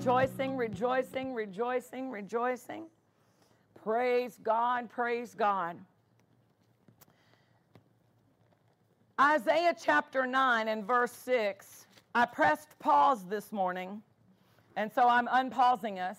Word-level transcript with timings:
Rejoicing, 0.00 0.56
rejoicing, 0.56 1.34
rejoicing, 1.34 2.10
rejoicing. 2.10 2.84
Praise 3.84 4.38
God, 4.42 4.88
praise 4.88 5.34
God. 5.34 5.76
Isaiah 9.20 9.76
chapter 9.78 10.26
9 10.26 10.68
and 10.68 10.86
verse 10.86 11.12
6. 11.12 11.84
I 12.14 12.24
pressed 12.24 12.78
pause 12.78 13.26
this 13.26 13.52
morning, 13.52 14.00
and 14.74 14.90
so 14.90 15.06
I'm 15.06 15.28
unpausing 15.30 15.98
us. 15.98 16.16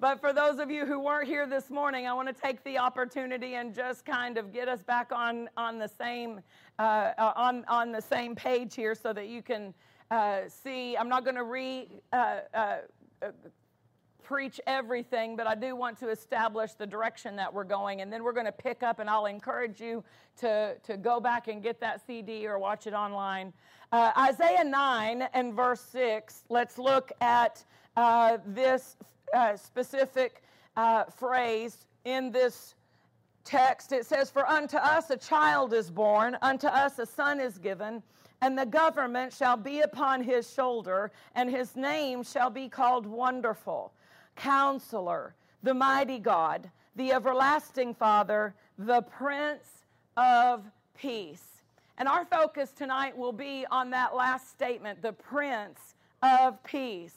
But 0.00 0.20
for 0.20 0.32
those 0.32 0.58
of 0.58 0.72
you 0.72 0.86
who 0.86 0.98
weren't 0.98 1.28
here 1.28 1.46
this 1.46 1.70
morning, 1.70 2.08
I 2.08 2.14
want 2.14 2.26
to 2.26 2.34
take 2.34 2.64
the 2.64 2.78
opportunity 2.78 3.54
and 3.54 3.72
just 3.72 4.04
kind 4.04 4.38
of 4.38 4.52
get 4.52 4.68
us 4.68 4.82
back 4.82 5.12
on, 5.12 5.48
on 5.56 5.78
the 5.78 5.88
same 5.88 6.40
uh, 6.80 7.12
uh, 7.16 7.32
on, 7.36 7.64
on 7.68 7.92
the 7.92 8.02
same 8.02 8.34
page 8.34 8.74
here 8.74 8.96
so 8.96 9.12
that 9.12 9.28
you 9.28 9.40
can 9.40 9.72
uh, 10.10 10.40
see. 10.48 10.96
I'm 10.96 11.08
not 11.08 11.24
going 11.24 11.36
to 11.36 11.44
re 11.44 11.88
uh, 12.12 12.40
uh, 12.52 12.76
preach 14.22 14.60
everything, 14.66 15.36
but 15.36 15.46
I 15.46 15.54
do 15.54 15.76
want 15.76 15.98
to 15.98 16.08
establish 16.08 16.72
the 16.74 16.86
direction 16.86 17.36
that 17.36 17.52
we're 17.52 17.64
going. 17.64 18.00
And 18.00 18.12
then 18.12 18.24
we're 18.24 18.32
going 18.32 18.46
to 18.46 18.52
pick 18.52 18.82
up, 18.82 18.98
and 18.98 19.08
I'll 19.08 19.26
encourage 19.26 19.80
you 19.80 20.02
to, 20.40 20.76
to 20.84 20.96
go 20.96 21.20
back 21.20 21.48
and 21.48 21.62
get 21.62 21.80
that 21.80 22.04
CD 22.06 22.46
or 22.46 22.58
watch 22.58 22.86
it 22.86 22.94
online. 22.94 23.52
Uh, 23.92 24.12
Isaiah 24.16 24.64
9 24.64 25.28
and 25.34 25.54
verse 25.54 25.80
6, 25.92 26.44
let's 26.48 26.78
look 26.78 27.12
at 27.20 27.62
uh, 27.96 28.38
this 28.46 28.96
uh, 29.34 29.56
specific 29.56 30.42
phrase 31.18 31.86
in 32.04 32.32
this 32.32 32.74
text, 33.44 33.92
it 33.92 34.06
says, 34.06 34.30
For 34.30 34.48
unto 34.48 34.76
us 34.76 35.10
a 35.10 35.16
child 35.16 35.72
is 35.72 35.90
born, 35.90 36.36
unto 36.42 36.66
us 36.66 36.98
a 36.98 37.06
son 37.06 37.40
is 37.40 37.58
given, 37.58 38.02
and 38.44 38.58
the 38.58 38.66
government 38.66 39.32
shall 39.32 39.56
be 39.56 39.80
upon 39.80 40.22
his 40.22 40.52
shoulder, 40.52 41.10
and 41.34 41.48
his 41.48 41.76
name 41.76 42.22
shall 42.22 42.50
be 42.50 42.68
called 42.68 43.06
Wonderful, 43.06 43.90
Counselor, 44.36 45.34
the 45.62 45.72
Mighty 45.72 46.18
God, 46.18 46.70
the 46.94 47.10
Everlasting 47.10 47.94
Father, 47.94 48.54
the 48.76 49.00
Prince 49.00 49.86
of 50.18 50.62
Peace. 50.94 51.62
And 51.96 52.06
our 52.06 52.26
focus 52.26 52.70
tonight 52.72 53.16
will 53.16 53.32
be 53.32 53.64
on 53.70 53.88
that 53.92 54.14
last 54.14 54.50
statement, 54.50 55.00
the 55.00 55.14
Prince 55.14 55.94
of 56.22 56.62
Peace. 56.64 57.16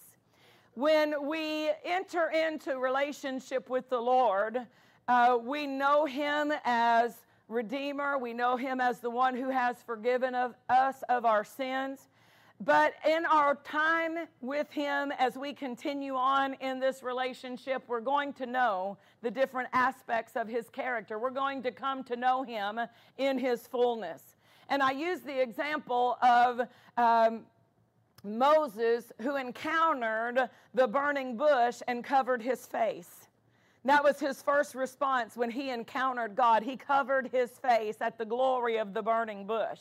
When 0.75 1.27
we 1.27 1.71
enter 1.83 2.29
into 2.29 2.79
relationship 2.79 3.69
with 3.69 3.89
the 3.89 3.99
Lord, 3.99 4.65
uh, 5.09 5.37
we 5.43 5.67
know 5.67 6.05
him 6.05 6.53
as 6.63 7.15
Redeemer. 7.47 8.17
We 8.17 8.33
know 8.33 8.57
him 8.57 8.81
as 8.81 8.99
the 8.99 9.09
one 9.09 9.35
who 9.35 9.49
has 9.49 9.77
forgiven 9.83 10.35
of 10.35 10.53
us 10.69 11.03
of 11.09 11.25
our 11.25 11.43
sins. 11.43 12.09
But 12.59 12.93
in 13.07 13.25
our 13.25 13.55
time 13.55 14.17
with 14.41 14.71
him, 14.71 15.11
as 15.19 15.37
we 15.37 15.53
continue 15.53 16.15
on 16.15 16.55
in 16.55 16.79
this 16.79 17.03
relationship, 17.03 17.83
we're 17.87 18.01
going 18.01 18.33
to 18.33 18.47
know 18.47 18.97
the 19.21 19.29
different 19.29 19.69
aspects 19.73 20.35
of 20.35 20.47
his 20.47 20.67
character. 20.69 21.19
We're 21.19 21.29
going 21.29 21.61
to 21.63 21.71
come 21.71 22.03
to 22.05 22.15
know 22.15 22.41
him 22.41 22.79
in 23.17 23.37
his 23.37 23.67
fullness. 23.67 24.35
And 24.69 24.81
I 24.81 24.91
use 24.91 25.21
the 25.21 25.39
example 25.39 26.17
of 26.21 26.61
um, 26.97 27.41
Moses, 28.23 29.11
who 29.21 29.35
encountered 29.35 30.49
the 30.73 30.87
burning 30.87 31.37
bush 31.37 31.81
and 31.87 32.03
covered 32.03 32.41
his 32.41 32.65
face. 32.65 33.26
That 33.85 34.03
was 34.03 34.19
his 34.19 34.41
first 34.41 34.75
response 34.75 35.37
when 35.37 35.49
he 35.49 35.69
encountered 35.69 36.35
God. 36.35 36.63
He 36.63 36.75
covered 36.75 37.27
his 37.27 37.51
face 37.51 37.97
at 38.01 38.17
the 38.17 38.25
glory 38.25 38.77
of 38.77 38.93
the 38.93 39.01
burning 39.01 39.45
bush. 39.45 39.79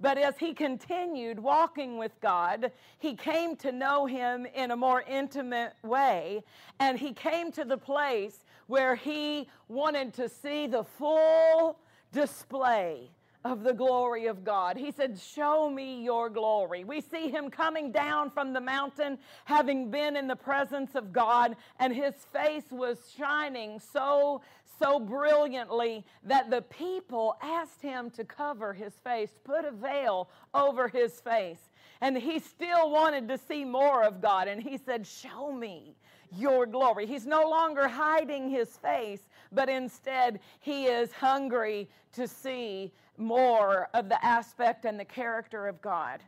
But 0.00 0.18
as 0.18 0.36
he 0.36 0.52
continued 0.52 1.38
walking 1.38 1.96
with 1.96 2.12
God, 2.20 2.70
he 2.98 3.14
came 3.14 3.56
to 3.56 3.72
know 3.72 4.04
him 4.04 4.46
in 4.54 4.70
a 4.70 4.76
more 4.76 5.02
intimate 5.02 5.72
way. 5.82 6.44
And 6.80 6.98
he 6.98 7.12
came 7.12 7.50
to 7.52 7.64
the 7.64 7.78
place 7.78 8.44
where 8.66 8.94
he 8.94 9.48
wanted 9.68 10.12
to 10.14 10.28
see 10.28 10.66
the 10.66 10.84
full 10.84 11.78
display 12.12 13.10
of 13.52 13.62
the 13.62 13.72
glory 13.72 14.26
of 14.26 14.44
God. 14.44 14.76
He 14.76 14.90
said, 14.90 15.18
Show 15.18 15.70
me 15.70 16.02
your 16.02 16.28
glory. 16.28 16.84
We 16.84 17.00
see 17.00 17.30
him 17.30 17.50
coming 17.50 17.92
down 17.92 18.30
from 18.30 18.52
the 18.52 18.60
mountain, 18.60 19.18
having 19.44 19.90
been 19.90 20.16
in 20.16 20.26
the 20.26 20.36
presence 20.36 20.94
of 20.94 21.12
God, 21.12 21.56
and 21.78 21.94
his 21.94 22.14
face 22.32 22.64
was 22.70 22.98
shining 23.16 23.80
so, 23.80 24.42
so 24.78 24.98
brilliantly 24.98 26.04
that 26.24 26.50
the 26.50 26.62
people 26.62 27.36
asked 27.40 27.82
him 27.82 28.10
to 28.10 28.24
cover 28.24 28.72
his 28.72 28.94
face, 29.04 29.30
put 29.44 29.64
a 29.64 29.70
veil 29.70 30.28
over 30.52 30.88
his 30.88 31.20
face. 31.20 31.70
And 32.00 32.16
he 32.18 32.40
still 32.40 32.90
wanted 32.90 33.28
to 33.28 33.38
see 33.38 33.64
more 33.64 34.02
of 34.02 34.20
God. 34.20 34.48
And 34.48 34.60
he 34.60 34.76
said, 34.76 35.06
Show 35.06 35.52
me 35.52 35.94
your 36.36 36.66
glory. 36.66 37.06
He's 37.06 37.26
no 37.26 37.48
longer 37.48 37.88
hiding 37.88 38.50
his 38.50 38.76
face, 38.76 39.20
but 39.52 39.68
instead 39.68 40.40
he 40.60 40.86
is 40.86 41.12
hungry 41.12 41.88
to 42.12 42.26
see 42.26 42.92
more 43.18 43.88
of 43.94 44.08
the 44.08 44.24
aspect 44.24 44.84
and 44.84 44.98
the 44.98 45.04
character 45.04 45.66
of 45.66 45.80
God. 45.80 46.22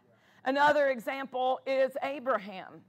Another 0.44 0.88
example 0.88 1.60
is 1.66 1.92
Abraham, 2.02 2.82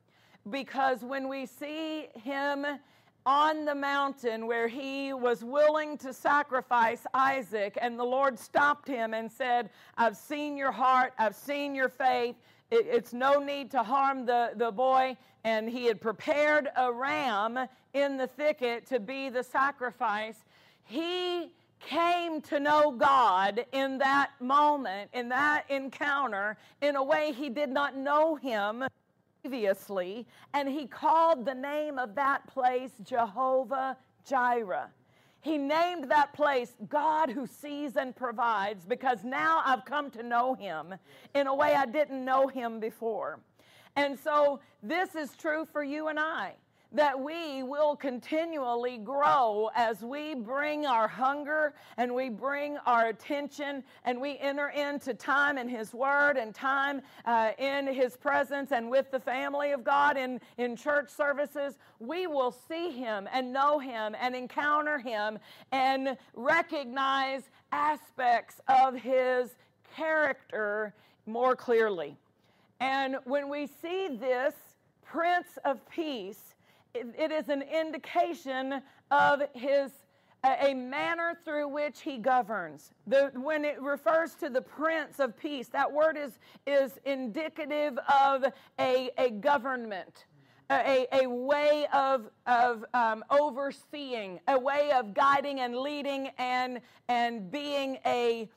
because 0.49 1.01
when 1.03 1.27
we 1.27 1.45
see 1.45 2.07
him 2.15 2.65
on 3.25 3.65
the 3.65 3.75
mountain 3.75 4.47
where 4.47 4.67
he 4.67 5.13
was 5.13 5.43
willing 5.43 5.97
to 5.97 6.13
sacrifice 6.13 7.05
Isaac, 7.13 7.77
and 7.81 7.99
the 7.99 8.03
Lord 8.03 8.39
stopped 8.39 8.87
him 8.87 9.13
and 9.13 9.31
said, 9.31 9.69
I've 9.97 10.15
seen 10.17 10.57
your 10.57 10.71
heart, 10.71 11.13
I've 11.19 11.35
seen 11.35 11.75
your 11.75 11.89
faith. 11.89 12.35
it's 12.71 13.13
no 13.13 13.39
need 13.39 13.71
to 13.71 13.83
harm 13.83 14.25
the, 14.25 14.51
the 14.55 14.71
boy. 14.71 15.17
And 15.43 15.69
he 15.69 15.85
had 15.85 16.01
prepared 16.01 16.69
a 16.75 16.91
ram 16.91 17.59
in 17.93 18.17
the 18.17 18.27
thicket 18.27 18.85
to 18.87 18.99
be 18.99 19.29
the 19.29 19.43
sacrifice. 19.43 20.37
He 20.83 21.51
came 21.79 22.41
to 22.41 22.59
know 22.59 22.91
God 22.91 23.65
in 23.71 23.97
that 23.99 24.31
moment, 24.39 25.09
in 25.13 25.29
that 25.29 25.63
encounter, 25.69 26.57
in 26.81 26.95
a 26.95 27.03
way 27.03 27.31
he 27.31 27.49
did 27.49 27.69
not 27.69 27.97
know 27.97 28.35
him 28.35 28.83
previously, 29.41 30.27
and 30.53 30.67
he 30.67 30.85
called 30.85 31.45
the 31.45 31.53
name 31.53 31.97
of 31.97 32.15
that 32.15 32.45
place 32.47 32.91
Jehovah 33.03 33.97
Jireh. 34.27 34.89
He 35.41 35.57
named 35.57 36.09
that 36.09 36.33
place 36.33 36.73
God 36.89 37.29
who 37.29 37.47
sees 37.47 37.95
and 37.95 38.13
provides 38.13 38.85
because 38.85 39.23
now 39.23 39.61
I've 39.65 39.85
come 39.85 40.11
to 40.11 40.23
know 40.23 40.53
him 40.53 40.95
in 41.33 41.47
a 41.47 41.55
way 41.55 41.73
I 41.75 41.85
didn't 41.85 42.25
know 42.25 42.47
him 42.47 42.79
before. 42.81 43.39
And 43.95 44.19
so 44.19 44.59
this 44.83 45.15
is 45.15 45.35
true 45.37 45.65
for 45.71 45.83
you 45.83 46.09
and 46.09 46.19
I 46.19 46.55
that 46.91 47.19
we 47.19 47.61
will 47.61 47.95
continually 47.95 48.97
grow 48.97 49.69
as 49.75 50.01
we 50.01 50.33
bring 50.33 50.87
our 50.87 51.07
hunger 51.07 51.73
and 51.97 52.13
we 52.13 52.29
bring 52.29 52.77
our 52.85 53.07
attention 53.09 53.83
and 54.05 54.19
we 54.19 54.37
enter 54.39 54.69
into 54.69 55.13
time 55.13 55.57
in 55.59 55.69
His 55.69 55.93
Word 55.93 56.37
and 56.37 56.53
time 56.53 57.01
uh, 57.25 57.51
in 57.59 57.85
His 57.87 58.17
presence 58.17 58.71
and 58.71 58.89
with 58.89 59.11
the 59.11 59.19
family 59.19 59.71
of 59.71 59.83
God 59.83 60.17
in, 60.17 60.41
in 60.57 60.75
church 60.75 61.09
services. 61.11 61.77
We 61.99 62.25
will 62.25 62.51
see 62.51 62.89
Him 62.89 63.29
and 63.31 63.53
know 63.53 63.77
Him 63.77 64.15
and 64.19 64.35
encounter 64.35 64.97
Him 64.97 65.37
and 65.71 66.17
recognize 66.33 67.43
aspects 67.71 68.61
of 68.67 68.95
His 68.95 69.51
character 69.95 70.95
more 71.27 71.55
clearly. 71.55 72.17
And 72.79 73.17
when 73.25 73.47
we 73.49 73.67
see 73.67 74.07
this 74.19 74.55
Prince 75.03 75.57
of 75.65 75.87
Peace, 75.89 76.48
it 76.93 77.31
is 77.31 77.49
an 77.49 77.61
indication 77.61 78.81
of 79.11 79.41
his 79.53 79.91
a 80.43 80.73
manner 80.73 81.37
through 81.43 81.67
which 81.67 81.99
he 82.01 82.17
governs. 82.17 82.91
The, 83.07 83.31
when 83.35 83.65
it 83.65 83.81
refers 83.81 84.35
to 84.35 84.49
the 84.49 84.61
Prince 84.61 85.19
of 85.19 85.37
Peace, 85.37 85.67
that 85.67 85.91
word 85.91 86.17
is, 86.17 86.39
is 86.65 86.97
indicative 87.03 87.99
of 88.23 88.45
a, 88.79 89.09
a 89.17 89.31
government, 89.31 90.27
a, 90.71 91.07
a 91.11 91.29
way 91.29 91.87
of, 91.91 92.29
of 92.47 92.85
um, 92.93 93.23
overseeing, 93.29 94.39
a 94.47 94.57
way 94.57 94.91
of 94.91 95.13
guiding 95.13 95.59
and 95.59 95.75
leading 95.75 96.29
and, 96.37 96.79
and 97.09 97.51
being 97.51 97.97
a, 98.05 98.47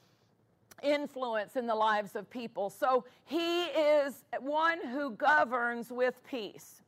influence 0.82 1.56
in 1.56 1.66
the 1.66 1.74
lives 1.74 2.16
of 2.16 2.28
people. 2.28 2.68
So 2.68 3.04
he 3.24 3.64
is 3.64 4.24
one 4.40 4.84
who 4.88 5.12
governs 5.12 5.90
with 5.90 6.22
peace. 6.24 6.81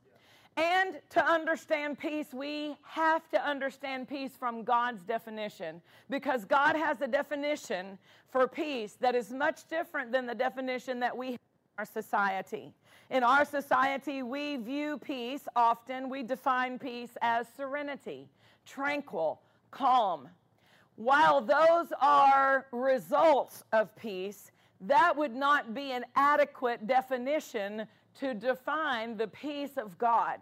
And 0.57 1.01
to 1.09 1.25
understand 1.25 1.99
peace, 1.99 2.27
we 2.33 2.77
have 2.83 3.29
to 3.31 3.45
understand 3.45 4.07
peace 4.07 4.31
from 4.37 4.63
God's 4.63 5.03
definition 5.03 5.81
because 6.09 6.45
God 6.45 6.77
has 6.77 7.01
a 7.01 7.07
definition 7.07 7.97
for 8.31 8.47
peace 8.47 8.93
that 9.01 9.15
is 9.15 9.31
much 9.31 9.67
different 9.67 10.13
than 10.13 10.25
the 10.25 10.35
definition 10.35 10.99
that 11.01 11.15
we 11.15 11.31
have 11.31 11.33
in 11.33 11.79
our 11.79 11.85
society. 11.85 12.73
In 13.09 13.21
our 13.21 13.43
society, 13.43 14.23
we 14.23 14.55
view 14.55 14.97
peace 14.97 15.45
often, 15.57 16.09
we 16.09 16.23
define 16.23 16.79
peace 16.79 17.17
as 17.21 17.47
serenity, 17.57 18.29
tranquil, 18.65 19.41
calm. 19.71 20.29
While 20.95 21.41
those 21.41 21.87
are 22.01 22.65
results 22.71 23.63
of 23.73 23.93
peace, 23.97 24.51
that 24.81 25.17
would 25.17 25.35
not 25.35 25.73
be 25.73 25.91
an 25.91 26.05
adequate 26.15 26.87
definition 26.87 27.85
to 28.19 28.33
define 28.33 29.17
the 29.17 29.27
peace 29.27 29.77
of 29.77 29.97
God. 29.97 30.39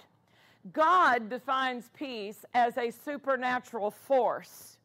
God 0.71 1.29
defines 1.29 1.89
peace 1.93 2.45
as 2.53 2.77
a 2.77 2.91
supernatural 2.91 3.91
force, 3.91 4.77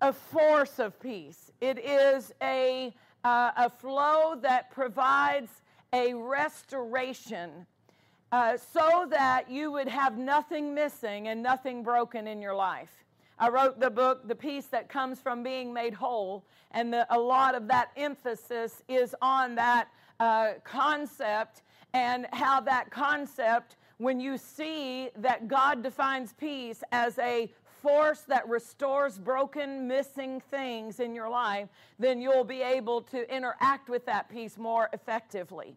a 0.00 0.12
force 0.12 0.78
of 0.78 0.98
peace. 1.00 1.50
It 1.60 1.78
is 1.78 2.32
a, 2.42 2.94
uh, 3.24 3.50
a 3.56 3.68
flow 3.70 4.36
that 4.40 4.70
provides 4.70 5.50
a 5.92 6.14
restoration 6.14 7.66
uh, 8.30 8.56
so 8.56 9.06
that 9.10 9.50
you 9.50 9.70
would 9.70 9.88
have 9.88 10.16
nothing 10.16 10.74
missing 10.74 11.28
and 11.28 11.42
nothing 11.42 11.82
broken 11.82 12.26
in 12.26 12.40
your 12.40 12.54
life. 12.54 13.04
I 13.38 13.50
wrote 13.50 13.78
the 13.78 13.90
book, 13.90 14.26
The 14.26 14.34
Peace 14.34 14.66
That 14.66 14.88
Comes 14.88 15.20
from 15.20 15.42
Being 15.42 15.72
Made 15.72 15.92
Whole, 15.92 16.44
and 16.70 16.92
the, 16.92 17.06
a 17.14 17.18
lot 17.18 17.54
of 17.54 17.68
that 17.68 17.90
emphasis 17.96 18.82
is 18.88 19.14
on 19.20 19.54
that 19.56 19.88
uh, 20.18 20.52
concept 20.64 21.62
and 21.94 22.26
how 22.32 22.60
that 22.60 22.90
concept, 22.90 23.76
when 23.98 24.20
you 24.20 24.38
see 24.38 25.10
that 25.16 25.48
God 25.48 25.82
defines 25.82 26.32
peace 26.32 26.82
as 26.92 27.18
a 27.18 27.50
force 27.82 28.20
that 28.22 28.48
restores 28.48 29.18
broken, 29.18 29.88
missing 29.88 30.40
things 30.50 31.00
in 31.00 31.14
your 31.14 31.28
life, 31.28 31.68
then 31.98 32.20
you'll 32.20 32.44
be 32.44 32.62
able 32.62 33.02
to 33.02 33.34
interact 33.34 33.88
with 33.88 34.06
that 34.06 34.30
peace 34.30 34.56
more 34.56 34.88
effectively. 34.92 35.76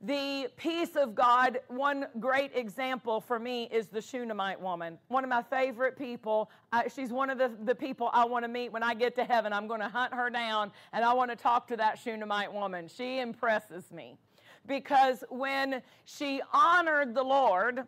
The 0.00 0.48
peace 0.58 0.96
of 0.96 1.14
God, 1.14 1.60
one 1.68 2.06
great 2.20 2.50
example 2.54 3.22
for 3.22 3.38
me 3.38 3.70
is 3.72 3.86
the 3.86 4.02
Shunammite 4.02 4.60
woman. 4.60 4.98
One 5.08 5.24
of 5.24 5.30
my 5.30 5.42
favorite 5.42 5.96
people. 5.96 6.50
I, 6.72 6.88
she's 6.88 7.10
one 7.10 7.30
of 7.30 7.38
the, 7.38 7.50
the 7.64 7.74
people 7.74 8.10
I 8.12 8.26
want 8.26 8.44
to 8.44 8.48
meet 8.48 8.70
when 8.70 8.82
I 8.82 8.92
get 8.92 9.14
to 9.16 9.24
heaven. 9.24 9.54
I'm 9.54 9.66
going 9.66 9.80
to 9.80 9.88
hunt 9.88 10.12
her 10.12 10.28
down 10.28 10.72
and 10.92 11.04
I 11.04 11.14
want 11.14 11.30
to 11.30 11.36
talk 11.36 11.68
to 11.68 11.76
that 11.78 11.98
Shunammite 11.98 12.52
woman. 12.52 12.88
She 12.88 13.20
impresses 13.20 13.90
me 13.92 14.18
because 14.66 15.24
when 15.28 15.82
she 16.04 16.40
honored 16.52 17.14
the 17.14 17.22
Lord, 17.22 17.84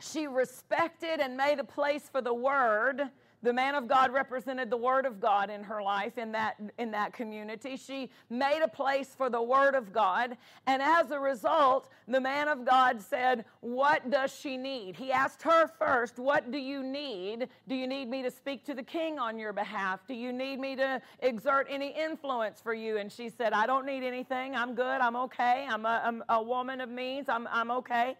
she 0.00 0.26
respected 0.26 1.20
and 1.20 1.36
made 1.36 1.58
a 1.58 1.64
place 1.64 2.08
for 2.10 2.20
the 2.20 2.34
word 2.34 3.10
the 3.44 3.52
man 3.52 3.74
of 3.74 3.86
God 3.86 4.10
represented 4.10 4.70
the 4.70 4.76
Word 4.76 5.04
of 5.04 5.20
God 5.20 5.50
in 5.50 5.62
her 5.64 5.82
life 5.82 6.16
in 6.16 6.32
that, 6.32 6.56
in 6.78 6.90
that 6.92 7.12
community. 7.12 7.76
She 7.76 8.10
made 8.30 8.62
a 8.64 8.68
place 8.68 9.14
for 9.14 9.28
the 9.28 9.42
Word 9.42 9.74
of 9.74 9.92
God. 9.92 10.38
And 10.66 10.80
as 10.80 11.10
a 11.10 11.20
result, 11.20 11.90
the 12.08 12.22
man 12.22 12.48
of 12.48 12.64
God 12.64 13.02
said, 13.02 13.44
What 13.60 14.10
does 14.10 14.34
she 14.34 14.56
need? 14.56 14.96
He 14.96 15.12
asked 15.12 15.42
her 15.42 15.68
first, 15.78 16.18
What 16.18 16.50
do 16.50 16.56
you 16.58 16.82
need? 16.82 17.48
Do 17.68 17.74
you 17.74 17.86
need 17.86 18.08
me 18.08 18.22
to 18.22 18.30
speak 18.30 18.64
to 18.64 18.74
the 18.74 18.82
king 18.82 19.18
on 19.18 19.38
your 19.38 19.52
behalf? 19.52 20.00
Do 20.08 20.14
you 20.14 20.32
need 20.32 20.58
me 20.58 20.74
to 20.76 21.02
exert 21.20 21.66
any 21.68 21.90
influence 21.90 22.62
for 22.62 22.72
you? 22.72 22.96
And 22.96 23.12
she 23.12 23.28
said, 23.28 23.52
I 23.52 23.66
don't 23.66 23.84
need 23.84 24.04
anything. 24.04 24.56
I'm 24.56 24.74
good. 24.74 25.02
I'm 25.02 25.16
okay. 25.16 25.66
I'm 25.68 25.84
a, 25.84 26.00
I'm 26.02 26.24
a 26.30 26.42
woman 26.42 26.80
of 26.80 26.88
means. 26.88 27.28
I'm, 27.28 27.46
I'm 27.52 27.70
okay. 27.70 28.16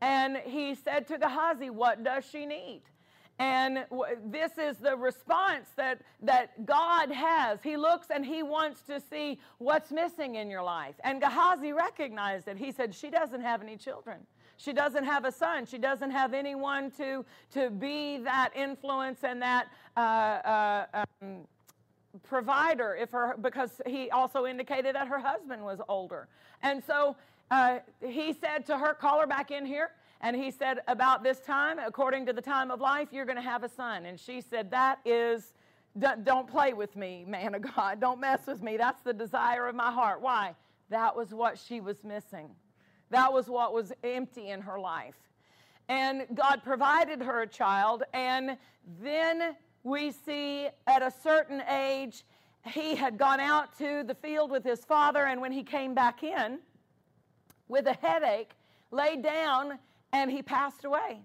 And 0.00 0.36
he 0.36 0.76
said 0.76 1.08
to 1.08 1.18
Gehazi, 1.18 1.70
What 1.70 2.04
does 2.04 2.24
she 2.24 2.46
need? 2.46 2.82
And 3.40 3.86
this 4.26 4.58
is 4.58 4.76
the 4.76 4.94
response 4.94 5.70
that, 5.76 6.02
that 6.20 6.66
God 6.66 7.10
has. 7.10 7.58
He 7.62 7.78
looks 7.78 8.08
and 8.14 8.24
he 8.24 8.42
wants 8.42 8.82
to 8.82 9.00
see 9.00 9.40
what's 9.56 9.90
missing 9.90 10.34
in 10.34 10.50
your 10.50 10.62
life. 10.62 10.94
And 11.04 11.22
Gehazi 11.22 11.72
recognized 11.72 12.48
it. 12.48 12.58
He 12.58 12.70
said, 12.70 12.94
She 12.94 13.08
doesn't 13.08 13.40
have 13.40 13.62
any 13.62 13.78
children. 13.78 14.18
She 14.58 14.74
doesn't 14.74 15.04
have 15.04 15.24
a 15.24 15.32
son. 15.32 15.64
She 15.64 15.78
doesn't 15.78 16.10
have 16.10 16.34
anyone 16.34 16.90
to, 16.98 17.24
to 17.54 17.70
be 17.70 18.18
that 18.18 18.50
influence 18.54 19.24
and 19.24 19.40
that 19.40 19.68
uh, 19.96 20.00
uh, 20.00 21.04
um, 21.22 21.38
provider 22.22 22.94
if 22.94 23.10
her, 23.10 23.36
because 23.40 23.80
he 23.86 24.10
also 24.10 24.44
indicated 24.44 24.94
that 24.94 25.08
her 25.08 25.18
husband 25.18 25.64
was 25.64 25.78
older. 25.88 26.28
And 26.62 26.82
so 26.86 27.16
uh, 27.50 27.78
he 28.06 28.34
said 28.34 28.66
to 28.66 28.76
her, 28.76 28.92
Call 28.92 29.20
her 29.20 29.26
back 29.26 29.50
in 29.50 29.64
here. 29.64 29.92
And 30.20 30.36
he 30.36 30.50
said, 30.50 30.80
About 30.86 31.22
this 31.22 31.40
time, 31.40 31.78
according 31.78 32.26
to 32.26 32.32
the 32.32 32.42
time 32.42 32.70
of 32.70 32.80
life, 32.80 33.08
you're 33.10 33.24
going 33.24 33.36
to 33.36 33.42
have 33.42 33.64
a 33.64 33.68
son. 33.68 34.06
And 34.06 34.18
she 34.18 34.40
said, 34.40 34.70
That 34.70 34.98
is, 35.04 35.54
don't 35.98 36.48
play 36.48 36.72
with 36.72 36.94
me, 36.96 37.24
man 37.26 37.54
of 37.54 37.62
God. 37.74 38.00
Don't 38.00 38.20
mess 38.20 38.46
with 38.46 38.62
me. 38.62 38.76
That's 38.76 39.02
the 39.02 39.14
desire 39.14 39.66
of 39.66 39.74
my 39.74 39.90
heart. 39.90 40.20
Why? 40.20 40.54
That 40.90 41.16
was 41.16 41.32
what 41.32 41.58
she 41.58 41.80
was 41.80 42.04
missing. 42.04 42.50
That 43.10 43.32
was 43.32 43.48
what 43.48 43.72
was 43.72 43.92
empty 44.04 44.50
in 44.50 44.60
her 44.60 44.78
life. 44.78 45.16
And 45.88 46.26
God 46.34 46.62
provided 46.62 47.22
her 47.22 47.42
a 47.42 47.46
child. 47.46 48.04
And 48.12 48.56
then 49.02 49.56
we 49.82 50.12
see 50.12 50.68
at 50.86 51.02
a 51.02 51.12
certain 51.22 51.62
age, 51.68 52.24
he 52.66 52.94
had 52.94 53.16
gone 53.16 53.40
out 53.40 53.76
to 53.78 54.04
the 54.06 54.14
field 54.14 54.50
with 54.50 54.64
his 54.64 54.84
father. 54.84 55.24
And 55.24 55.40
when 55.40 55.50
he 55.50 55.62
came 55.62 55.94
back 55.94 56.22
in 56.22 56.58
with 57.68 57.86
a 57.86 57.94
headache, 57.94 58.50
laid 58.90 59.22
down 59.22 59.78
and 60.12 60.30
he 60.30 60.42
passed 60.42 60.84
away. 60.84 61.20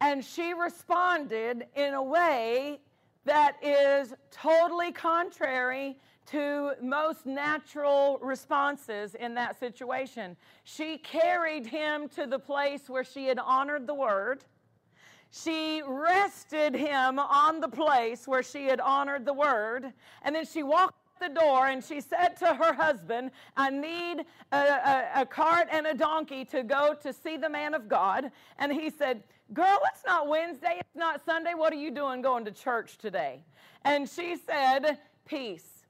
And 0.00 0.24
she 0.24 0.52
responded 0.52 1.66
in 1.74 1.94
a 1.94 2.02
way 2.02 2.80
that 3.24 3.56
is 3.62 4.14
totally 4.30 4.92
contrary 4.92 5.98
to 6.26 6.72
most 6.82 7.24
natural 7.24 8.18
responses 8.20 9.14
in 9.14 9.34
that 9.34 9.58
situation. 9.58 10.36
She 10.64 10.98
carried 10.98 11.66
him 11.66 12.08
to 12.10 12.26
the 12.26 12.38
place 12.38 12.88
where 12.88 13.04
she 13.04 13.26
had 13.26 13.38
honored 13.38 13.86
the 13.86 13.94
word. 13.94 14.44
She 15.30 15.82
rested 15.86 16.74
him 16.74 17.18
on 17.18 17.60
the 17.60 17.68
place 17.68 18.26
where 18.26 18.42
she 18.42 18.66
had 18.66 18.80
honored 18.80 19.24
the 19.24 19.32
word. 19.32 19.92
And 20.22 20.34
then 20.34 20.46
she 20.46 20.62
walked 20.62 20.98
the 21.20 21.28
door 21.28 21.66
and 21.66 21.82
she 21.82 22.00
said 22.00 22.36
to 22.38 22.54
her 22.54 22.72
husband, 22.72 23.30
I 23.56 23.70
need 23.70 24.24
a, 24.52 24.56
a, 24.56 25.10
a, 25.16 25.26
cart 25.26 25.68
and 25.70 25.86
a 25.86 25.94
donkey 25.94 26.44
to 26.46 26.62
go 26.62 26.94
to 27.02 27.12
see 27.12 27.36
the 27.36 27.48
man 27.48 27.74
of 27.74 27.88
God. 27.88 28.30
And 28.58 28.72
he 28.72 28.90
said, 28.90 29.22
Girl, 29.52 29.78
it's 29.92 30.04
not 30.04 30.26
Wednesday, 30.26 30.76
it's 30.80 30.96
not 30.96 31.24
Sunday. 31.24 31.54
What 31.54 31.72
are 31.72 31.76
you 31.76 31.90
doing 31.92 32.20
going 32.20 32.44
to 32.46 32.50
church 32.50 32.98
today? 32.98 33.44
And 33.84 34.08
she 34.08 34.36
said, 34.36 34.98
Peace. 35.24 35.84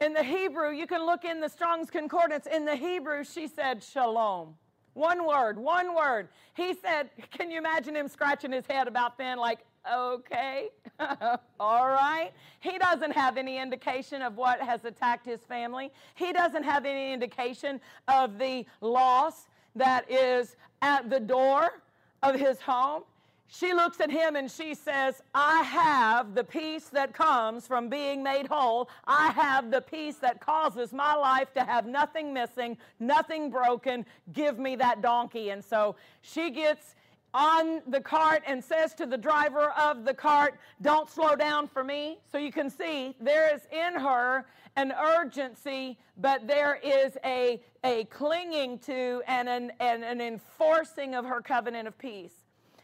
In 0.00 0.12
the 0.12 0.22
Hebrew, 0.22 0.70
you 0.70 0.86
can 0.86 1.04
look 1.04 1.24
in 1.24 1.40
the 1.40 1.48
Strong's 1.48 1.90
Concordance. 1.90 2.46
In 2.46 2.64
the 2.64 2.76
Hebrew, 2.76 3.24
she 3.24 3.48
said, 3.48 3.82
Shalom. 3.82 4.54
One 4.94 5.26
word, 5.26 5.58
one 5.58 5.94
word. 5.94 6.28
He 6.54 6.74
said, 6.74 7.10
Can 7.30 7.50
you 7.50 7.58
imagine 7.58 7.94
him 7.94 8.08
scratching 8.08 8.52
his 8.52 8.66
head 8.66 8.88
about 8.88 9.18
then, 9.18 9.38
like, 9.38 9.60
okay, 9.90 10.68
all 11.60 11.88
right. 11.88 12.30
He 12.60 12.78
doesn't 12.78 13.12
have 13.12 13.36
any 13.36 13.58
indication 13.58 14.22
of 14.22 14.36
what 14.36 14.60
has 14.60 14.84
attacked 14.84 15.26
his 15.26 15.40
family. 15.40 15.90
He 16.14 16.32
doesn't 16.32 16.64
have 16.64 16.84
any 16.84 17.12
indication 17.12 17.80
of 18.08 18.38
the 18.38 18.64
loss 18.80 19.48
that 19.76 20.10
is 20.10 20.56
at 20.82 21.10
the 21.10 21.20
door 21.20 21.80
of 22.22 22.34
his 22.34 22.60
home. 22.60 23.02
She 23.50 23.72
looks 23.72 23.98
at 24.00 24.10
him 24.10 24.36
and 24.36 24.50
she 24.50 24.74
says, 24.74 25.22
I 25.34 25.62
have 25.62 26.34
the 26.34 26.44
peace 26.44 26.84
that 26.90 27.14
comes 27.14 27.66
from 27.66 27.88
being 27.88 28.22
made 28.22 28.46
whole. 28.46 28.90
I 29.06 29.30
have 29.30 29.70
the 29.70 29.80
peace 29.80 30.16
that 30.16 30.38
causes 30.40 30.92
my 30.92 31.14
life 31.14 31.54
to 31.54 31.64
have 31.64 31.86
nothing 31.86 32.34
missing, 32.34 32.76
nothing 33.00 33.50
broken. 33.50 34.04
Give 34.34 34.58
me 34.58 34.76
that 34.76 35.00
donkey. 35.00 35.48
And 35.48 35.64
so 35.64 35.96
she 36.20 36.50
gets 36.50 36.94
on 37.34 37.82
the 37.86 38.00
cart 38.00 38.42
and 38.46 38.62
says 38.62 38.94
to 38.94 39.06
the 39.06 39.18
driver 39.18 39.70
of 39.78 40.04
the 40.04 40.14
cart, 40.14 40.58
Don't 40.82 41.10
slow 41.10 41.36
down 41.36 41.68
for 41.68 41.84
me. 41.84 42.18
So 42.30 42.38
you 42.38 42.52
can 42.52 42.70
see 42.70 43.14
there 43.20 43.54
is 43.54 43.62
in 43.72 44.00
her 44.00 44.46
an 44.76 44.92
urgency, 44.92 45.98
but 46.16 46.46
there 46.46 46.78
is 46.82 47.16
a, 47.24 47.60
a 47.84 48.04
clinging 48.04 48.78
to 48.80 49.22
and 49.26 49.48
an, 49.48 49.72
and 49.80 50.04
an 50.04 50.20
enforcing 50.20 51.14
of 51.14 51.24
her 51.24 51.40
covenant 51.40 51.88
of 51.88 51.98
peace. 51.98 52.32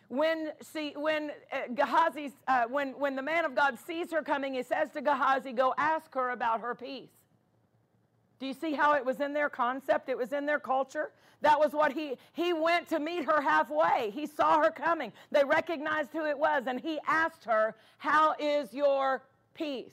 When, 0.09 0.51
see, 0.61 0.93
when 0.97 1.31
uh, 1.53 1.73
Gehazi, 1.75 2.33
uh, 2.47 2.65
when, 2.69 2.91
when 2.99 3.17
the 3.17 3.23
man 3.23 3.45
of 3.45 3.55
God 3.55 3.79
sees 3.79 4.13
her 4.13 4.23
coming, 4.23 4.55
he 4.55 4.63
says 4.63 4.91
to 4.91 5.01
Gehazi, 5.01 5.53
Go 5.53 5.75
ask 5.79 6.15
her 6.15 6.31
about 6.31 6.61
her 6.61 6.75
peace. 6.75 7.11
Do 8.41 8.47
you 8.47 8.55
see 8.55 8.73
how 8.73 8.95
it 8.95 9.05
was 9.05 9.21
in 9.21 9.33
their 9.33 9.49
concept? 9.49 10.09
It 10.09 10.19
was 10.19 10.33
in 10.33 10.47
their 10.47 10.59
culture. 10.59 11.11
That 11.41 11.59
was 11.59 11.73
what 11.73 11.93
he 11.93 12.17
he 12.33 12.53
went 12.53 12.89
to 12.89 12.99
meet 12.99 13.25
her 13.25 13.41
halfway. 13.41 14.11
He 14.15 14.27
saw 14.27 14.63
her 14.63 14.71
coming. 14.71 15.13
They 15.31 15.45
recognized 15.45 16.11
who 16.13 16.25
it 16.25 16.39
was 16.39 16.65
and 16.67 16.81
he 16.81 16.99
asked 17.07 17.45
her, 17.45 17.75
"How 17.99 18.35
is 18.39 18.73
your 18.73 19.23
peace? 19.55 19.93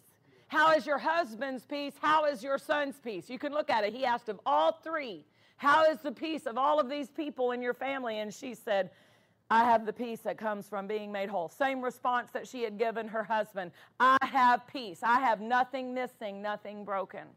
How 0.52 0.74
is 0.74 0.86
your 0.86 0.98
husband's 0.98 1.66
peace? 1.66 1.94
How 2.02 2.26
is 2.26 2.44
your 2.44 2.58
son's 2.58 3.00
peace? 3.00 3.30
You 3.30 3.40
can 3.40 3.54
look 3.54 3.70
at 3.70 3.86
it. 3.86 3.94
He 3.94 4.04
asked 4.04 4.28
of 4.28 4.38
all 4.46 4.74
three, 4.84 5.24
How 5.56 5.86
is 5.86 6.00
the 6.00 6.12
peace 6.12 6.46
of 6.46 6.58
all 6.58 6.78
of 6.78 6.90
these 6.90 7.10
people 7.10 7.52
in 7.52 7.62
your 7.62 7.74
family? 7.74 8.20
And 8.20 8.34
she 8.34 8.54
said, 8.54 8.90
I 9.50 9.64
have 9.64 9.86
the 9.86 9.94
peace 9.94 10.20
that 10.22 10.38
comes 10.38 10.68
from 10.68 10.88
being 10.88 11.10
made 11.10 11.30
whole. 11.30 11.48
Same 11.48 11.82
response 11.82 12.32
that 12.32 12.50
she 12.50 12.64
had 12.64 12.78
given 12.78 13.08
her 13.08 13.24
husband 13.24 13.72
I 13.98 14.18
have 14.22 14.68
peace. 14.68 15.00
I 15.04 15.22
have 15.22 15.40
nothing 15.40 15.94
missing, 15.94 16.42
nothing 16.42 16.84
broken. 16.84 17.28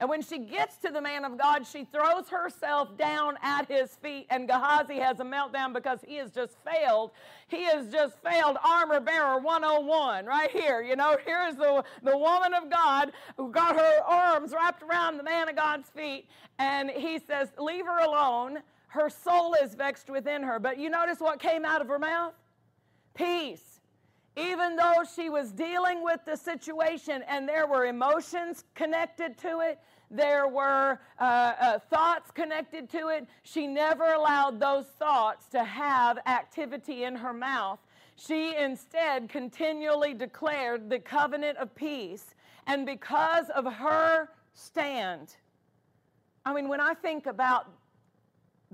And 0.00 0.08
when 0.08 0.22
she 0.22 0.38
gets 0.38 0.76
to 0.78 0.90
the 0.90 1.00
man 1.00 1.24
of 1.24 1.38
God, 1.38 1.66
she 1.66 1.84
throws 1.84 2.28
herself 2.28 2.96
down 2.98 3.38
at 3.42 3.68
his 3.68 3.94
feet, 3.96 4.26
and 4.28 4.48
Gehazi 4.48 4.96
has 4.96 5.20
a 5.20 5.24
meltdown 5.24 5.72
because 5.72 6.00
he 6.06 6.16
has 6.16 6.32
just 6.32 6.56
failed. 6.64 7.12
He 7.46 7.62
has 7.64 7.86
just 7.88 8.18
failed 8.22 8.56
armor 8.64 8.98
bearer 8.98 9.38
101 9.38 10.26
right 10.26 10.50
here. 10.50 10.82
You 10.82 10.96
know, 10.96 11.16
here's 11.24 11.54
the, 11.54 11.84
the 12.02 12.18
woman 12.18 12.54
of 12.54 12.68
God 12.70 13.12
who 13.36 13.50
got 13.52 13.76
her 13.76 14.02
arms 14.04 14.52
wrapped 14.52 14.82
around 14.82 15.16
the 15.16 15.22
man 15.22 15.48
of 15.48 15.54
God's 15.54 15.88
feet, 15.90 16.28
and 16.58 16.90
he 16.90 17.20
says, 17.20 17.48
Leave 17.58 17.86
her 17.86 18.00
alone. 18.00 18.58
Her 18.88 19.08
soul 19.10 19.54
is 19.54 19.74
vexed 19.74 20.08
within 20.08 20.42
her. 20.42 20.58
But 20.60 20.78
you 20.78 20.88
notice 20.88 21.18
what 21.18 21.40
came 21.40 21.64
out 21.64 21.80
of 21.80 21.88
her 21.88 21.98
mouth? 21.98 22.34
Peace 23.14 23.73
even 24.36 24.76
though 24.76 25.02
she 25.14 25.30
was 25.30 25.52
dealing 25.52 26.02
with 26.02 26.20
the 26.24 26.36
situation 26.36 27.22
and 27.28 27.48
there 27.48 27.66
were 27.66 27.86
emotions 27.86 28.64
connected 28.74 29.38
to 29.38 29.60
it, 29.60 29.78
there 30.10 30.48
were 30.48 31.00
uh, 31.18 31.22
uh, 31.22 31.78
thoughts 31.90 32.30
connected 32.30 32.90
to 32.90 33.08
it, 33.08 33.26
she 33.42 33.66
never 33.66 34.12
allowed 34.12 34.60
those 34.60 34.86
thoughts 34.98 35.46
to 35.48 35.64
have 35.64 36.18
activity 36.26 37.04
in 37.04 37.16
her 37.16 37.32
mouth. 37.32 37.78
She 38.16 38.56
instead 38.56 39.28
continually 39.28 40.14
declared 40.14 40.88
the 40.88 40.98
covenant 40.98 41.58
of 41.58 41.74
peace. 41.74 42.34
And 42.66 42.86
because 42.86 43.50
of 43.50 43.64
her 43.72 44.28
stand, 44.52 45.36
I 46.44 46.54
mean, 46.54 46.68
when 46.68 46.80
I 46.80 46.94
think 46.94 47.26
about 47.26 47.70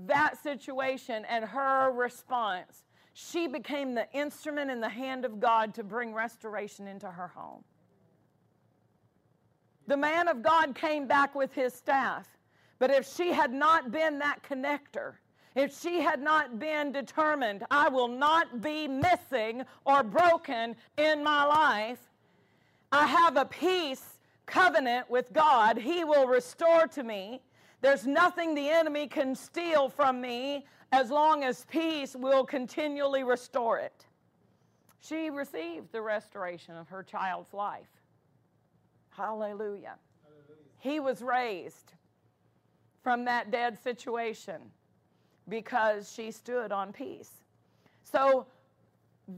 that 0.05 0.41
situation 0.41 1.25
and 1.29 1.45
her 1.45 1.91
response, 1.91 2.83
she 3.13 3.47
became 3.47 3.93
the 3.93 4.09
instrument 4.13 4.71
in 4.71 4.79
the 4.79 4.89
hand 4.89 5.25
of 5.25 5.39
God 5.39 5.73
to 5.75 5.83
bring 5.83 6.13
restoration 6.13 6.87
into 6.87 7.07
her 7.07 7.27
home. 7.27 7.63
The 9.87 9.97
man 9.97 10.27
of 10.27 10.41
God 10.41 10.75
came 10.75 11.07
back 11.07 11.35
with 11.35 11.53
his 11.53 11.73
staff, 11.73 12.27
but 12.79 12.91
if 12.91 13.07
she 13.13 13.31
had 13.33 13.51
not 13.51 13.91
been 13.91 14.19
that 14.19 14.41
connector, 14.43 15.15
if 15.55 15.77
she 15.77 15.99
had 15.99 16.21
not 16.21 16.59
been 16.59 16.91
determined, 16.93 17.65
I 17.69 17.89
will 17.89 18.07
not 18.07 18.61
be 18.61 18.87
missing 18.87 19.63
or 19.85 20.03
broken 20.03 20.75
in 20.97 21.23
my 21.23 21.43
life, 21.43 21.99
I 22.91 23.05
have 23.05 23.35
a 23.35 23.45
peace 23.45 24.19
covenant 24.45 25.09
with 25.09 25.33
God. 25.33 25.77
He 25.77 26.03
will 26.03 26.27
restore 26.27 26.87
to 26.87 27.03
me. 27.03 27.41
There's 27.81 28.05
nothing 28.05 28.53
the 28.53 28.69
enemy 28.69 29.07
can 29.07 29.35
steal 29.35 29.89
from 29.89 30.21
me 30.21 30.65
as 30.91 31.09
long 31.09 31.43
as 31.43 31.65
peace 31.65 32.15
will 32.15 32.45
continually 32.45 33.23
restore 33.23 33.79
it. 33.79 34.05
She 34.99 35.29
received 35.29 35.91
the 35.91 36.01
restoration 36.01 36.75
of 36.75 36.87
her 36.89 37.01
child's 37.01 37.53
life. 37.53 37.89
Hallelujah. 39.09 39.95
Hallelujah. 40.23 40.67
He 40.79 40.99
was 40.99 41.21
raised 41.21 41.93
from 43.03 43.25
that 43.25 43.51
dead 43.51 43.81
situation 43.81 44.61
because 45.49 46.11
she 46.13 46.31
stood 46.31 46.71
on 46.71 46.93
peace. 46.93 47.31
So 48.03 48.45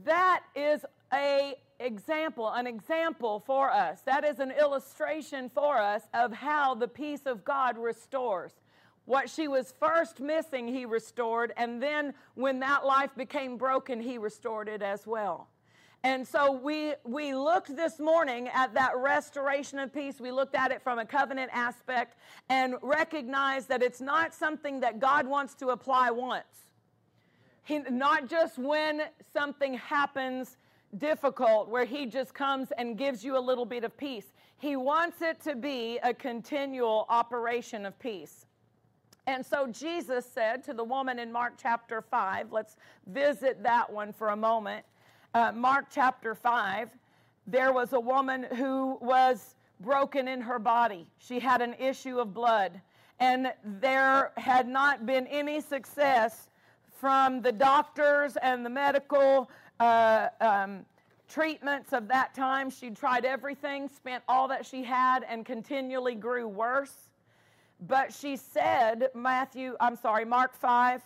that 0.04 0.42
is 0.54 0.84
a 1.12 1.54
example, 1.80 2.50
an 2.50 2.66
example 2.66 3.42
for 3.46 3.70
us. 3.70 4.00
That 4.02 4.24
is 4.24 4.38
an 4.38 4.50
illustration 4.50 5.48
for 5.48 5.78
us 5.78 6.02
of 6.12 6.32
how 6.32 6.74
the 6.74 6.88
peace 6.88 7.22
of 7.26 7.44
God 7.44 7.78
restores. 7.78 8.52
What 9.06 9.28
she 9.28 9.48
was 9.48 9.72
first 9.78 10.20
missing, 10.20 10.66
he 10.66 10.86
restored, 10.86 11.52
and 11.56 11.82
then 11.82 12.14
when 12.34 12.60
that 12.60 12.86
life 12.86 13.10
became 13.16 13.58
broken, 13.58 14.00
he 14.00 14.16
restored 14.16 14.68
it 14.68 14.82
as 14.82 15.06
well. 15.06 15.48
And 16.02 16.26
so 16.28 16.52
we 16.52 16.94
we 17.04 17.34
looked 17.34 17.74
this 17.74 17.98
morning 17.98 18.48
at 18.48 18.74
that 18.74 18.94
restoration 18.96 19.78
of 19.78 19.92
peace. 19.92 20.20
We 20.20 20.32
looked 20.32 20.54
at 20.54 20.70
it 20.70 20.82
from 20.82 20.98
a 20.98 21.06
covenant 21.06 21.50
aspect 21.52 22.18
and 22.50 22.74
recognized 22.82 23.68
that 23.70 23.82
it's 23.82 24.02
not 24.02 24.34
something 24.34 24.80
that 24.80 25.00
God 25.00 25.26
wants 25.26 25.54
to 25.56 25.68
apply 25.68 26.10
once. 26.10 26.68
He, 27.62 27.78
not 27.78 28.28
just 28.28 28.58
when 28.58 29.02
something 29.32 29.74
happens 29.74 30.58
difficult 30.98 31.68
where 31.68 31.86
he 31.86 32.04
just 32.06 32.34
comes 32.34 32.70
and 32.76 32.98
gives 32.98 33.24
you 33.24 33.38
a 33.38 33.40
little 33.40 33.64
bit 33.64 33.82
of 33.82 33.96
peace. 33.96 34.32
He 34.58 34.76
wants 34.76 35.22
it 35.22 35.40
to 35.44 35.56
be 35.56 35.98
a 36.02 36.12
continual 36.12 37.06
operation 37.08 37.86
of 37.86 37.98
peace. 37.98 38.46
And 39.26 39.44
so 39.44 39.66
Jesus 39.66 40.26
said 40.26 40.62
to 40.64 40.74
the 40.74 40.84
woman 40.84 41.18
in 41.18 41.32
Mark 41.32 41.54
chapter 41.60 42.02
5, 42.02 42.52
let's 42.52 42.76
visit 43.06 43.62
that 43.62 43.90
one 43.90 44.12
for 44.12 44.30
a 44.30 44.36
moment. 44.36 44.84
Uh, 45.32 45.50
Mark 45.52 45.86
chapter 45.90 46.34
5, 46.34 46.90
there 47.46 47.72
was 47.72 47.92
a 47.94 48.00
woman 48.00 48.44
who 48.54 48.98
was 49.00 49.54
broken 49.80 50.28
in 50.28 50.40
her 50.40 50.58
body. 50.58 51.06
She 51.18 51.40
had 51.40 51.62
an 51.62 51.74
issue 51.78 52.18
of 52.18 52.34
blood, 52.34 52.80
and 53.18 53.52
there 53.64 54.32
had 54.36 54.68
not 54.68 55.06
been 55.06 55.26
any 55.28 55.60
success 55.60 56.50
from 57.00 57.42
the 57.42 57.52
doctors 57.52 58.36
and 58.36 58.64
the 58.64 58.70
medical 58.70 59.50
uh, 59.80 60.28
um, 60.40 60.84
treatments 61.28 61.92
of 61.92 62.08
that 62.08 62.34
time. 62.34 62.70
She 62.70 62.90
tried 62.90 63.24
everything, 63.24 63.88
spent 63.88 64.22
all 64.28 64.48
that 64.48 64.64
she 64.64 64.84
had, 64.84 65.24
and 65.28 65.44
continually 65.44 66.14
grew 66.14 66.46
worse. 66.46 67.08
But 67.86 68.12
she 68.14 68.36
said, 68.36 69.08
Matthew, 69.14 69.76
I'm 69.78 69.96
sorry, 69.96 70.24
Mark 70.24 70.54
5, 70.54 71.02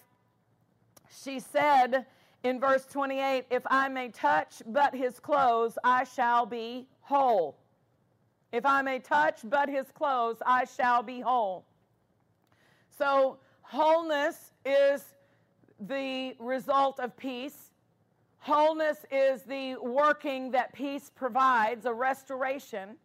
she 1.23 1.41
said 1.41 2.07
in 2.45 2.61
verse 2.61 2.87
28, 2.87 3.47
If 3.51 3.63
I 3.67 3.89
may 3.89 4.11
touch 4.11 4.63
but 4.67 4.95
his 4.95 5.19
clothes, 5.19 5.77
I 5.83 6.05
shall 6.05 6.47
be 6.47 6.87
whole. 7.01 7.57
If 8.53 8.65
I 8.65 8.83
may 8.83 9.01
touch 9.01 9.41
but 9.45 9.69
his 9.69 9.87
clothes, 9.93 10.37
I 10.47 10.65
shall 10.65 11.03
be 11.03 11.21
whole. 11.21 11.65
So, 12.97 13.39
wholeness 13.63 14.53
is 14.65 15.03
the 15.81 16.37
result 16.39 17.01
of 17.01 17.17
peace. 17.17 17.71
Wholeness 18.39 19.05
is 19.11 19.43
the 19.43 19.77
working 19.77 20.53
that 20.53 20.73
peace 20.73 21.11
provides, 21.15 21.87
a 21.87 21.93
restoration. 21.93 22.97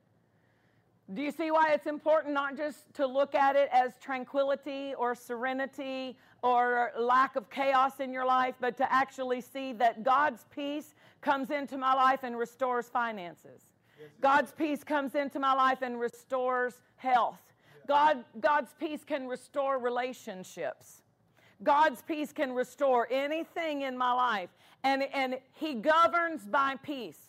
Do 1.13 1.21
you 1.21 1.31
see 1.31 1.51
why 1.51 1.73
it's 1.73 1.85
important 1.85 2.33
not 2.33 2.57
just 2.57 2.91
to 2.95 3.05
look 3.05 3.35
at 3.35 3.55
it 3.55 3.69
as 3.71 3.91
tranquility 4.01 4.95
or 4.97 5.13
serenity 5.13 6.17
or 6.41 6.91
lack 6.97 7.35
of 7.35 7.49
chaos 7.49 7.99
in 7.99 8.11
your 8.11 8.25
life, 8.25 8.55
but 8.59 8.77
to 8.77 8.91
actually 8.91 9.41
see 9.41 9.73
that 9.73 10.03
God's 10.03 10.45
peace 10.53 10.95
comes 11.21 11.51
into 11.51 11.77
my 11.77 11.93
life 11.93 12.23
and 12.23 12.37
restores 12.37 12.87
finances? 12.87 13.61
God's 14.21 14.51
peace 14.51 14.83
comes 14.83 15.13
into 15.15 15.39
my 15.39 15.53
life 15.53 15.81
and 15.81 15.99
restores 15.99 16.81
health. 16.95 17.39
God, 17.87 18.23
God's 18.39 18.73
peace 18.79 19.03
can 19.03 19.27
restore 19.27 19.77
relationships. 19.77 21.01
God's 21.61 22.01
peace 22.01 22.33
can 22.33 22.53
restore 22.53 23.07
anything 23.11 23.83
in 23.83 23.97
my 23.97 24.13
life. 24.13 24.49
And, 24.83 25.03
and 25.13 25.39
He 25.53 25.75
governs 25.75 26.43
by 26.43 26.75
peace. 26.81 27.19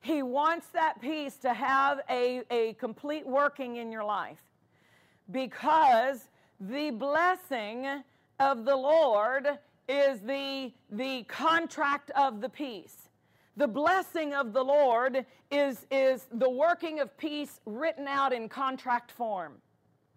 He 0.00 0.22
wants 0.22 0.68
that 0.68 1.00
peace 1.00 1.36
to 1.38 1.52
have 1.52 2.00
a, 2.08 2.42
a 2.50 2.74
complete 2.74 3.26
working 3.26 3.76
in 3.76 3.90
your 3.90 4.04
life 4.04 4.42
because 5.30 6.28
the 6.60 6.90
blessing 6.90 7.86
of 8.38 8.64
the 8.64 8.76
Lord 8.76 9.58
is 9.88 10.20
the, 10.20 10.72
the 10.90 11.24
contract 11.24 12.10
of 12.12 12.40
the 12.40 12.48
peace. 12.48 13.08
The 13.56 13.66
blessing 13.66 14.34
of 14.34 14.52
the 14.52 14.62
Lord 14.62 15.26
is, 15.50 15.86
is 15.90 16.26
the 16.32 16.48
working 16.48 17.00
of 17.00 17.16
peace 17.18 17.60
written 17.66 18.06
out 18.06 18.32
in 18.32 18.48
contract 18.48 19.10
form. 19.10 19.54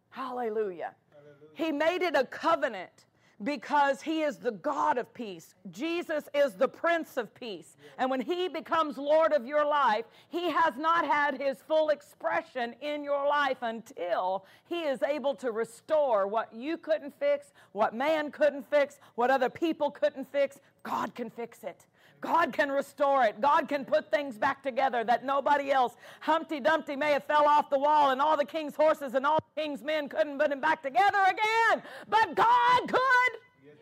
Hallelujah. 0.09 0.93
Hallelujah. 1.11 1.50
He 1.53 1.71
made 1.71 2.03
it 2.03 2.15
a 2.15 2.25
covenant 2.25 3.05
because 3.43 4.01
he 4.01 4.21
is 4.21 4.38
the 4.38 4.51
God 4.51 4.98
of 4.98 5.13
peace. 5.13 5.55
Jesus 5.71 6.29
is 6.33 6.53
the 6.53 6.67
Prince 6.67 7.17
of 7.17 7.33
peace. 7.33 7.77
And 7.98 8.10
when 8.10 8.21
he 8.21 8.48
becomes 8.48 8.98
Lord 8.98 9.33
of 9.33 9.45
your 9.45 9.65
life, 9.65 10.05
he 10.29 10.50
has 10.51 10.77
not 10.77 11.05
had 11.05 11.39
his 11.39 11.57
full 11.67 11.89
expression 11.89 12.75
in 12.81 13.03
your 13.03 13.27
life 13.27 13.57
until 13.62 14.45
he 14.67 14.81
is 14.81 15.01
able 15.03 15.36
to 15.36 15.51
restore 15.51 16.27
what 16.27 16.53
you 16.53 16.77
couldn't 16.77 17.17
fix, 17.19 17.53
what 17.71 17.95
man 17.95 18.31
couldn't 18.31 18.69
fix, 18.69 19.00
what 19.15 19.31
other 19.31 19.50
people 19.50 19.89
couldn't 19.91 20.31
fix. 20.31 20.60
God 20.83 21.15
can 21.15 21.29
fix 21.29 21.63
it. 21.63 21.86
God 22.22 22.54
can 22.54 22.72
restore 22.72 23.24
it. 23.24 23.42
God 23.42 23.68
can 23.68 23.84
put 23.84 24.12
things 24.12 24.38
back 24.38 24.62
together 24.62 25.04
that 25.04 25.25
nobody 25.25 25.72
else. 25.72 25.98
Humpty 26.20 26.60
Dumpty 26.60 26.96
may 26.96 27.13
have 27.13 27.24
fell 27.24 27.48
off 27.48 27.70
the 27.72 27.80
wall 27.80 28.12
and 28.12 28.22
all 28.22 28.38
the 28.38 28.46
king's 28.46 28.75
horses 28.75 29.16
and 29.16 29.25
all 29.25 29.40
the 29.56 29.62
king's 29.62 29.82
men 29.82 30.08
couldn't 30.08 30.38
put 30.38 30.51
him 30.51 30.62
back 30.62 30.84
together 30.84 31.18
again. 31.28 31.84
But 32.08 32.36
God 32.36 32.88
could. 32.88 33.82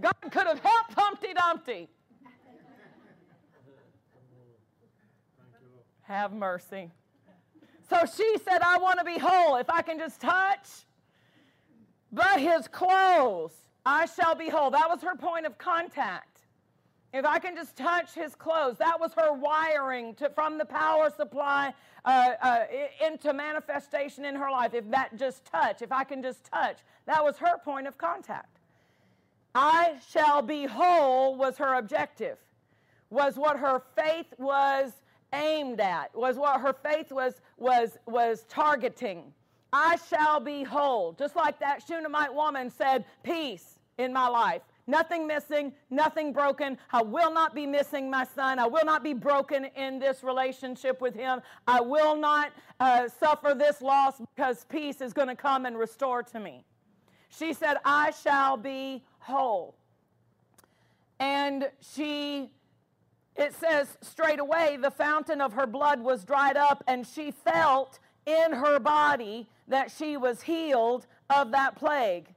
God 0.00 0.32
could 0.32 0.46
have 0.48 0.58
helped 0.58 0.94
Humpty 0.94 1.32
Dumpty. 1.34 1.88
Have 6.02 6.32
mercy. 6.32 6.90
So 7.88 8.00
she 8.16 8.36
said, 8.44 8.60
I 8.62 8.78
want 8.78 8.98
to 8.98 9.04
be 9.04 9.18
whole. 9.18 9.56
If 9.56 9.70
I 9.70 9.82
can 9.82 9.98
just 9.98 10.20
touch 10.20 10.68
but 12.10 12.40
his 12.40 12.68
clothes, 12.68 13.52
I 13.86 14.06
shall 14.06 14.34
be 14.34 14.48
whole. 14.48 14.70
That 14.70 14.90
was 14.90 15.00
her 15.02 15.16
point 15.16 15.46
of 15.46 15.56
contact. 15.58 16.31
If 17.12 17.26
I 17.26 17.38
can 17.38 17.54
just 17.54 17.76
touch 17.76 18.14
his 18.14 18.34
clothes, 18.34 18.78
that 18.78 18.98
was 18.98 19.12
her 19.14 19.32
wiring 19.32 20.14
to, 20.14 20.30
from 20.30 20.56
the 20.56 20.64
power 20.64 21.10
supply 21.14 21.74
uh, 22.04 22.30
uh, 22.40 22.64
into 23.06 23.32
manifestation 23.34 24.24
in 24.24 24.34
her 24.34 24.50
life. 24.50 24.72
If 24.72 24.90
that 24.90 25.16
just 25.18 25.44
touch, 25.44 25.82
if 25.82 25.92
I 25.92 26.04
can 26.04 26.22
just 26.22 26.44
touch, 26.44 26.78
that 27.06 27.22
was 27.22 27.36
her 27.36 27.58
point 27.58 27.86
of 27.86 27.98
contact. 27.98 28.60
I 29.54 29.96
shall 30.10 30.40
be 30.40 30.64
whole 30.64 31.36
was 31.36 31.58
her 31.58 31.74
objective, 31.74 32.38
was 33.10 33.36
what 33.36 33.58
her 33.58 33.82
faith 33.94 34.32
was 34.38 34.92
aimed 35.34 35.80
at, 35.80 36.14
was 36.14 36.36
what 36.36 36.62
her 36.62 36.72
faith 36.72 37.12
was, 37.12 37.42
was, 37.58 37.98
was 38.06 38.46
targeting. 38.48 39.32
I 39.72 39.98
shall 40.08 40.40
be 40.40 40.62
whole. 40.62 41.12
Just 41.12 41.36
like 41.36 41.58
that 41.60 41.82
Shunammite 41.86 42.34
woman 42.34 42.70
said, 42.70 43.04
Peace 43.22 43.78
in 43.98 44.12
my 44.12 44.28
life. 44.28 44.62
Nothing 44.86 45.26
missing, 45.26 45.72
nothing 45.90 46.32
broken. 46.32 46.76
I 46.90 47.02
will 47.02 47.32
not 47.32 47.54
be 47.54 47.66
missing 47.66 48.10
my 48.10 48.24
son. 48.24 48.58
I 48.58 48.66
will 48.66 48.84
not 48.84 49.04
be 49.04 49.14
broken 49.14 49.66
in 49.76 50.00
this 50.00 50.24
relationship 50.24 51.00
with 51.00 51.14
him. 51.14 51.40
I 51.68 51.80
will 51.80 52.16
not 52.16 52.52
uh, 52.80 53.08
suffer 53.08 53.54
this 53.54 53.80
loss 53.80 54.20
because 54.34 54.64
peace 54.64 55.00
is 55.00 55.12
going 55.12 55.28
to 55.28 55.36
come 55.36 55.66
and 55.66 55.78
restore 55.78 56.22
to 56.24 56.40
me. 56.40 56.64
She 57.28 57.52
said, 57.52 57.76
I 57.84 58.10
shall 58.10 58.56
be 58.56 59.04
whole. 59.20 59.74
And 61.20 61.70
she, 61.80 62.50
it 63.36 63.54
says 63.54 63.96
straight 64.00 64.40
away, 64.40 64.76
the 64.80 64.90
fountain 64.90 65.40
of 65.40 65.52
her 65.52 65.66
blood 65.66 66.00
was 66.00 66.24
dried 66.24 66.56
up, 66.56 66.82
and 66.88 67.06
she 67.06 67.30
felt 67.30 68.00
in 68.26 68.52
her 68.52 68.80
body 68.80 69.46
that 69.68 69.92
she 69.92 70.16
was 70.16 70.42
healed 70.42 71.06
of 71.30 71.52
that 71.52 71.76
plague. 71.76 72.31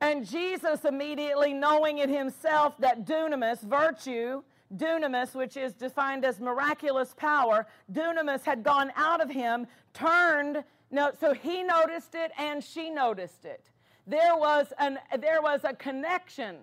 And 0.00 0.26
Jesus 0.26 0.84
immediately 0.84 1.52
knowing 1.52 1.98
in 1.98 2.08
himself 2.08 2.74
that 2.78 3.06
dunamis, 3.06 3.60
virtue, 3.60 4.42
dunamis, 4.74 5.34
which 5.34 5.56
is 5.56 5.74
defined 5.74 6.24
as 6.24 6.40
miraculous 6.40 7.14
power, 7.16 7.66
dunamis 7.92 8.42
had 8.44 8.62
gone 8.62 8.92
out 8.96 9.20
of 9.20 9.30
him, 9.30 9.66
turned, 9.92 10.64
no, 10.90 11.10
so 11.18 11.34
he 11.34 11.62
noticed 11.62 12.14
it 12.14 12.32
and 12.38 12.64
she 12.64 12.88
noticed 12.88 13.44
it. 13.44 13.70
There 14.06 14.36
was, 14.36 14.72
an, 14.78 14.98
there 15.18 15.42
was 15.42 15.60
a 15.64 15.74
connection 15.74 16.56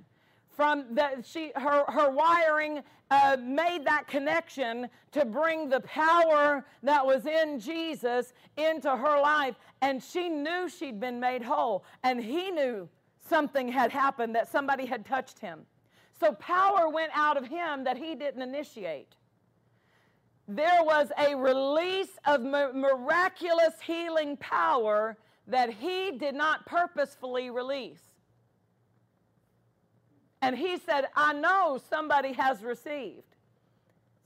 from 0.57 0.85
that 0.95 1.23
she 1.23 1.51
her, 1.55 1.85
her 1.87 2.09
wiring 2.09 2.81
uh, 3.11 3.37
made 3.39 3.85
that 3.85 4.07
connection 4.07 4.89
to 5.11 5.23
bring 5.23 5.69
the 5.69 5.79
power 5.81 6.65
that 6.81 7.05
was 7.05 7.27
in 7.27 7.59
jesus 7.59 8.33
into 8.57 8.89
her 8.89 9.21
life 9.21 9.55
and 9.81 10.03
she 10.03 10.27
knew 10.27 10.67
she'd 10.67 10.99
been 10.99 11.19
made 11.19 11.43
whole 11.43 11.85
and 12.03 12.21
he 12.21 12.49
knew 12.49 12.89
something 13.27 13.69
had 13.69 13.91
happened, 13.91 14.35
that 14.35 14.51
somebody 14.51 14.85
had 14.85 15.05
touched 15.05 15.39
him. 15.39 15.65
So 16.19 16.33
power 16.33 16.89
went 16.89 17.11
out 17.13 17.37
of 17.37 17.47
him 17.47 17.83
that 17.83 17.97
he 17.97 18.15
didn't 18.15 18.41
initiate. 18.41 19.13
There 20.47 20.83
was 20.83 21.11
a 21.17 21.35
release 21.35 22.17
of 22.25 22.41
miraculous 22.41 23.73
healing 23.85 24.37
power 24.37 25.17
that 25.47 25.71
he 25.73 26.11
did 26.11 26.35
not 26.35 26.65
purposefully 26.65 27.49
release. 27.49 28.01
And 30.41 30.57
he 30.57 30.77
said, 30.77 31.07
I 31.15 31.33
know 31.33 31.79
somebody 31.89 32.31
has 32.33 32.63
received. 32.63 33.35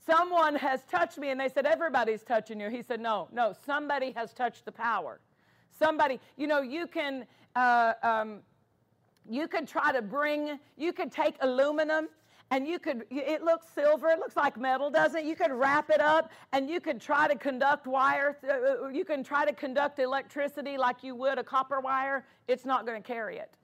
Someone 0.06 0.56
has 0.56 0.82
touched 0.84 1.18
me, 1.18 1.30
and 1.30 1.40
they 1.40 1.48
said, 1.48 1.64
Everybody's 1.64 2.22
touching 2.22 2.60
you. 2.60 2.68
He 2.68 2.82
said, 2.82 3.00
No, 3.00 3.28
no, 3.32 3.54
somebody 3.64 4.10
has 4.12 4.32
touched 4.32 4.64
the 4.64 4.72
power. 4.72 5.20
Somebody, 5.78 6.20
you 6.36 6.46
know, 6.46 6.60
you 6.60 6.86
can. 6.86 7.26
Uh, 7.54 7.92
um, 8.02 8.40
you 9.28 9.48
could 9.48 9.66
try 9.68 9.92
to 9.92 10.02
bring, 10.02 10.58
you 10.76 10.92
could 10.92 11.12
take 11.12 11.36
aluminum 11.40 12.08
and 12.50 12.66
you 12.66 12.78
could, 12.78 13.06
it 13.10 13.42
looks 13.42 13.66
silver, 13.74 14.08
it 14.08 14.18
looks 14.18 14.36
like 14.36 14.58
metal, 14.58 14.90
doesn't 14.90 15.20
it? 15.20 15.24
You 15.24 15.34
could 15.34 15.52
wrap 15.52 15.88
it 15.88 16.00
up 16.00 16.30
and 16.52 16.68
you 16.68 16.80
could 16.80 17.00
try 17.00 17.26
to 17.26 17.34
conduct 17.34 17.86
wire, 17.86 18.36
uh, 18.46 18.84
uh, 18.84 18.88
you 18.88 19.04
can 19.04 19.24
try 19.24 19.46
to 19.46 19.54
conduct 19.54 19.98
electricity 19.98 20.76
like 20.76 21.02
you 21.02 21.14
would 21.14 21.38
a 21.38 21.44
copper 21.44 21.80
wire. 21.80 22.26
It's 22.48 22.66
not 22.66 22.84
going 22.84 23.02
to 23.02 23.06
carry 23.06 23.38
it. 23.38 23.54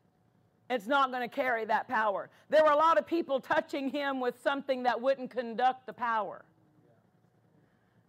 It's 0.70 0.86
not 0.86 1.10
going 1.10 1.28
to 1.28 1.34
carry 1.34 1.64
that 1.66 1.88
power. 1.88 2.30
There 2.50 2.62
were 2.62 2.70
a 2.70 2.76
lot 2.76 2.98
of 2.98 3.06
people 3.06 3.40
touching 3.40 3.88
him 3.88 4.20
with 4.20 4.40
something 4.42 4.82
that 4.84 5.00
wouldn't 5.00 5.30
conduct 5.30 5.86
the 5.86 5.92
power. 5.92 6.44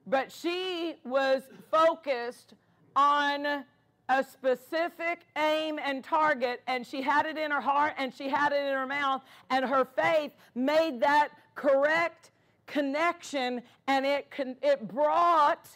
But 0.07 0.31
she 0.31 0.95
was 1.03 1.43
focused 1.71 2.53
on 2.95 3.63
a 4.09 4.23
specific 4.23 5.21
aim 5.37 5.79
and 5.81 6.03
target, 6.03 6.61
and 6.67 6.85
she 6.85 7.01
had 7.01 7.25
it 7.27 7.37
in 7.37 7.51
her 7.51 7.61
heart 7.61 7.93
and 7.97 8.13
she 8.13 8.27
had 8.27 8.51
it 8.51 8.65
in 8.65 8.73
her 8.73 8.87
mouth, 8.87 9.21
and 9.51 9.63
her 9.63 9.85
faith 9.85 10.31
made 10.55 10.99
that 10.99 11.29
correct 11.53 12.31
connection, 12.65 13.61
and 13.87 14.05
it, 14.05 14.27
it 14.61 14.87
brought 14.87 15.67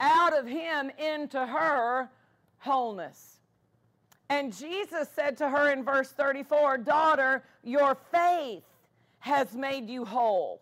out 0.00 0.36
of 0.36 0.46
him 0.46 0.90
into 0.98 1.44
her 1.44 2.08
wholeness. 2.58 3.40
And 4.30 4.56
Jesus 4.56 5.08
said 5.14 5.36
to 5.38 5.48
her 5.48 5.70
in 5.70 5.84
verse 5.84 6.10
34 6.10 6.78
Daughter, 6.78 7.42
your 7.62 7.96
faith 8.10 8.64
has 9.20 9.54
made 9.54 9.88
you 9.88 10.04
whole. 10.04 10.60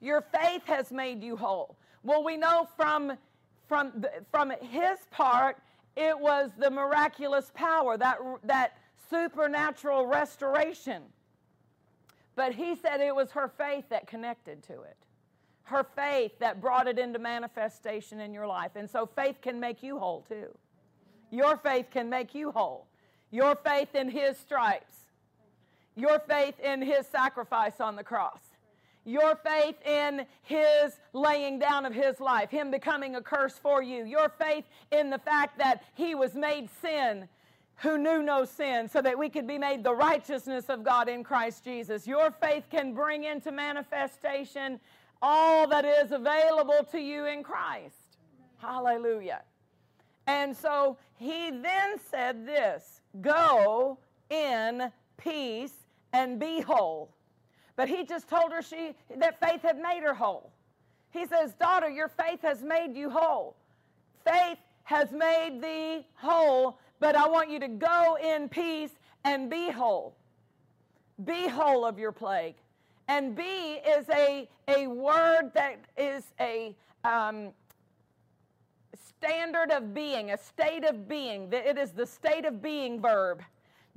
Your 0.00 0.22
faith 0.22 0.62
has 0.64 0.90
made 0.90 1.22
you 1.22 1.36
whole. 1.36 1.76
Well, 2.02 2.24
we 2.24 2.36
know 2.36 2.68
from, 2.76 3.12
from, 3.68 4.04
from 4.30 4.52
his 4.60 4.98
part, 5.10 5.58
it 5.96 6.18
was 6.18 6.50
the 6.58 6.70
miraculous 6.70 7.50
power, 7.54 7.96
that, 7.96 8.18
that 8.44 8.78
supernatural 9.10 10.06
restoration. 10.06 11.02
But 12.36 12.54
he 12.54 12.74
said 12.74 13.00
it 13.00 13.14
was 13.14 13.30
her 13.32 13.48
faith 13.48 13.84
that 13.90 14.06
connected 14.06 14.62
to 14.64 14.72
it. 14.82 14.96
Her 15.64 15.86
faith 15.96 16.32
that 16.40 16.60
brought 16.60 16.88
it 16.88 16.98
into 16.98 17.18
manifestation 17.18 18.20
in 18.20 18.34
your 18.34 18.46
life. 18.46 18.72
And 18.74 18.90
so 18.90 19.06
faith 19.06 19.36
can 19.40 19.60
make 19.60 19.82
you 19.82 19.98
whole 19.98 20.24
too. 20.28 20.48
Your 21.30 21.56
faith 21.56 21.86
can 21.90 22.10
make 22.10 22.34
you 22.34 22.50
whole. 22.50 22.86
Your 23.30 23.54
faith 23.56 23.94
in 23.94 24.10
his 24.10 24.36
stripes. 24.36 24.96
Your 25.96 26.18
faith 26.18 26.58
in 26.60 26.82
his 26.82 27.06
sacrifice 27.06 27.80
on 27.80 27.96
the 27.96 28.04
cross 28.04 28.53
your 29.04 29.36
faith 29.36 29.76
in 29.86 30.26
his 30.42 30.98
laying 31.12 31.58
down 31.58 31.84
of 31.84 31.94
his 31.94 32.20
life, 32.20 32.50
him 32.50 32.70
becoming 32.70 33.16
a 33.16 33.20
curse 33.20 33.58
for 33.58 33.82
you, 33.82 34.04
your 34.04 34.28
faith 34.28 34.64
in 34.90 35.10
the 35.10 35.18
fact 35.18 35.58
that 35.58 35.82
he 35.94 36.14
was 36.14 36.34
made 36.34 36.68
sin 36.80 37.28
who 37.76 37.98
knew 37.98 38.22
no 38.22 38.44
sin 38.44 38.88
so 38.88 39.02
that 39.02 39.18
we 39.18 39.28
could 39.28 39.46
be 39.46 39.58
made 39.58 39.82
the 39.82 39.94
righteousness 39.94 40.66
of 40.68 40.84
God 40.84 41.08
in 41.08 41.24
Christ 41.24 41.64
Jesus. 41.64 42.06
Your 42.06 42.30
faith 42.30 42.64
can 42.70 42.94
bring 42.94 43.24
into 43.24 43.50
manifestation 43.50 44.80
all 45.20 45.66
that 45.68 45.84
is 45.84 46.12
available 46.12 46.86
to 46.92 47.00
you 47.00 47.26
in 47.26 47.42
Christ. 47.42 47.96
Hallelujah. 48.58 49.42
And 50.26 50.56
so 50.56 50.96
he 51.16 51.50
then 51.50 51.98
said 52.10 52.46
this 52.46 53.00
Go 53.20 53.98
in 54.30 54.90
peace 55.16 55.74
and 56.12 56.38
be 56.38 56.60
whole. 56.60 57.10
But 57.76 57.88
he 57.88 58.04
just 58.04 58.28
told 58.28 58.52
her 58.52 58.62
she 58.62 58.94
that 59.16 59.40
faith 59.40 59.62
had 59.62 59.78
made 59.78 60.02
her 60.02 60.14
whole. 60.14 60.52
He 61.10 61.26
says, 61.26 61.54
Daughter, 61.54 61.88
your 61.88 62.08
faith 62.08 62.40
has 62.42 62.62
made 62.62 62.94
you 62.96 63.10
whole. 63.10 63.56
Faith 64.24 64.58
has 64.84 65.10
made 65.12 65.60
thee 65.62 66.06
whole, 66.14 66.78
but 67.00 67.16
I 67.16 67.26
want 67.28 67.50
you 67.50 67.58
to 67.60 67.68
go 67.68 68.16
in 68.22 68.48
peace 68.48 68.90
and 69.24 69.50
be 69.50 69.70
whole. 69.70 70.16
Be 71.24 71.48
whole 71.48 71.84
of 71.84 71.98
your 71.98 72.12
plague. 72.12 72.54
And 73.08 73.36
be 73.36 73.42
is 73.42 74.08
a, 74.10 74.48
a 74.68 74.86
word 74.86 75.50
that 75.54 75.84
is 75.96 76.24
a 76.40 76.74
um, 77.04 77.50
standard 79.24 79.70
of 79.70 79.94
being, 79.94 80.30
a 80.30 80.38
state 80.38 80.84
of 80.84 81.08
being. 81.08 81.52
It 81.52 81.78
is 81.78 81.92
the 81.92 82.06
state 82.06 82.44
of 82.44 82.62
being 82.62 83.00
verb. 83.00 83.42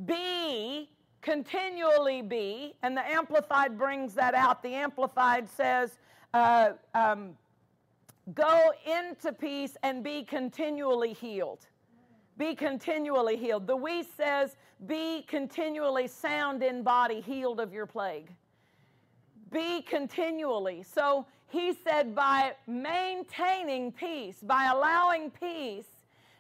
Be 0.06 0.90
continually 1.28 2.22
be, 2.22 2.74
and 2.84 2.96
the 2.96 3.06
Amplified 3.06 3.78
brings 3.78 4.14
that 4.14 4.34
out. 4.34 4.64
The 4.64 4.74
Amplified 4.74 5.50
says, 5.50 5.98
uh, 6.34 6.70
um, 6.94 7.36
go 8.34 8.72
into 8.86 9.34
peace 9.34 9.76
and 9.84 10.02
be 10.02 10.24
continually 10.24 11.12
healed. 11.12 11.68
Be 12.38 12.56
continually 12.56 13.36
healed. 13.36 13.68
The 13.68 13.76
we 13.76 14.04
says, 14.04 14.56
be 14.86 15.24
continually 15.24 16.08
sound 16.08 16.64
in 16.64 16.82
body, 16.82 17.20
healed 17.20 17.60
of 17.60 17.74
your 17.74 17.86
plague. 17.86 18.32
Be 19.52 19.82
continually. 19.82 20.82
So 20.82 21.26
he 21.48 21.74
said, 21.74 22.16
by 22.16 22.54
maintaining 22.68 23.92
peace, 23.92 24.38
by 24.42 24.70
allowing 24.72 25.32
peace 25.32 25.88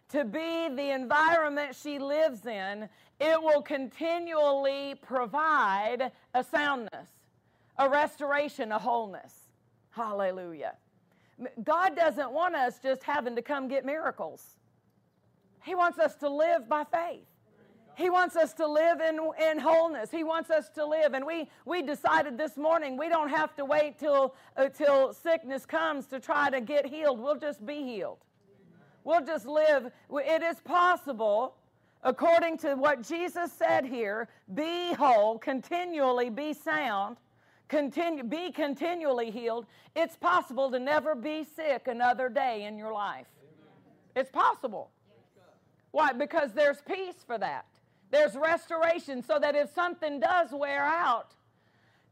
to 0.09 0.23
be 0.23 0.69
the 0.69 0.91
environment 0.93 1.75
she 1.75 1.99
lives 1.99 2.45
in, 2.45 2.87
it 3.19 3.41
will 3.41 3.61
continually 3.61 4.95
provide 5.01 6.11
a 6.33 6.43
soundness, 6.43 7.09
a 7.77 7.89
restoration, 7.89 8.71
a 8.71 8.79
wholeness. 8.79 9.33
Hallelujah. 9.91 10.75
God 11.63 11.95
doesn't 11.95 12.31
want 12.31 12.55
us 12.55 12.79
just 12.81 13.03
having 13.03 13.35
to 13.35 13.41
come 13.41 13.67
get 13.67 13.85
miracles. 13.85 14.57
He 15.63 15.75
wants 15.75 15.99
us 15.99 16.15
to 16.15 16.29
live 16.29 16.69
by 16.69 16.83
faith. 16.83 17.25
He 17.97 18.11
wants 18.11 18.35
us 18.35 18.53
to 18.53 18.67
live 18.67 19.01
in, 19.01 19.19
in 19.41 19.57
wholeness. 19.57 20.11
He 20.11 20.23
wants 20.23 20.51
us 20.51 20.69
to 20.75 20.85
live. 20.85 21.15
And 21.15 21.25
we, 21.25 21.49
we 21.65 21.81
decided 21.81 22.37
this 22.37 22.55
morning 22.55 22.95
we 22.95 23.09
don't 23.09 23.29
have 23.29 23.55
to 23.55 23.65
wait 23.65 23.97
till, 23.97 24.35
uh, 24.55 24.69
till 24.69 25.13
sickness 25.13 25.65
comes 25.65 26.05
to 26.07 26.19
try 26.19 26.51
to 26.51 26.61
get 26.61 26.85
healed. 26.85 27.19
We'll 27.19 27.39
just 27.39 27.65
be 27.65 27.81
healed. 27.83 28.19
We'll 29.03 29.25
just 29.25 29.47
live. 29.47 29.91
It 30.11 30.43
is 30.43 30.59
possible, 30.59 31.55
according 32.03 32.57
to 32.59 32.75
what 32.75 33.01
Jesus 33.01 33.51
said 33.51 33.85
here 33.85 34.27
be 34.53 34.93
whole, 34.93 35.37
continually 35.37 36.29
be 36.29 36.53
sound, 36.53 37.17
continue, 37.67 38.23
be 38.23 38.51
continually 38.51 39.31
healed. 39.31 39.65
It's 39.95 40.15
possible 40.15 40.71
to 40.71 40.79
never 40.79 41.15
be 41.15 41.43
sick 41.43 41.87
another 41.87 42.29
day 42.29 42.65
in 42.65 42.77
your 42.77 42.93
life. 42.93 43.27
It's 44.15 44.31
possible. 44.31 44.89
Why? 45.91 46.13
Because 46.13 46.53
there's 46.53 46.81
peace 46.81 47.23
for 47.25 47.37
that. 47.37 47.65
There's 48.09 48.35
restoration 48.35 49.21
so 49.21 49.37
that 49.39 49.55
if 49.55 49.73
something 49.73 50.19
does 50.19 50.49
wear 50.51 50.83
out, 50.83 51.33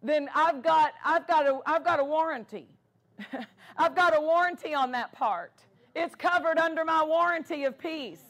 then 0.04 0.30
I've 0.36 0.62
got, 0.62 0.94
I've 1.04 1.28
got, 1.28 1.48
a, 1.48 1.60
I've 1.66 1.84
got 1.84 2.00
a 2.00 2.04
warranty. 2.04 2.68
I've 3.78 3.96
got 3.96 4.16
a 4.16 4.22
warranty 4.22 4.74
on 4.74 4.92
that 4.92 5.14
part. 5.14 5.54
It's 5.96 6.14
covered 6.16 6.58
under 6.58 6.84
my 6.84 7.04
warranty 7.04 7.64
of 7.64 7.78
peace. 7.78 8.22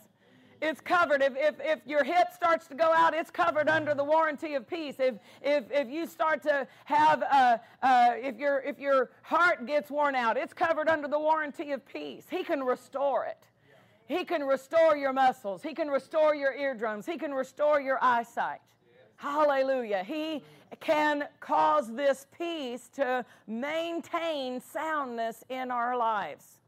It's 0.62 0.82
covered. 0.82 1.22
If, 1.22 1.34
if, 1.36 1.56
if 1.60 1.80
your 1.86 2.04
hip 2.04 2.28
starts 2.34 2.68
to 2.68 2.76
go 2.76 2.92
out, 2.94 3.14
it's 3.14 3.32
covered 3.32 3.70
under 3.70 3.94
the 3.94 4.04
warranty 4.04 4.56
of 4.56 4.68
peace. 4.68 4.96
If, 5.00 5.16
if, 5.42 5.66
if 5.72 5.90
you 5.90 6.08
start 6.08 6.42
to 6.44 6.68
have, 6.86 7.24
uh, 7.24 7.58
uh, 7.84 8.14
if, 8.16 8.38
your, 8.38 8.62
if 8.62 8.80
your 8.80 9.12
heart 9.22 9.66
gets 9.66 9.90
worn 9.90 10.16
out, 10.16 10.38
it's 10.38 10.54
covered 10.54 10.88
under 10.88 11.08
the 11.08 11.20
warranty 11.20 11.72
of 11.72 11.86
peace. 11.86 12.26
He 12.30 12.44
can 12.44 12.64
restore 12.64 13.26
it. 13.26 13.48
He 14.08 14.24
can 14.24 14.44
restore 14.44 14.96
your 14.96 15.14
muscles. 15.14 15.64
He 15.64 15.74
can 15.74 15.88
restore 15.88 16.36
your 16.36 16.54
eardrums. 16.54 17.06
He 17.06 17.18
can 17.18 17.34
restore 17.34 17.82
your 17.82 17.98
eyesight. 18.02 18.60
Hallelujah. 19.18 20.04
He 20.04 20.44
can 20.80 21.28
cause 21.40 21.94
this 21.94 22.28
peace 22.38 22.90
to 22.96 23.26
maintain 23.48 24.62
soundness 24.62 25.44
in 25.50 25.72
our 25.72 25.98
lives. 25.98 26.60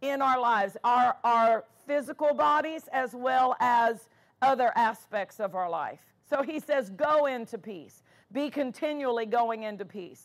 In 0.00 0.22
our 0.22 0.40
lives, 0.40 0.76
our, 0.82 1.16
our 1.24 1.64
physical 1.86 2.34
bodies 2.34 2.88
as 2.92 3.14
well 3.14 3.56
as 3.60 4.08
other 4.42 4.72
aspects 4.76 5.40
of 5.40 5.54
our 5.54 5.68
life. 5.68 6.00
So 6.28 6.42
he 6.42 6.60
says, 6.60 6.90
go 6.90 7.26
into 7.26 7.58
peace. 7.58 8.02
Be 8.32 8.48
continually 8.48 9.26
going 9.26 9.64
into 9.64 9.84
peace. 9.84 10.22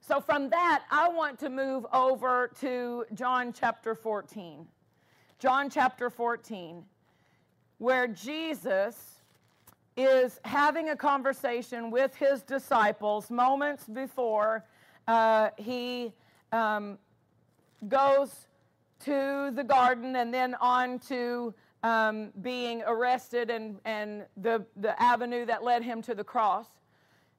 So 0.00 0.20
from 0.20 0.50
that, 0.50 0.82
I 0.90 1.08
want 1.08 1.38
to 1.38 1.48
move 1.48 1.86
over 1.92 2.50
to 2.60 3.04
John 3.14 3.52
chapter 3.52 3.94
14. 3.94 4.66
John 5.38 5.70
chapter 5.70 6.10
14, 6.10 6.84
where 7.78 8.08
Jesus 8.08 9.22
is 9.96 10.40
having 10.44 10.90
a 10.90 10.96
conversation 10.96 11.90
with 11.90 12.14
his 12.16 12.42
disciples 12.42 13.30
moments 13.30 13.84
before 13.84 14.64
uh, 15.06 15.50
he 15.56 16.12
um, 16.50 16.98
goes 17.88 18.46
to 19.04 19.50
the 19.54 19.64
garden 19.64 20.16
and 20.16 20.32
then 20.32 20.54
on 20.56 20.98
to 21.00 21.54
um, 21.82 22.30
being 22.40 22.82
arrested 22.86 23.50
and, 23.50 23.78
and 23.84 24.24
the, 24.36 24.64
the 24.76 25.00
avenue 25.02 25.44
that 25.46 25.64
led 25.64 25.82
him 25.82 26.00
to 26.02 26.14
the 26.14 26.24
cross. 26.24 26.66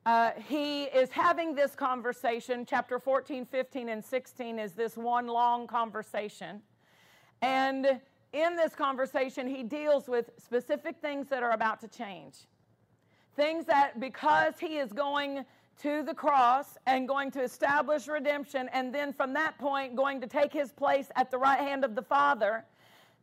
Uh, 0.05 0.31
he 0.47 0.83
is 0.83 1.09
having 1.09 1.55
this 1.55 1.75
conversation. 1.75 2.65
Chapter 2.65 2.99
14, 2.99 3.45
15, 3.45 3.89
and 3.89 4.03
16 4.03 4.59
is 4.59 4.73
this 4.73 4.97
one 4.97 5.27
long 5.27 5.65
conversation. 5.65 6.61
And 7.41 7.99
in 8.33 8.55
this 8.57 8.75
conversation, 8.75 9.47
he 9.47 9.63
deals 9.63 10.09
with 10.09 10.31
specific 10.37 10.97
things 11.01 11.27
that 11.29 11.41
are 11.41 11.51
about 11.51 11.79
to 11.81 11.87
change. 11.87 12.35
Things 13.37 13.65
that, 13.65 13.99
because 13.99 14.55
he 14.59 14.77
is 14.77 14.91
going 14.91 15.45
to 15.81 16.03
the 16.03 16.13
cross 16.13 16.77
and 16.85 17.07
going 17.07 17.31
to 17.31 17.41
establish 17.41 18.07
redemption, 18.07 18.69
and 18.73 18.93
then 18.93 19.13
from 19.13 19.33
that 19.33 19.57
point, 19.57 19.95
going 19.95 20.21
to 20.21 20.27
take 20.27 20.53
his 20.53 20.71
place 20.71 21.07
at 21.15 21.31
the 21.31 21.37
right 21.37 21.59
hand 21.59 21.83
of 21.83 21.95
the 21.95 22.01
Father, 22.01 22.63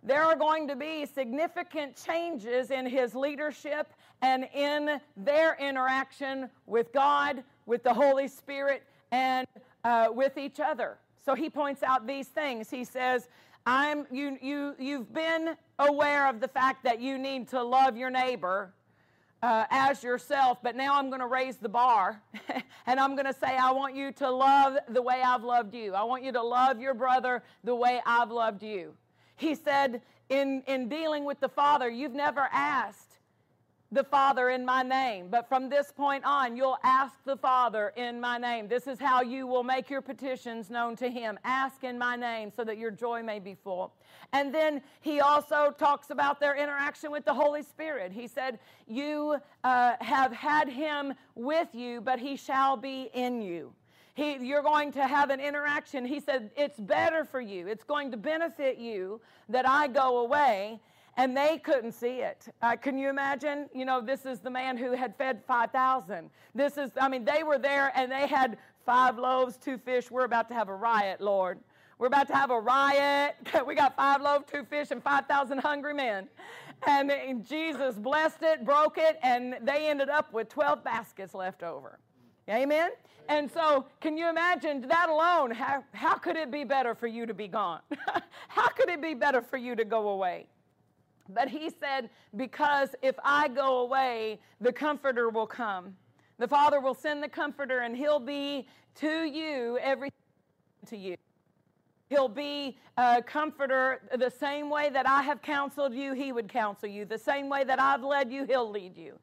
there 0.02 0.22
are 0.24 0.36
going 0.36 0.66
to 0.68 0.76
be 0.76 1.06
significant 1.06 2.02
changes 2.04 2.70
in 2.70 2.86
his 2.86 3.14
leadership 3.14 3.92
and 4.22 4.48
in 4.54 5.00
their 5.16 5.56
interaction 5.60 6.48
with 6.66 6.92
God, 6.92 7.42
with 7.66 7.82
the 7.82 7.92
Holy 7.92 8.28
Spirit, 8.28 8.82
and 9.12 9.46
uh, 9.84 10.08
with 10.10 10.38
each 10.38 10.60
other. 10.60 10.98
So 11.24 11.34
he 11.34 11.50
points 11.50 11.82
out 11.82 12.06
these 12.06 12.28
things. 12.28 12.70
He 12.70 12.84
says, 12.84 13.28
I'm, 13.66 14.06
you, 14.10 14.38
you, 14.40 14.74
you've 14.78 15.12
been 15.12 15.54
aware 15.78 16.28
of 16.28 16.40
the 16.40 16.48
fact 16.48 16.84
that 16.84 17.00
you 17.00 17.18
need 17.18 17.48
to 17.48 17.62
love 17.62 17.96
your 17.96 18.10
neighbor 18.10 18.72
uh, 19.42 19.64
as 19.70 20.02
yourself, 20.02 20.58
but 20.62 20.76
now 20.76 20.98
I'm 20.98 21.08
going 21.08 21.20
to 21.20 21.26
raise 21.26 21.56
the 21.56 21.68
bar 21.68 22.22
and 22.86 23.00
I'm 23.00 23.14
going 23.14 23.26
to 23.26 23.32
say, 23.32 23.56
I 23.56 23.70
want 23.72 23.94
you 23.94 24.12
to 24.12 24.30
love 24.30 24.76
the 24.88 25.02
way 25.02 25.22
I've 25.24 25.44
loved 25.44 25.74
you. 25.74 25.94
I 25.94 26.02
want 26.04 26.24
you 26.24 26.32
to 26.32 26.42
love 26.42 26.80
your 26.80 26.94
brother 26.94 27.42
the 27.64 27.74
way 27.74 28.00
I've 28.04 28.30
loved 28.30 28.62
you. 28.62 28.94
He 29.36 29.54
said, 29.54 30.02
in, 30.28 30.62
in 30.66 30.88
dealing 30.88 31.24
with 31.24 31.40
the 31.40 31.48
Father, 31.48 31.88
you've 31.88 32.14
never 32.14 32.48
asked 32.52 33.09
the 33.92 34.04
Father 34.04 34.50
in 34.50 34.64
my 34.64 34.82
name. 34.82 35.28
But 35.28 35.48
from 35.48 35.68
this 35.68 35.92
point 35.92 36.24
on, 36.24 36.56
you'll 36.56 36.78
ask 36.84 37.14
the 37.24 37.36
Father 37.36 37.92
in 37.96 38.20
my 38.20 38.38
name. 38.38 38.68
This 38.68 38.86
is 38.86 39.00
how 39.00 39.22
you 39.22 39.46
will 39.46 39.64
make 39.64 39.90
your 39.90 40.00
petitions 40.00 40.70
known 40.70 40.94
to 40.96 41.10
Him. 41.10 41.38
Ask 41.44 41.82
in 41.82 41.98
my 41.98 42.14
name 42.14 42.52
so 42.54 42.62
that 42.64 42.78
your 42.78 42.92
joy 42.92 43.22
may 43.22 43.40
be 43.40 43.56
full. 43.64 43.92
And 44.32 44.54
then 44.54 44.80
he 45.00 45.20
also 45.20 45.74
talks 45.76 46.10
about 46.10 46.38
their 46.38 46.54
interaction 46.54 47.10
with 47.10 47.24
the 47.24 47.34
Holy 47.34 47.62
Spirit. 47.62 48.12
He 48.12 48.28
said, 48.28 48.60
You 48.86 49.38
uh, 49.64 49.94
have 50.00 50.32
had 50.32 50.68
Him 50.68 51.14
with 51.34 51.68
you, 51.74 52.00
but 52.00 52.20
He 52.20 52.36
shall 52.36 52.76
be 52.76 53.10
in 53.12 53.42
you. 53.42 53.72
He, 54.14 54.36
you're 54.36 54.62
going 54.62 54.92
to 54.92 55.06
have 55.06 55.30
an 55.30 55.40
interaction. 55.40 56.04
He 56.04 56.20
said, 56.20 56.50
It's 56.56 56.78
better 56.78 57.24
for 57.24 57.40
you. 57.40 57.66
It's 57.66 57.84
going 57.84 58.12
to 58.12 58.16
benefit 58.16 58.78
you 58.78 59.20
that 59.48 59.68
I 59.68 59.88
go 59.88 60.18
away 60.18 60.80
and 61.20 61.36
they 61.36 61.58
couldn't 61.58 61.92
see 61.92 62.22
it. 62.22 62.48
Uh, 62.62 62.76
can 62.76 62.96
you 62.96 63.10
imagine? 63.10 63.68
You 63.74 63.84
know, 63.84 64.00
this 64.00 64.24
is 64.24 64.40
the 64.40 64.48
man 64.48 64.78
who 64.78 64.92
had 64.92 65.14
fed 65.16 65.42
5,000. 65.46 66.30
This 66.54 66.78
is, 66.78 66.92
I 66.98 67.10
mean, 67.10 67.26
they 67.26 67.42
were 67.42 67.58
there 67.58 67.92
and 67.94 68.10
they 68.10 68.26
had 68.26 68.56
five 68.86 69.18
loaves, 69.18 69.58
two 69.58 69.76
fish. 69.76 70.10
We're 70.10 70.24
about 70.24 70.48
to 70.48 70.54
have 70.54 70.70
a 70.70 70.74
riot, 70.74 71.20
Lord. 71.20 71.58
We're 71.98 72.06
about 72.06 72.26
to 72.28 72.34
have 72.34 72.50
a 72.50 72.58
riot. 72.58 73.34
we 73.66 73.74
got 73.74 73.94
five 73.96 74.22
loaves, 74.22 74.46
two 74.50 74.64
fish, 74.64 74.92
and 74.92 75.02
5,000 75.02 75.58
hungry 75.58 75.92
men. 75.92 76.26
And, 76.86 77.10
and 77.10 77.46
Jesus 77.46 77.96
blessed 77.96 78.40
it, 78.40 78.64
broke 78.64 78.96
it, 78.96 79.18
and 79.22 79.58
they 79.60 79.90
ended 79.90 80.08
up 80.08 80.32
with 80.32 80.48
12 80.48 80.82
baskets 80.82 81.34
left 81.34 81.62
over. 81.62 81.98
Amen? 82.48 82.92
And 83.28 83.50
so, 83.50 83.84
can 84.00 84.16
you 84.16 84.30
imagine 84.30 84.88
that 84.88 85.10
alone? 85.10 85.50
How, 85.50 85.84
how 85.92 86.14
could 86.14 86.36
it 86.36 86.50
be 86.50 86.64
better 86.64 86.94
for 86.94 87.06
you 87.06 87.26
to 87.26 87.34
be 87.34 87.46
gone? 87.46 87.80
how 88.48 88.68
could 88.68 88.88
it 88.88 89.02
be 89.02 89.12
better 89.12 89.42
for 89.42 89.58
you 89.58 89.76
to 89.76 89.84
go 89.84 90.08
away? 90.08 90.46
But 91.34 91.48
he 91.48 91.70
said, 91.70 92.10
Because 92.36 92.94
if 93.02 93.16
I 93.24 93.48
go 93.48 93.78
away, 93.80 94.40
the 94.60 94.72
Comforter 94.72 95.28
will 95.28 95.46
come. 95.46 95.96
The 96.38 96.48
Father 96.48 96.80
will 96.80 96.94
send 96.94 97.22
the 97.22 97.28
Comforter, 97.28 97.80
and 97.80 97.96
he'll 97.96 98.20
be 98.20 98.66
to 98.96 99.24
you 99.24 99.78
everything 99.80 100.12
to 100.86 100.96
you. 100.96 101.16
He'll 102.08 102.28
be 102.28 102.76
a 102.96 103.22
comforter 103.22 104.00
the 104.16 104.30
same 104.30 104.68
way 104.68 104.90
that 104.90 105.08
I 105.08 105.22
have 105.22 105.42
counseled 105.42 105.94
you, 105.94 106.12
he 106.12 106.32
would 106.32 106.48
counsel 106.48 106.88
you. 106.88 107.04
The 107.04 107.18
same 107.18 107.48
way 107.48 107.62
that 107.62 107.80
I've 107.80 108.02
led 108.02 108.32
you, 108.32 108.44
he'll 108.44 108.68
lead 108.68 108.96
you. 108.96 109.16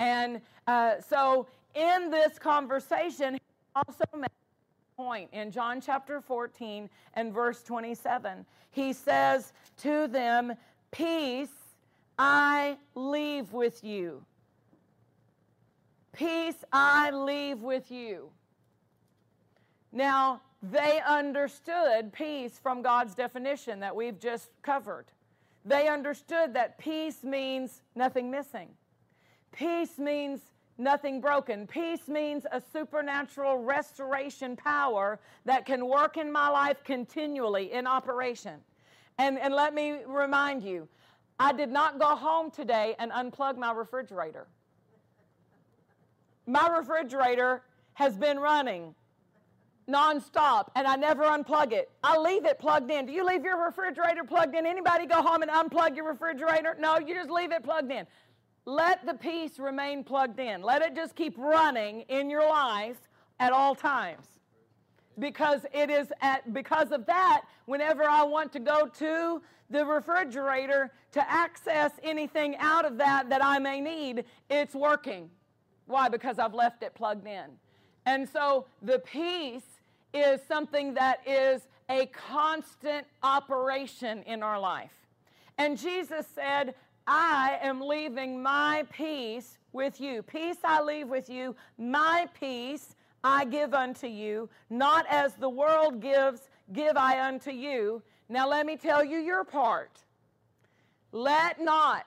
And 0.00 0.40
uh, 0.66 0.94
so, 1.08 1.46
in 1.76 2.10
this 2.10 2.40
conversation, 2.40 3.34
he 3.34 3.40
also 3.76 4.04
made 4.16 4.26
a 4.26 4.96
point 5.00 5.30
in 5.32 5.52
John 5.52 5.80
chapter 5.80 6.20
14 6.20 6.90
and 7.14 7.32
verse 7.32 7.62
27. 7.62 8.44
He 8.72 8.92
says 8.92 9.52
to 9.78 10.08
them, 10.08 10.52
Peace 10.92 11.48
I 12.18 12.76
leave 12.94 13.52
with 13.52 13.82
you. 13.82 14.24
Peace 16.12 16.64
I 16.72 17.10
leave 17.10 17.60
with 17.62 17.90
you. 17.90 18.30
Now, 19.90 20.42
they 20.62 21.00
understood 21.06 22.12
peace 22.12 22.58
from 22.62 22.82
God's 22.82 23.14
definition 23.14 23.80
that 23.80 23.96
we've 23.96 24.18
just 24.18 24.50
covered. 24.62 25.06
They 25.64 25.88
understood 25.88 26.54
that 26.54 26.78
peace 26.78 27.24
means 27.24 27.82
nothing 27.94 28.30
missing. 28.30 28.68
Peace 29.50 29.98
means 29.98 30.40
nothing 30.78 31.20
broken. 31.20 31.66
Peace 31.66 32.08
means 32.08 32.44
a 32.52 32.62
supernatural 32.72 33.58
restoration 33.58 34.56
power 34.56 35.18
that 35.44 35.64
can 35.64 35.86
work 35.86 36.16
in 36.16 36.30
my 36.30 36.48
life 36.48 36.84
continually 36.84 37.72
in 37.72 37.86
operation. 37.86 38.60
And, 39.18 39.38
and 39.38 39.54
let 39.54 39.74
me 39.74 39.98
remind 40.06 40.62
you 40.62 40.88
I 41.38 41.52
did 41.52 41.70
not 41.70 41.98
go 41.98 42.16
home 42.16 42.50
today 42.50 42.94
and 42.98 43.10
unplug 43.10 43.56
my 43.56 43.72
refrigerator. 43.72 44.46
My 46.46 46.68
refrigerator 46.68 47.62
has 47.94 48.16
been 48.16 48.38
running 48.38 48.94
nonstop 49.88 50.68
and 50.74 50.86
I 50.86 50.96
never 50.96 51.24
unplug 51.24 51.72
it. 51.72 51.90
I 52.02 52.18
leave 52.18 52.44
it 52.44 52.58
plugged 52.58 52.90
in. 52.90 53.06
Do 53.06 53.12
you 53.12 53.24
leave 53.24 53.44
your 53.44 53.64
refrigerator 53.64 54.24
plugged 54.24 54.54
in? 54.54 54.66
Anybody 54.66 55.06
go 55.06 55.22
home 55.22 55.42
and 55.42 55.50
unplug 55.50 55.96
your 55.96 56.08
refrigerator? 56.08 56.76
No, 56.78 56.98
you 56.98 57.14
just 57.14 57.30
leave 57.30 57.52
it 57.52 57.62
plugged 57.62 57.90
in. 57.90 58.06
Let 58.64 59.04
the 59.04 59.14
peace 59.14 59.58
remain 59.58 60.04
plugged 60.04 60.38
in. 60.38 60.62
Let 60.62 60.82
it 60.82 60.94
just 60.94 61.16
keep 61.16 61.36
running 61.36 62.02
in 62.02 62.30
your 62.30 62.48
life 62.48 62.98
at 63.40 63.52
all 63.52 63.74
times. 63.74 64.26
Because 65.18 65.66
it 65.74 65.90
is 65.90 66.12
at 66.20 66.52
because 66.52 66.90
of 66.90 67.06
that, 67.06 67.42
whenever 67.66 68.04
I 68.04 68.22
want 68.22 68.52
to 68.52 68.60
go 68.60 68.86
to 68.86 69.42
the 69.70 69.84
refrigerator 69.84 70.90
to 71.12 71.30
access 71.30 71.92
anything 72.02 72.56
out 72.58 72.84
of 72.84 72.98
that 72.98 73.28
that 73.30 73.44
I 73.44 73.58
may 73.58 73.80
need, 73.80 74.24
it's 74.48 74.74
working. 74.74 75.30
Why? 75.86 76.08
Because 76.08 76.38
I've 76.38 76.54
left 76.54 76.82
it 76.82 76.94
plugged 76.94 77.26
in. 77.26 77.44
And 78.06 78.28
so 78.28 78.66
the 78.82 78.98
peace 79.00 79.62
is 80.14 80.40
something 80.46 80.94
that 80.94 81.20
is 81.26 81.62
a 81.88 82.06
constant 82.06 83.06
operation 83.22 84.22
in 84.22 84.42
our 84.42 84.58
life. 84.58 84.92
And 85.58 85.78
Jesus 85.78 86.26
said, 86.34 86.74
I 87.06 87.58
am 87.62 87.80
leaving 87.80 88.42
my 88.42 88.84
peace 88.92 89.58
with 89.72 90.00
you. 90.00 90.22
Peace 90.22 90.58
I 90.64 90.82
leave 90.82 91.08
with 91.08 91.28
you, 91.28 91.56
my 91.78 92.28
peace 92.38 92.94
I 93.24 93.44
give 93.44 93.74
unto 93.74 94.06
you, 94.06 94.48
not 94.68 95.06
as 95.08 95.34
the 95.34 95.48
world 95.48 96.00
gives, 96.00 96.40
give 96.72 96.96
I 96.96 97.26
unto 97.26 97.50
you. 97.50 98.02
Now 98.28 98.48
let 98.48 98.66
me 98.66 98.76
tell 98.76 99.04
you 99.04 99.18
your 99.18 99.44
part. 99.44 99.98
Let 101.12 101.60
not, 101.60 102.06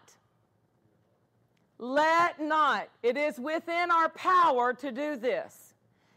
let 1.78 2.42
not, 2.42 2.90
it 3.04 3.18
is 3.18 3.38
within 3.38 3.92
our 3.92 4.10
power 4.10 4.74
to 4.74 4.92
do 4.92 5.16
this. 5.16 5.74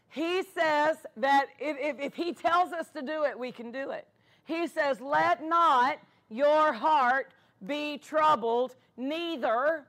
He 0.09 0.41
says 0.55 0.97
that 1.17 1.47
if, 1.59 1.99
if, 1.99 2.15
he 2.15 2.33
tells 2.33 2.73
us 2.73 2.89
to 2.95 3.01
do 3.03 3.25
it, 3.25 3.37
we 3.37 3.51
can 3.51 3.71
do 3.71 3.91
it. 3.91 4.07
He 4.45 4.65
says, 4.65 4.99
Let 4.99 5.43
not 5.43 5.99
your 6.29 6.73
heart 6.73 7.31
be 7.65 7.99
troubled, 7.99 8.75
neither 8.97 9.85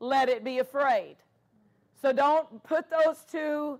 let 0.00 0.30
it 0.30 0.42
be 0.42 0.58
afraid. 0.58 1.16
So 2.00 2.12
don't 2.12 2.62
put 2.62 2.86
those 2.90 3.24
two 3.30 3.78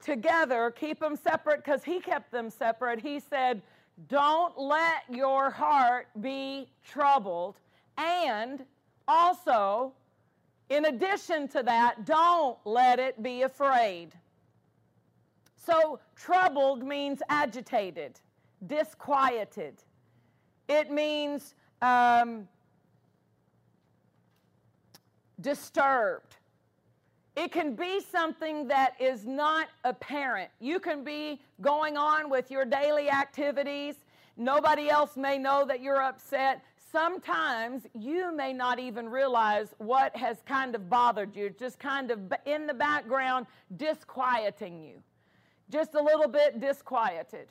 together, 0.00 0.70
keep 0.70 1.00
them 1.00 1.16
separate 1.16 1.64
because 1.64 1.84
he 1.84 2.00
kept 2.00 2.30
them 2.30 2.50
separate. 2.50 3.00
He 3.00 3.20
said, 3.20 3.62
Don't 4.08 4.58
let 4.58 5.02
your 5.10 5.50
heart 5.50 6.08
be 6.20 6.68
troubled. 6.84 7.58
And 7.96 8.64
also, 9.06 9.92
in 10.68 10.84
addition 10.84 11.48
to 11.48 11.62
that, 11.62 12.04
don't 12.04 12.58
let 12.64 12.98
it 12.98 13.22
be 13.22 13.42
afraid. 13.42 14.10
So, 15.56 16.00
troubled 16.16 16.82
means 16.82 17.20
agitated, 17.28 18.20
disquieted. 18.66 19.82
It 20.68 20.90
means 20.90 21.54
um, 21.82 22.48
disturbed. 25.40 26.37
It 27.38 27.52
can 27.52 27.74
be 27.74 28.00
something 28.00 28.66
that 28.68 28.94
is 29.00 29.24
not 29.24 29.68
apparent. 29.84 30.50
You 30.60 30.80
can 30.80 31.04
be 31.04 31.40
going 31.60 31.96
on 31.96 32.28
with 32.28 32.50
your 32.50 32.64
daily 32.64 33.08
activities. 33.08 33.94
Nobody 34.36 34.90
else 34.90 35.16
may 35.16 35.38
know 35.38 35.64
that 35.64 35.80
you're 35.80 36.02
upset. 36.02 36.64
Sometimes 36.90 37.86
you 37.94 38.34
may 38.34 38.52
not 38.52 38.78
even 38.78 39.08
realize 39.08 39.68
what 39.78 40.16
has 40.16 40.38
kind 40.46 40.74
of 40.74 40.90
bothered 40.90 41.36
you, 41.36 41.50
just 41.50 41.78
kind 41.78 42.10
of 42.10 42.18
in 42.44 42.66
the 42.66 42.74
background, 42.74 43.46
disquieting 43.76 44.82
you 44.82 45.02
just 45.70 45.94
a 45.94 46.02
little 46.02 46.28
bit 46.28 46.60
disquieted. 46.60 47.48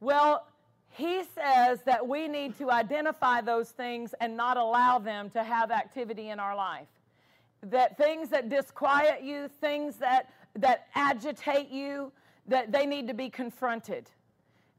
Well, 0.00 0.46
he 0.90 1.22
says 1.34 1.80
that 1.86 2.06
we 2.06 2.26
need 2.26 2.58
to 2.58 2.70
identify 2.70 3.40
those 3.40 3.70
things 3.70 4.14
and 4.20 4.36
not 4.36 4.56
allow 4.56 4.98
them 4.98 5.30
to 5.30 5.42
have 5.42 5.70
activity 5.70 6.30
in 6.30 6.40
our 6.40 6.56
life. 6.56 6.88
That 7.62 7.96
things 7.96 8.30
that 8.30 8.48
disquiet 8.48 9.22
you, 9.22 9.48
things 9.60 9.96
that, 9.96 10.32
that 10.56 10.86
agitate 10.94 11.68
you, 11.68 12.12
that 12.46 12.72
they 12.72 12.86
need 12.86 13.06
to 13.08 13.14
be 13.14 13.28
confronted 13.28 14.10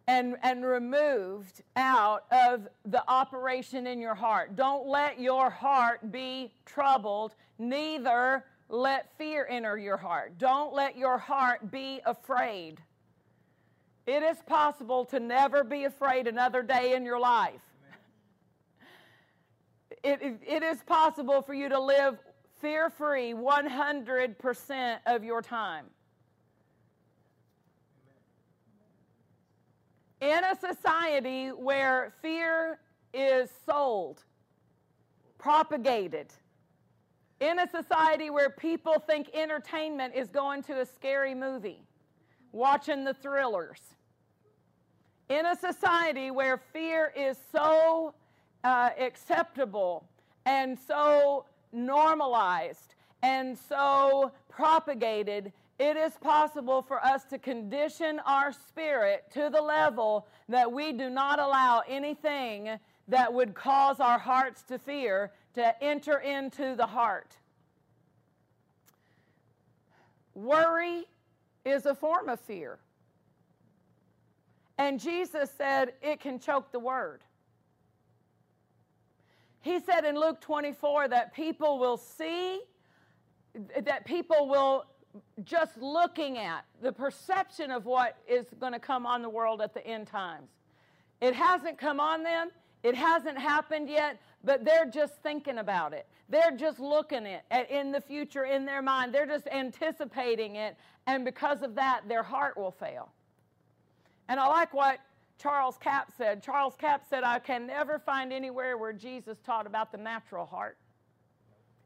and, 0.07 0.35
and 0.43 0.65
removed 0.65 1.61
out 1.75 2.25
of 2.31 2.67
the 2.85 3.03
operation 3.09 3.87
in 3.87 3.99
your 3.99 4.15
heart. 4.15 4.55
Don't 4.55 4.87
let 4.87 5.19
your 5.19 5.49
heart 5.49 6.11
be 6.11 6.51
troubled, 6.65 7.35
neither 7.59 8.43
let 8.67 9.15
fear 9.17 9.45
enter 9.49 9.77
your 9.77 9.97
heart. 9.97 10.37
Don't 10.37 10.73
let 10.73 10.97
your 10.97 11.17
heart 11.17 11.71
be 11.71 12.01
afraid. 12.05 12.81
It 14.07 14.23
is 14.23 14.37
possible 14.47 15.05
to 15.05 15.19
never 15.19 15.63
be 15.63 15.83
afraid 15.83 16.27
another 16.27 16.63
day 16.63 16.95
in 16.95 17.05
your 17.05 17.19
life. 17.19 17.61
It, 20.03 20.19
it, 20.21 20.39
it 20.47 20.63
is 20.63 20.81
possible 20.83 21.41
for 21.41 21.53
you 21.53 21.69
to 21.69 21.79
live 21.79 22.17
fear 22.61 22.89
free 22.89 23.33
100% 23.33 24.97
of 25.07 25.23
your 25.23 25.41
time. 25.41 25.85
In 30.21 30.43
a 30.43 30.55
society 30.55 31.47
where 31.47 32.13
fear 32.21 32.79
is 33.11 33.49
sold, 33.65 34.23
propagated, 35.39 36.27
in 37.39 37.57
a 37.57 37.67
society 37.67 38.29
where 38.29 38.51
people 38.51 38.99
think 38.99 39.31
entertainment 39.33 40.13
is 40.13 40.29
going 40.29 40.61
to 40.63 40.81
a 40.81 40.85
scary 40.85 41.33
movie, 41.33 41.81
watching 42.51 43.03
the 43.03 43.15
thrillers. 43.15 43.81
In 45.29 45.47
a 45.47 45.55
society 45.55 46.29
where 46.29 46.61
fear 46.71 47.11
is 47.17 47.37
so 47.51 48.13
uh, 48.63 48.91
acceptable 48.99 50.05
and 50.45 50.77
so 50.77 51.45
normalized 51.71 52.95
and 53.23 53.57
so 53.57 54.31
propagated, 54.49 55.51
it 55.79 55.97
is 55.97 56.13
possible 56.21 56.81
for 56.81 57.03
us 57.03 57.23
to 57.25 57.37
condition 57.37 58.19
our 58.25 58.51
spirit 58.51 59.25
to 59.33 59.49
the 59.51 59.61
level 59.61 60.27
that 60.49 60.71
we 60.71 60.91
do 60.91 61.09
not 61.09 61.39
allow 61.39 61.81
anything 61.87 62.69
that 63.07 63.33
would 63.33 63.53
cause 63.53 63.99
our 63.99 64.19
hearts 64.19 64.63
to 64.63 64.77
fear 64.77 65.31
to 65.53 65.83
enter 65.83 66.19
into 66.19 66.75
the 66.75 66.85
heart. 66.85 67.35
Worry 70.33 71.05
is 71.65 71.85
a 71.85 71.93
form 71.93 72.29
of 72.29 72.39
fear. 72.39 72.79
And 74.77 74.99
Jesus 74.99 75.51
said 75.57 75.93
it 76.01 76.19
can 76.19 76.39
choke 76.39 76.71
the 76.71 76.79
word. 76.79 77.21
He 79.61 79.79
said 79.79 80.05
in 80.05 80.15
Luke 80.15 80.41
24 80.41 81.07
that 81.09 81.33
people 81.33 81.77
will 81.79 81.97
see, 81.97 82.61
that 83.79 84.05
people 84.05 84.47
will 84.47 84.85
just 85.43 85.77
looking 85.77 86.37
at 86.37 86.65
the 86.81 86.91
perception 86.91 87.69
of 87.69 87.85
what 87.85 88.17
is 88.27 88.45
going 88.59 88.73
to 88.73 88.79
come 88.79 89.05
on 89.05 89.21
the 89.21 89.29
world 89.29 89.61
at 89.61 89.73
the 89.73 89.85
end 89.85 90.07
times. 90.07 90.49
It 91.21 91.35
hasn't 91.35 91.77
come 91.77 91.99
on 91.99 92.23
them, 92.23 92.49
it 92.83 92.95
hasn't 92.95 93.37
happened 93.37 93.89
yet, 93.89 94.19
but 94.43 94.65
they're 94.65 94.89
just 94.89 95.21
thinking 95.21 95.59
about 95.59 95.93
it. 95.93 96.07
They're 96.29 96.55
just 96.57 96.79
looking 96.79 97.27
at 97.27 97.69
in 97.69 97.91
the 97.91 98.01
future 98.01 98.45
in 98.45 98.65
their 98.65 98.81
mind. 98.81 99.13
They're 99.13 99.27
just 99.27 99.47
anticipating 99.47 100.55
it, 100.55 100.75
and 101.05 101.23
because 101.23 101.61
of 101.61 101.75
that, 101.75 102.01
their 102.07 102.23
heart 102.23 102.57
will 102.57 102.71
fail. 102.71 103.11
And 104.27 104.39
I 104.39 104.47
like 104.47 104.73
what 104.73 104.99
Charles 105.41 105.77
Capps 105.77 106.13
said. 106.17 106.43
Charles 106.43 106.75
Capps 106.75 107.07
said, 107.09 107.23
I 107.23 107.39
can 107.39 107.65
never 107.65 107.97
find 107.99 108.31
anywhere 108.31 108.77
where 108.77 108.93
Jesus 108.93 109.39
taught 109.45 109.65
about 109.65 109.91
the 109.91 109.97
natural 109.97 110.45
heart. 110.45 110.77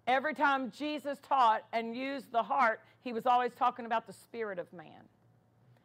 Every 0.07 0.33
time 0.33 0.71
Jesus 0.71 1.17
taught 1.27 1.63
and 1.71 1.95
used 1.95 2.31
the 2.31 2.43
heart, 2.43 2.81
he 3.01 3.13
was 3.13 3.25
always 3.25 3.53
talking 3.53 3.85
about 3.85 4.07
the 4.07 4.13
spirit 4.13 4.59
of 4.59 4.71
man. 4.73 5.03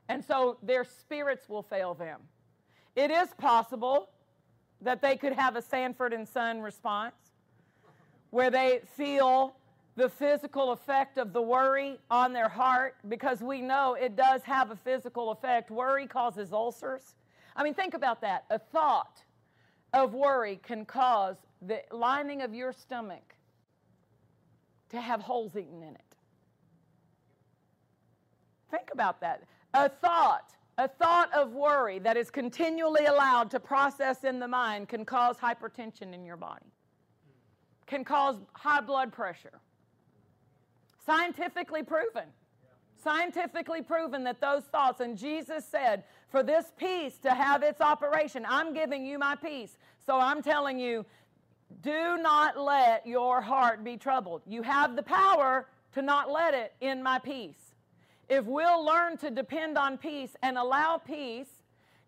And 0.09 0.25
so 0.25 0.59
their 0.63 0.85
spirits 0.85 1.49
will 1.49 1.63
fail 1.63 1.95
them. 1.95 2.21
It 2.97 3.11
is 3.11 3.29
possible 3.39 4.11
that 4.81 5.01
they 5.01 5.17
could 5.17 5.33
have 5.35 5.55
a 5.55 5.63
Sanford 5.63 6.13
and 6.13 6.27
Son 6.27 6.61
response 6.61 7.15
where 8.31 8.51
they 8.51 8.81
feel 8.97 9.55
the 9.97 10.09
physical 10.09 10.73
effect 10.73 11.19
of 11.19 11.33
the 11.33 11.43
worry 11.43 11.99
on 12.11 12.33
their 12.33 12.49
heart 12.49 12.97
because 13.09 13.41
we 13.41 13.61
know 13.61 13.95
it 13.95 14.17
does 14.17 14.43
have 14.43 14.71
a 14.71 14.77
physical 14.77 15.31
effect. 15.31 15.71
Worry 15.71 16.07
causes 16.07 16.53
ulcers. 16.53 17.15
I 17.57 17.63
mean, 17.63 17.75
think 17.75 17.95
about 17.95 18.21
that. 18.23 18.45
A 18.51 18.59
thought 18.59 19.23
of 19.93 20.15
worry 20.15 20.61
can 20.63 20.85
cause 20.85 21.37
the 21.63 21.81
lining 21.91 22.43
of 22.43 22.55
your 22.55 22.73
stomach 22.73 23.35
to 24.91 25.01
have 25.01 25.21
holes 25.21 25.57
eaten 25.57 25.83
in 25.83 25.95
it. 25.95 26.17
Think 28.71 28.89
about 28.93 29.21
that. 29.21 29.43
A 29.75 29.89
thought, 29.89 30.53
a 30.79 30.89
thought 30.89 31.33
of 31.33 31.53
worry 31.53 31.99
that 31.99 32.17
is 32.17 32.31
continually 32.31 33.07
allowed 33.07 33.51
to 33.51 33.61
process 33.61 34.25
in 34.25 34.39
the 34.39 34.49
mind 34.49 34.89
can 34.89 35.05
cause 35.05 35.37
hypertension 35.37 36.15
in 36.15 36.25
your 36.25 36.37
body, 36.37 36.73
can 37.87 38.05
cause 38.05 38.37
high 38.55 38.81
blood 38.81 39.13
pressure 39.13 39.61
Scientifically 41.05 41.83
proven. 41.83 42.25
Scientifically 43.03 43.83
proven 43.83 44.25
that 44.25 44.41
those 44.41 44.65
thoughts, 44.65 45.01
and 45.01 45.17
Jesus 45.17 45.65
said, 45.65 46.05
for 46.31 46.43
this 46.43 46.73
peace 46.77 47.19
to 47.19 47.35
have 47.35 47.63
its 47.63 47.81
operation, 47.81 48.47
I'm 48.49 48.73
giving 48.73 49.05
you 49.05 49.19
my 49.19 49.35
peace. 49.35 49.77
So 50.07 50.19
I'm 50.19 50.43
telling 50.43 50.79
you, 50.79 51.05
do 51.83 52.17
not 52.19 52.59
let 52.59 53.07
your 53.07 53.41
heart 53.41 53.85
be 53.85 53.97
troubled. 53.97 54.43
You 54.47 54.63
have 54.63 54.97
the 54.97 55.03
power 55.03 55.67
to 55.93 56.03
not 56.03 56.31
let 56.31 56.55
it 56.55 56.73
in 56.81 57.03
my 57.03 57.19
peace. 57.19 57.75
If 58.29 58.45
we'll 58.45 58.85
learn 58.85 59.17
to 59.19 59.31
depend 59.31 59.77
on 59.77 59.99
peace 59.99 60.37
and 60.43 60.57
allow 60.57 60.99
peace 60.99 61.49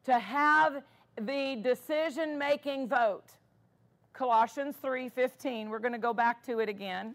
to 0.05 0.19
have 0.19 0.83
the 1.21 1.59
decision 1.63 2.39
making 2.39 2.89
vote. 2.89 3.33
Colossians 4.13 4.77
3:15. 4.83 5.69
We're 5.69 5.79
going 5.79 5.93
to 5.93 5.99
go 5.99 6.15
back 6.15 6.45
to 6.45 6.61
it 6.61 6.69
again 6.69 7.15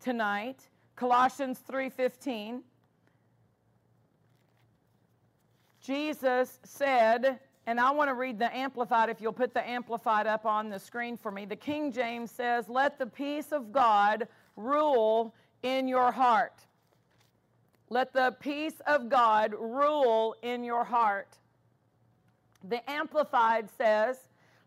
tonight. 0.00 0.68
Colossians 0.96 1.60
3:15. 1.68 2.62
Jesus 5.82 6.60
said, 6.64 7.38
and 7.66 7.78
I 7.78 7.90
want 7.92 8.08
to 8.08 8.14
read 8.14 8.38
the 8.38 8.54
Amplified 8.56 9.08
if 9.08 9.20
you'll 9.20 9.32
put 9.32 9.54
the 9.54 9.68
Amplified 9.68 10.26
up 10.26 10.46
on 10.46 10.68
the 10.68 10.78
screen 10.78 11.16
for 11.16 11.30
me. 11.30 11.44
The 11.44 11.56
King 11.56 11.92
James 11.92 12.30
says, 12.30 12.68
Let 12.68 12.98
the 12.98 13.06
peace 13.06 13.52
of 13.52 13.72
God 13.72 14.26
rule 14.56 15.34
in 15.62 15.86
your 15.86 16.10
heart. 16.10 16.54
Let 17.88 18.12
the 18.12 18.34
peace 18.40 18.80
of 18.86 19.08
God 19.08 19.54
rule 19.56 20.34
in 20.42 20.64
your 20.64 20.82
heart. 20.82 21.36
The 22.64 22.88
Amplified 22.90 23.68
says, 23.76 24.18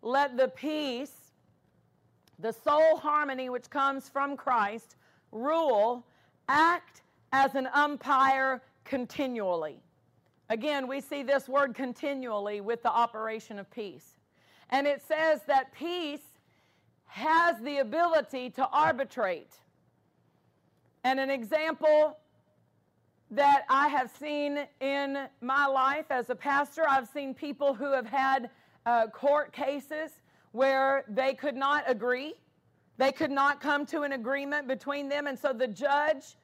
Let 0.01 0.37
the 0.37 0.47
peace, 0.47 1.31
the 2.39 2.53
soul 2.53 2.97
harmony 2.97 3.49
which 3.49 3.69
comes 3.69 4.07
from 4.07 4.37
Christ, 4.37 4.95
rule, 5.31 6.05
act 6.47 7.01
as 7.33 7.55
an 7.55 7.67
umpire 7.73 8.61
continually. 8.85 9.79
Again, 10.49 10.87
we 10.87 11.01
see 11.01 11.23
this 11.23 11.49
word 11.49 11.73
continually 11.73 12.61
with 12.61 12.83
the 12.83 12.91
operation 12.91 13.57
of 13.57 13.69
peace. 13.71 14.13
And 14.69 14.85
it 14.85 15.01
says 15.07 15.41
that 15.47 15.73
peace 15.73 16.21
has 17.05 17.59
the 17.61 17.79
ability 17.79 18.51
to 18.51 18.67
arbitrate. 18.67 19.53
And 21.03 21.19
an 21.19 21.29
example 21.29 22.17
that 23.31 23.63
I 23.69 23.87
have 23.87 24.11
seen 24.11 24.67
in 24.81 25.27
my 25.41 25.65
life 25.65 26.05
as 26.09 26.29
a 26.29 26.35
pastor, 26.35 26.87
I've 26.87 27.07
seen 27.07 27.33
people 27.33 27.73
who 27.73 27.91
have 27.91 28.05
had 28.05 28.49
uh, 28.85 29.07
court 29.07 29.51
cases 29.51 30.11
where 30.51 31.05
they 31.07 31.33
could 31.33 31.55
not 31.55 31.83
agree. 31.87 32.35
They 32.97 33.11
could 33.11 33.31
not 33.31 33.59
come 33.59 33.85
to 33.87 34.03
an 34.03 34.13
agreement 34.13 34.67
between 34.67 35.09
them. 35.09 35.27
And 35.27 35.37
so 35.37 35.53
the 35.53 35.67
judge 35.67 36.37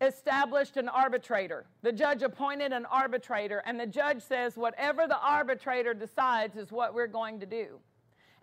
established 0.00 0.76
an 0.76 0.88
arbitrator. 0.88 1.66
The 1.82 1.92
judge 1.92 2.22
appointed 2.22 2.72
an 2.72 2.86
arbitrator, 2.86 3.62
and 3.66 3.78
the 3.80 3.86
judge 3.86 4.22
says, 4.22 4.56
whatever 4.56 5.06
the 5.06 5.18
arbitrator 5.18 5.94
decides 5.94 6.56
is 6.56 6.70
what 6.70 6.94
we're 6.94 7.06
going 7.06 7.40
to 7.40 7.46
do. 7.46 7.78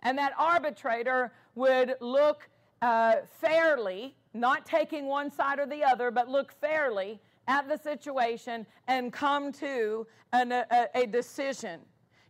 And 0.02 0.18
that 0.18 0.32
arbitrator 0.38 1.32
would 1.54 1.94
look 2.00 2.48
uh, 2.82 3.16
fairly, 3.40 4.14
not 4.34 4.66
taking 4.66 5.06
one 5.06 5.30
side 5.30 5.58
or 5.58 5.66
the 5.66 5.82
other, 5.82 6.10
but 6.10 6.28
look 6.28 6.52
fairly 6.60 7.20
at 7.46 7.68
the 7.68 7.78
situation 7.78 8.66
and 8.88 9.12
come 9.12 9.52
to 9.52 10.06
an, 10.32 10.52
a, 10.52 10.88
a, 10.94 11.06
decision. 11.06 11.80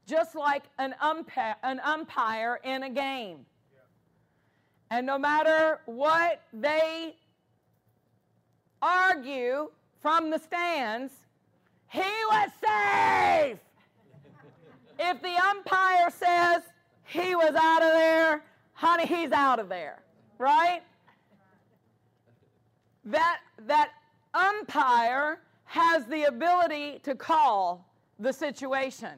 Just 0.07 0.35
like 0.35 0.65
an 0.79 0.95
umpire, 1.01 1.57
an 1.63 1.81
umpire 1.81 2.61
in 2.63 2.83
a 2.83 2.91
game. 2.91 3.47
And 4.91 5.07
no 5.07 5.19
matter 5.19 5.81
what 5.87 6.43
they 6.53 7.17
argue 8.85 9.71
from 10.03 10.31
the 10.31 10.39
stands, 10.39 11.13
he 11.89 12.01
was 12.01 12.51
safe. 12.63 13.59
if 14.99 15.23
the 15.23 15.37
umpire 15.51 16.11
says 16.11 16.63
he 17.05 17.35
was 17.35 17.55
out 17.55 17.83
of 17.83 17.93
there, 17.93 18.45
honey, 18.75 19.07
he's 19.07 19.33
out 19.33 19.59
of 19.59 19.69
there, 19.69 20.03
right? 20.39 20.83
That, 23.07 23.41
that 23.67 23.91
umpire 24.35 25.41
has 25.65 26.05
the 26.07 26.25
ability 26.25 27.01
to 27.05 27.15
call 27.15 27.89
the 28.19 28.33
situation. 28.33 29.13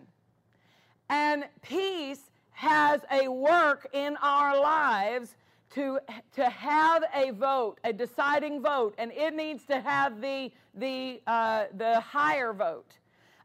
And 1.09 1.45
peace 1.63 2.31
has 2.53 3.01
a 3.13 3.29
work 3.29 3.89
in 3.93 4.17
our 4.23 4.59
lives 4.61 5.37
to, 5.75 6.01
to 6.35 6.49
have 6.49 7.05
a 7.15 7.31
vote, 7.33 7.79
a 7.85 7.93
deciding 7.93 8.63
vote, 8.63 8.95
and 8.99 9.13
it 9.13 9.35
needs 9.35 9.65
to 9.65 9.81
have 9.81 10.21
the, 10.21 10.51
the, 10.75 11.21
uh, 11.27 11.65
the 11.77 12.01
higher 12.01 12.53
vote, 12.53 12.93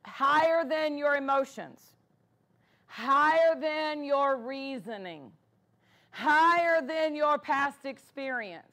higher 0.06 0.64
than 0.64 0.98
your 0.98 1.16
emotions, 1.16 1.82
higher 2.86 3.56
than 3.60 4.04
your 4.04 4.38
reasoning, 4.38 5.32
higher 6.12 6.82
than 6.82 7.16
your 7.16 7.38
past 7.38 7.86
experience. 7.86 8.68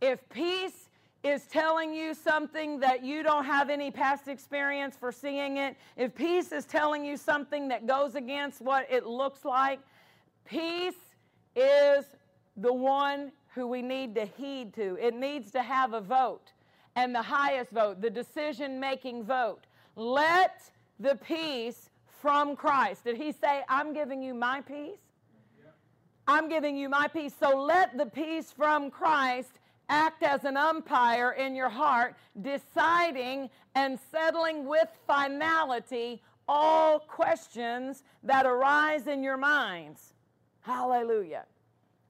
If 0.00 0.26
peace 0.28 0.88
is 1.22 1.46
telling 1.46 1.94
you 1.94 2.12
something 2.12 2.78
that 2.80 3.02
you 3.02 3.22
don't 3.22 3.46
have 3.46 3.70
any 3.70 3.90
past 3.90 4.28
experience 4.28 4.94
for 4.94 5.10
seeing 5.10 5.56
it, 5.56 5.76
if 5.96 6.14
peace 6.14 6.52
is 6.52 6.66
telling 6.66 7.04
you 7.04 7.16
something 7.16 7.68
that 7.68 7.86
goes 7.86 8.14
against 8.14 8.60
what 8.60 8.86
it 8.90 9.06
looks 9.06 9.44
like, 9.44 9.80
peace 10.44 10.94
is 11.56 12.04
the 12.56 12.72
one 12.72 13.32
who 13.54 13.66
we 13.66 13.82
need 13.82 14.14
to 14.16 14.26
heed 14.26 14.74
to. 14.74 14.96
It 15.00 15.14
needs 15.14 15.50
to 15.52 15.62
have 15.62 15.92
a 15.92 16.00
vote, 16.00 16.52
and 16.96 17.14
the 17.14 17.22
highest 17.22 17.70
vote, 17.70 18.00
the 18.00 18.10
decision 18.10 18.80
making 18.80 19.24
vote. 19.24 19.66
Let 19.96 20.62
the 20.98 21.16
peace 21.16 21.90
from 22.20 22.56
Christ. 22.56 23.04
Did 23.04 23.16
he 23.16 23.32
say, 23.32 23.62
I'm 23.68 23.92
giving 23.92 24.22
you 24.22 24.34
my 24.34 24.60
peace? 24.60 24.98
I'm 26.26 26.48
giving 26.48 26.76
you 26.76 26.88
my 26.88 27.06
peace. 27.08 27.34
So 27.38 27.60
let 27.62 27.98
the 27.98 28.06
peace 28.06 28.50
from 28.50 28.90
Christ 28.90 29.60
act 29.90 30.22
as 30.22 30.44
an 30.44 30.56
umpire 30.56 31.32
in 31.32 31.54
your 31.54 31.68
heart, 31.68 32.16
deciding 32.40 33.50
and 33.74 33.98
settling 34.10 34.66
with 34.66 34.88
finality 35.06 36.22
all 36.48 36.98
questions 37.00 38.02
that 38.22 38.46
arise 38.46 39.06
in 39.06 39.22
your 39.22 39.36
minds. 39.36 40.14
Hallelujah. 40.62 41.44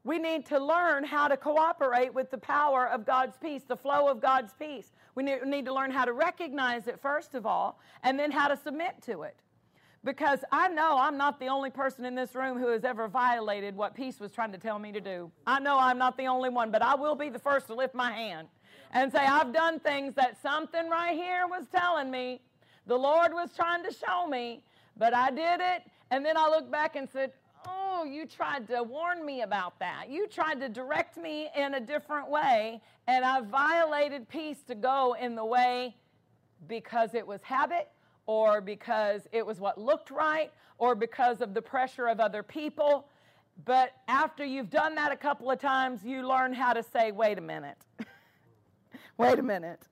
We 0.05 0.19
need 0.19 0.45
to 0.47 0.62
learn 0.62 1.03
how 1.05 1.29
to 1.29 1.37
cooperate 1.37 2.12
with 2.12 2.31
the 2.31 2.38
power 2.38 2.87
of 2.87 3.07
God's 3.07 3.38
peace, 3.38 3.62
the 3.67 3.77
flow 3.77 4.09
of 4.09 4.21
God's 4.21 4.53
peace. 4.53 4.93
We 5.14 5.23
need 5.23 5.64
to 5.64 5.73
learn 5.75 5.90
how 5.90 6.05
to 6.05 6.12
recognize 6.12 6.87
it, 6.87 7.01
first 7.01 7.35
of 7.35 7.47
all, 7.47 7.81
and 8.03 8.19
then 8.19 8.31
how 8.31 8.49
to 8.49 8.57
submit 8.57 9.01
to 9.07 9.23
it. 9.23 9.37
Because 10.05 10.40
I 10.53 10.69
know 10.69 10.99
I'm 10.99 11.17
not 11.17 11.40
the 11.40 11.47
only 11.47 11.71
person 11.71 12.05
in 12.05 12.14
this 12.14 12.35
room 12.35 12.59
who 12.59 12.69
has 12.69 12.85
ever 12.85 13.09
violated 13.09 13.75
what 13.75 13.95
peace 13.95 14.21
was 14.21 14.31
trying 14.31 14.53
to 14.53 14.59
tell 14.59 14.79
me 14.79 14.93
to 14.93 15.01
do. 15.01 15.31
I 15.47 15.59
know 15.59 15.79
I'm 15.79 15.97
not 15.97 16.19
the 16.19 16.27
only 16.27 16.51
one, 16.51 16.71
but 16.71 16.83
I 16.83 16.95
will 16.95 17.14
be 17.14 17.31
the 17.31 17.38
first 17.38 17.69
to 17.69 17.75
lift 17.75 17.95
my 17.95 18.12
hand 18.12 18.49
and 18.93 19.11
say, 19.11 19.21
I've 19.21 19.55
done 19.55 19.81
things 19.81 20.14
that 20.17 20.37
something 20.43 20.90
right 20.90 21.14
here 21.14 21.47
was 21.49 21.64
telling 21.75 22.11
me, 22.11 22.43
the 22.87 22.99
Lord 22.99 23.33
was 23.33 23.49
trying 23.57 23.83
to 23.85 23.90
show 23.90 24.27
me, 24.27 24.62
but 24.99 25.14
I 25.14 25.31
did 25.31 25.61
it. 25.61 25.85
And 26.11 26.23
then 26.23 26.37
I 26.37 26.49
looked 26.49 26.71
back 26.71 26.97
and 26.97 27.09
said, 27.09 27.33
Oh, 27.66 28.05
you 28.05 28.27
tried 28.27 28.68
to 28.68 28.83
warn 28.83 29.24
me 29.24 29.42
about 29.42 29.79
that. 29.79 30.11
You 30.11 30.27
tried 30.27 30.61
to 30.61 30.68
direct 30.68 31.16
me 31.16 31.48
in 31.57 31.74
a 31.74 31.81
different 31.81 32.29
way, 32.29 32.81
and 33.07 33.24
I 33.24 33.40
violated 33.40 34.29
peace 34.29 34.62
to 34.68 34.74
go 34.74 35.16
in 35.20 35.35
the 35.35 35.44
way 35.44 35.96
because 36.66 37.14
it 37.14 37.27
was 37.27 37.42
habit, 37.42 37.88
or 38.27 38.61
because 38.61 39.29
it 39.33 39.44
was 39.44 39.61
what 39.61 39.79
looked 39.79 40.11
right, 40.11 40.53
or 40.79 40.94
because 40.94 41.40
of 41.40 41.55
the 41.55 41.62
pressure 41.62 42.09
of 42.09 42.20
other 42.20 42.42
people. 42.42 43.07
But 43.64 43.92
after 44.09 44.44
you've 44.44 44.70
done 44.70 44.94
that 44.96 45.12
a 45.12 45.16
couple 45.16 45.50
of 45.50 45.61
times, 45.61 46.05
you 46.05 46.27
learn 46.27 46.53
how 46.53 46.72
to 46.72 46.83
say, 46.83 47.12
wait 47.12 47.38
a 47.38 47.42
minute. 47.42 47.79
wait 49.18 49.38
a 49.38 49.42
minute. 49.42 49.83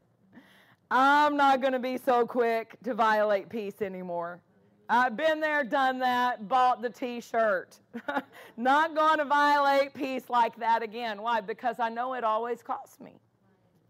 I'm 0.91 1.37
not 1.37 1.61
going 1.61 1.73
to 1.73 1.79
be 1.79 1.97
so 1.97 2.27
quick 2.27 2.77
to 2.85 2.93
violate 2.93 3.49
peace 3.49 3.81
anymore. 3.81 4.43
I've 4.95 5.17
been 5.17 5.41
there, 5.41 5.65
done 5.65 6.01
that, 6.01 6.49
bought 6.49 6.83
the 6.83 6.91
t 6.91 7.23
shirt. 7.23 7.79
Not 8.59 8.95
going 8.95 9.17
to 9.21 9.25
violate 9.25 9.95
peace 9.95 10.29
like 10.29 10.55
that 10.57 10.83
again. 10.83 11.23
Why? 11.23 11.41
Because 11.41 11.77
I 11.81 11.89
know 11.89 12.13
it 12.13 12.25
always 12.25 12.63
costs 12.63 13.01
me. 13.01 13.13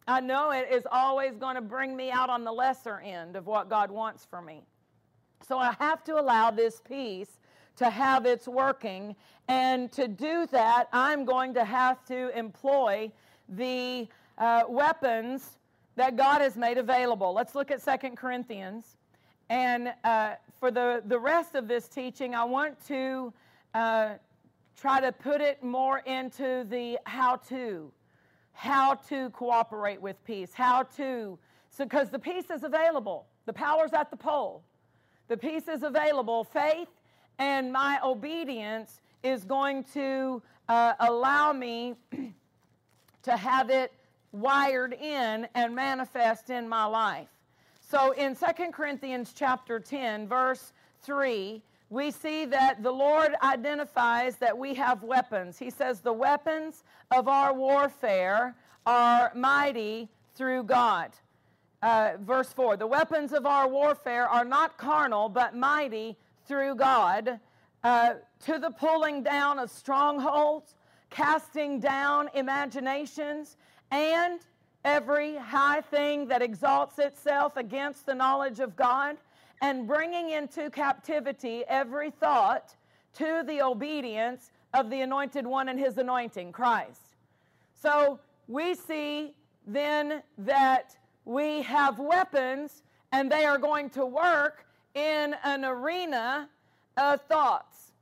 I 0.07 0.21
know 0.21 0.53
it 0.53 0.69
is 0.71 0.87
always 0.93 1.35
going 1.35 1.57
to 1.57 1.61
bring 1.61 1.97
me 1.97 2.13
out 2.13 2.31
on 2.31 2.45
the 2.45 2.53
lesser 2.53 3.01
end 3.01 3.35
of 3.35 3.49
what 3.49 3.69
God 3.69 3.91
wants 3.91 4.25
for 4.31 4.41
me. 4.41 4.63
So 5.45 5.59
I 5.59 5.75
have 5.81 6.05
to 6.05 6.21
allow 6.21 6.53
this 6.53 6.81
peace 6.89 7.41
to 7.79 7.91
have 7.91 8.25
its 8.25 8.47
working. 8.47 9.17
And 9.49 9.91
to 9.93 10.07
do 10.07 10.47
that, 10.53 10.87
I'm 10.93 11.25
going 11.25 11.53
to 11.55 11.65
have 11.65 12.05
to 12.07 12.29
employ 12.39 13.11
the 13.49 14.07
uh, 14.39 14.63
weapons 14.69 15.59
that 15.97 16.17
God 16.17 16.43
has 16.43 16.57
made 16.57 16.79
available. 16.79 17.33
Let's 17.33 17.57
look 17.57 17.73
at 17.73 17.83
Second 17.83 18.17
Corinthians. 18.17 18.99
And 19.51 19.93
uh, 20.05 20.35
for 20.63 20.71
the, 20.71 21.03
the 21.07 21.19
rest 21.19 21.57
of 21.57 21.67
this 21.67 21.89
teaching, 21.89 22.37
I 22.37 22.45
want 22.45 22.77
to 22.87 23.33
uh, 23.75 24.11
try 24.81 25.01
to 25.01 25.11
put 25.11 25.41
it 25.41 25.61
more 25.61 25.99
into 26.07 26.65
the 26.71 27.01
how 27.03 27.35
to, 27.49 27.91
how 28.53 28.95
to 29.09 29.31
cooperate 29.31 30.01
with 30.01 30.25
peace, 30.25 30.55
how 30.55 30.85
to 30.99 31.37
So, 31.69 31.83
because 31.83 32.11
the 32.11 32.19
peace 32.21 32.49
is 32.49 32.63
available, 32.63 33.27
the 33.45 33.53
power's 33.53 33.93
at 33.93 34.13
the 34.13 34.17
pole. 34.17 34.63
The 35.27 35.37
peace 35.37 35.67
is 35.67 35.83
available. 35.83 36.45
Faith 36.45 36.87
and 37.41 37.73
my 37.73 37.99
obedience 38.05 39.01
is 39.25 39.43
going 39.43 39.83
to 39.95 40.41
uh, 40.69 40.93
allow 41.01 41.53
me 41.53 41.97
to 43.25 43.37
have 43.37 43.69
it 43.69 43.91
wired 44.31 44.93
in 44.93 45.49
and 45.57 45.75
manifest 45.75 46.51
in 46.51 46.69
my 46.69 46.85
life. 46.85 47.32
So 47.93 48.13
in 48.13 48.35
2 48.35 48.47
Corinthians 48.73 49.35
chapter 49.37 49.79
10, 49.79 50.27
verse 50.27 50.73
3, 51.03 51.61
we 51.91 52.11
see 52.11 52.47
that 52.47 52.83
the 52.83 52.91
Lord 52.91 53.35
identifies 53.43 54.37
that 54.37 54.57
we 54.57 54.73
have 54.73 55.03
weapons. 55.03 55.59
He 55.59 55.69
says, 55.69 56.01
The 56.01 56.11
weapons 56.11 56.85
of 57.15 57.29
our 57.29 57.53
warfare 57.53 58.57
are 58.87 59.31
mighty 59.35 60.09
through 60.35 60.63
God. 60.63 61.11
Uh, 61.83 62.13
verse 62.23 62.51
4 62.55 62.79
The 62.79 62.87
weapons 62.87 63.35
of 63.35 63.45
our 63.45 63.69
warfare 63.69 64.27
are 64.27 64.47
not 64.47 64.79
carnal, 64.79 65.29
but 65.29 65.55
mighty 65.55 66.17
through 66.47 66.77
God 66.77 67.41
uh, 67.85 68.15
to 68.47 68.59
the 68.59 68.71
pulling 68.71 69.23
down 69.23 69.59
of 69.59 69.71
strongholds, 69.71 70.77
casting 71.11 71.79
down 71.79 72.31
imaginations, 72.33 73.59
and 73.91 74.41
every 74.85 75.37
high 75.37 75.81
thing 75.81 76.29
that 76.29 76.43
exalts 76.43 76.99
itself 76.99 77.57
against 77.57 78.07
the 78.07 78.15
knowledge 78.15 78.61
of 78.61 78.77
God, 78.77 79.17
and 79.61 79.87
bringing 79.87 80.31
into 80.31 80.71
captivity 80.71 81.63
every 81.69 82.11
thought 82.11 82.75
to 83.15 83.45
the 83.47 83.63
obedience 83.63 84.51
of 84.75 84.91
the 84.91 85.01
anointed 85.03 85.47
one 85.47 85.69
and 85.69 85.79
his 85.79 85.99
anointing, 85.99 86.51
Christ. 86.51 87.15
So 87.81 88.19
we 88.49 88.75
see 88.75 89.35
then 89.67 90.23
that 90.39 90.97
we 91.25 91.63
have 91.63 91.99
weapons 91.99 92.83
and 93.13 93.31
they 93.31 93.45
are 93.45 93.59
going 93.59 93.91
to 93.91 94.05
work 94.05 94.67
in 94.95 95.37
an 95.45 95.65
arena 95.65 96.49
of 96.97 97.21
thoughts. 97.23 97.93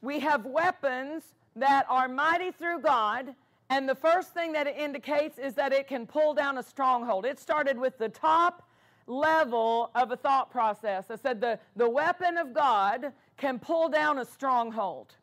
We 0.00 0.20
have 0.20 0.46
weapons 0.46 1.24
that 1.56 1.84
are 1.88 2.08
mighty 2.08 2.52
through 2.52 2.80
God 2.80 3.34
and 3.70 3.88
the 3.88 3.94
first 3.94 4.34
thing 4.34 4.52
that 4.52 4.66
it 4.66 4.76
indicates 4.76 5.38
is 5.38 5.54
that 5.54 5.72
it 5.72 5.86
can 5.86 6.04
pull 6.04 6.34
down 6.34 6.58
a 6.58 6.62
stronghold. 6.62 7.24
It 7.24 7.38
started 7.38 7.78
with 7.78 7.96
the 7.98 8.08
top 8.08 8.68
level 9.06 9.90
of 9.94 10.10
a 10.10 10.16
thought 10.16 10.50
process. 10.50 11.06
I 11.08 11.16
said 11.16 11.40
the, 11.40 11.58
the 11.76 11.88
weapon 11.88 12.36
of 12.36 12.52
God 12.52 13.12
can 13.36 13.60
pull 13.60 13.88
down 13.88 14.18
a 14.18 14.24
stronghold. 14.24 15.14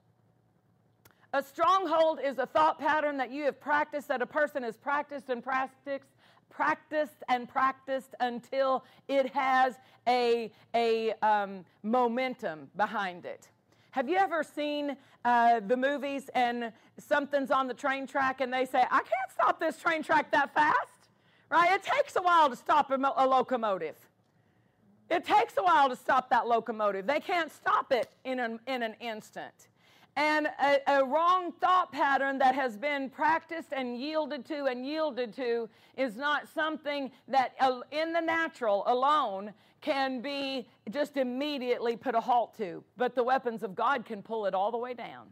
A 1.33 1.43
stronghold 1.43 2.19
is 2.23 2.37
a 2.37 2.45
thought 2.45 2.79
pattern 2.79 3.17
that 3.17 3.31
you 3.31 3.43
have 3.43 3.59
practiced, 3.59 4.07
that 4.07 4.21
a 4.21 4.25
person 4.25 4.63
has 4.63 4.77
practiced 4.77 5.29
and 5.29 5.43
practiced, 5.43 6.05
practiced 6.49 7.23
and 7.27 7.49
practiced 7.49 8.15
until 8.21 8.85
it 9.09 9.33
has 9.33 9.75
a, 10.07 10.51
a 10.73 11.11
um, 11.21 11.65
momentum 11.83 12.69
behind 12.77 13.25
it. 13.25 13.49
Have 13.91 14.09
you 14.09 14.17
ever 14.17 14.43
seen 14.43 14.95
uh, 15.25 15.59
the 15.61 15.77
movies 15.77 16.29
and 16.35 16.71
something's 16.99 17.51
on 17.51 17.67
the 17.67 17.73
train 17.73 18.07
track 18.07 18.41
and 18.41 18.53
they 18.53 18.65
say, 18.65 18.79
I 18.79 18.99
can't 18.99 19.31
stop 19.33 19.59
this 19.59 19.77
train 19.77 20.03
track 20.03 20.31
that 20.31 20.53
fast? 20.53 20.77
Right? 21.49 21.71
It 21.71 21.83
takes 21.83 22.15
a 22.15 22.21
while 22.21 22.49
to 22.49 22.55
stop 22.55 22.91
a, 22.91 23.13
a 23.15 23.25
locomotive. 23.25 23.95
It 25.09 25.25
takes 25.25 25.53
a 25.57 25.63
while 25.63 25.88
to 25.89 25.95
stop 25.95 26.29
that 26.29 26.47
locomotive. 26.47 27.07
They 27.07 27.21
can't 27.21 27.51
stop 27.51 27.91
it 27.91 28.09
in 28.25 28.39
an, 28.39 28.59
in 28.67 28.83
an 28.83 28.95
instant. 28.99 29.69
And 30.17 30.47
a, 30.47 30.79
a, 30.88 31.05
wrong 31.05 31.51
thought 31.51 31.91
pattern 31.91 32.39
that 32.39 32.55
has 32.55 32.75
been 32.75 33.07
practiced 33.09 33.69
and 33.71 33.95
yielded 33.95 34.45
to 34.47 34.65
and 34.65 34.83
yielded 34.83 35.35
to 35.35 35.69
is 35.95 36.15
not 36.15 36.47
something 36.53 37.11
that 37.27 37.53
uh, 37.59 37.81
in 37.91 38.13
the 38.13 38.19
natural 38.19 38.83
alone 38.88 39.53
can 39.82 40.21
be 40.21 40.67
just 40.89 41.17
immediately 41.17 41.95
put 41.95 42.15
a 42.15 42.19
halt 42.19 42.57
to. 42.57 42.84
But 42.97 43.15
the 43.15 43.23
weapons 43.23 43.63
of 43.63 43.75
God 43.75 44.05
can 44.05 44.21
pull 44.21 44.45
it 44.45 44.53
all 44.53 44.71
the 44.71 44.78
way 44.78 44.93
down. 44.93 45.28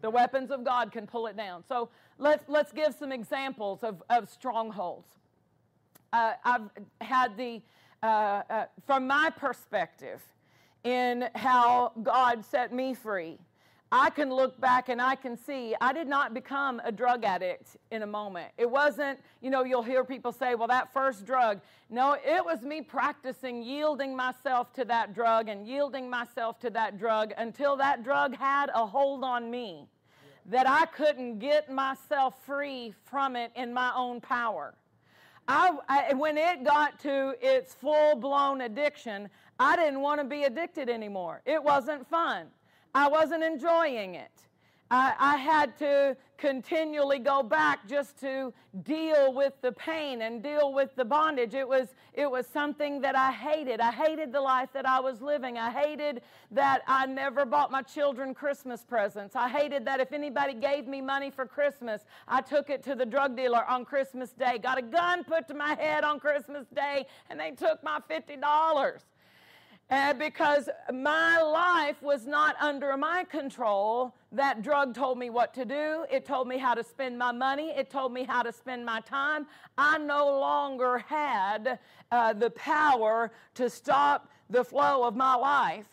The 0.00 0.10
weapons 0.10 0.50
of 0.50 0.64
God 0.64 0.92
can 0.92 1.06
pull 1.06 1.26
it 1.26 1.36
down. 1.36 1.64
So 1.66 1.88
let's, 2.18 2.44
let's 2.48 2.72
give 2.72 2.94
some 2.94 3.10
examples 3.10 3.82
of, 3.82 4.02
of 4.10 4.28
strongholds. 4.28 5.08
Uh, 6.12 6.34
I've 6.44 6.70
had 7.00 7.36
the, 7.36 7.62
uh, 8.02 8.06
uh, 8.06 8.64
from 8.86 9.06
my 9.06 9.30
perspective, 9.30 10.20
in 10.84 11.28
how 11.34 11.92
God 12.02 12.44
set 12.44 12.72
me 12.72 12.94
free 12.94 13.38
I 13.96 14.10
can 14.10 14.28
look 14.28 14.60
back 14.60 14.88
and 14.88 15.00
I 15.00 15.14
can 15.14 15.36
see 15.36 15.72
I 15.80 15.92
did 15.92 16.08
not 16.08 16.34
become 16.34 16.82
a 16.84 16.90
drug 16.90 17.22
addict 17.22 17.76
in 17.92 18.02
a 18.02 18.06
moment. 18.08 18.50
It 18.58 18.68
wasn't, 18.68 19.20
you 19.40 19.50
know, 19.50 19.62
you'll 19.62 19.84
hear 19.84 20.02
people 20.02 20.32
say, 20.32 20.56
well, 20.56 20.66
that 20.66 20.92
first 20.92 21.24
drug. 21.24 21.60
No, 21.90 22.14
it 22.14 22.44
was 22.44 22.62
me 22.62 22.82
practicing 22.82 23.62
yielding 23.62 24.16
myself 24.16 24.72
to 24.72 24.84
that 24.86 25.14
drug 25.14 25.48
and 25.48 25.64
yielding 25.64 26.10
myself 26.10 26.58
to 26.58 26.70
that 26.70 26.98
drug 26.98 27.34
until 27.38 27.76
that 27.76 28.02
drug 28.02 28.34
had 28.34 28.68
a 28.74 28.84
hold 28.84 29.22
on 29.22 29.48
me 29.48 29.86
that 30.46 30.68
I 30.68 30.86
couldn't 30.86 31.38
get 31.38 31.70
myself 31.70 32.34
free 32.44 32.94
from 33.04 33.36
it 33.36 33.52
in 33.54 33.72
my 33.72 33.92
own 33.94 34.20
power. 34.20 34.74
I, 35.46 35.70
I, 35.88 36.14
when 36.14 36.36
it 36.36 36.64
got 36.64 36.98
to 37.02 37.36
its 37.40 37.74
full 37.74 38.16
blown 38.16 38.62
addiction, 38.62 39.30
I 39.60 39.76
didn't 39.76 40.00
want 40.00 40.20
to 40.20 40.26
be 40.26 40.42
addicted 40.42 40.90
anymore. 40.90 41.42
It 41.46 41.62
wasn't 41.62 42.10
fun. 42.10 42.48
I 42.94 43.08
wasn't 43.08 43.42
enjoying 43.42 44.14
it. 44.14 44.30
I, 44.90 45.14
I, 45.18 45.36
had 45.38 45.76
to 45.78 46.16
continually 46.36 47.18
go 47.18 47.42
back 47.42 47.88
just 47.88 48.20
to 48.20 48.52
deal 48.82 49.32
with 49.32 49.54
the 49.62 49.72
pain 49.72 50.22
and 50.22 50.42
deal 50.42 50.74
with 50.74 50.94
the 50.94 51.04
bondage. 51.04 51.54
It 51.54 51.66
was, 51.66 51.88
it 52.12 52.30
was 52.30 52.46
something 52.46 53.00
that 53.00 53.16
I 53.16 53.32
hated. 53.32 53.80
I 53.80 53.90
hated 53.90 54.30
the 54.30 54.42
life 54.42 54.68
that 54.74 54.86
I 54.86 55.00
was 55.00 55.22
living. 55.22 55.56
I 55.56 55.70
hated 55.70 56.20
that 56.50 56.82
I 56.86 57.06
never 57.06 57.46
bought 57.46 57.72
my 57.72 57.80
children 57.80 58.34
Christmas 58.34 58.84
presents. 58.84 59.34
I 59.34 59.48
hated 59.48 59.86
that 59.86 60.00
if 60.00 60.12
anybody 60.12 60.52
gave 60.52 60.86
me 60.86 61.00
money 61.00 61.30
for 61.30 61.46
Christmas, 61.46 62.04
I 62.28 62.42
took 62.42 62.68
it 62.68 62.82
to 62.84 62.94
the 62.94 63.06
drug 63.06 63.36
dealer 63.36 63.64
on 63.64 63.86
Christmas 63.86 64.32
Day, 64.32 64.58
got 64.58 64.78
a 64.78 64.82
gun 64.82 65.24
put 65.24 65.48
to 65.48 65.54
my 65.54 65.74
head 65.74 66.04
on 66.04 66.20
Christmas 66.20 66.66
Day, 66.68 67.06
and 67.30 67.40
they 67.40 67.52
took 67.52 67.82
my 67.82 68.00
$50. 68.08 68.98
And 69.90 70.18
because 70.18 70.68
my 70.92 71.40
life 71.40 72.02
was 72.02 72.26
not 72.26 72.56
under 72.60 72.96
my 72.96 73.24
control, 73.24 74.14
that 74.32 74.62
drug 74.62 74.94
told 74.94 75.18
me 75.18 75.30
what 75.30 75.52
to 75.54 75.64
do. 75.64 76.06
It 76.10 76.24
told 76.24 76.48
me 76.48 76.56
how 76.58 76.74
to 76.74 76.82
spend 76.82 77.18
my 77.18 77.32
money. 77.32 77.70
It 77.76 77.90
told 77.90 78.12
me 78.12 78.24
how 78.24 78.42
to 78.42 78.52
spend 78.52 78.84
my 78.84 79.00
time. 79.00 79.46
I 79.76 79.98
no 79.98 80.26
longer 80.40 80.98
had 80.98 81.78
uh, 82.10 82.32
the 82.32 82.50
power 82.50 83.30
to 83.54 83.68
stop 83.68 84.30
the 84.48 84.64
flow 84.64 85.04
of 85.04 85.16
my 85.16 85.34
life. 85.34 85.86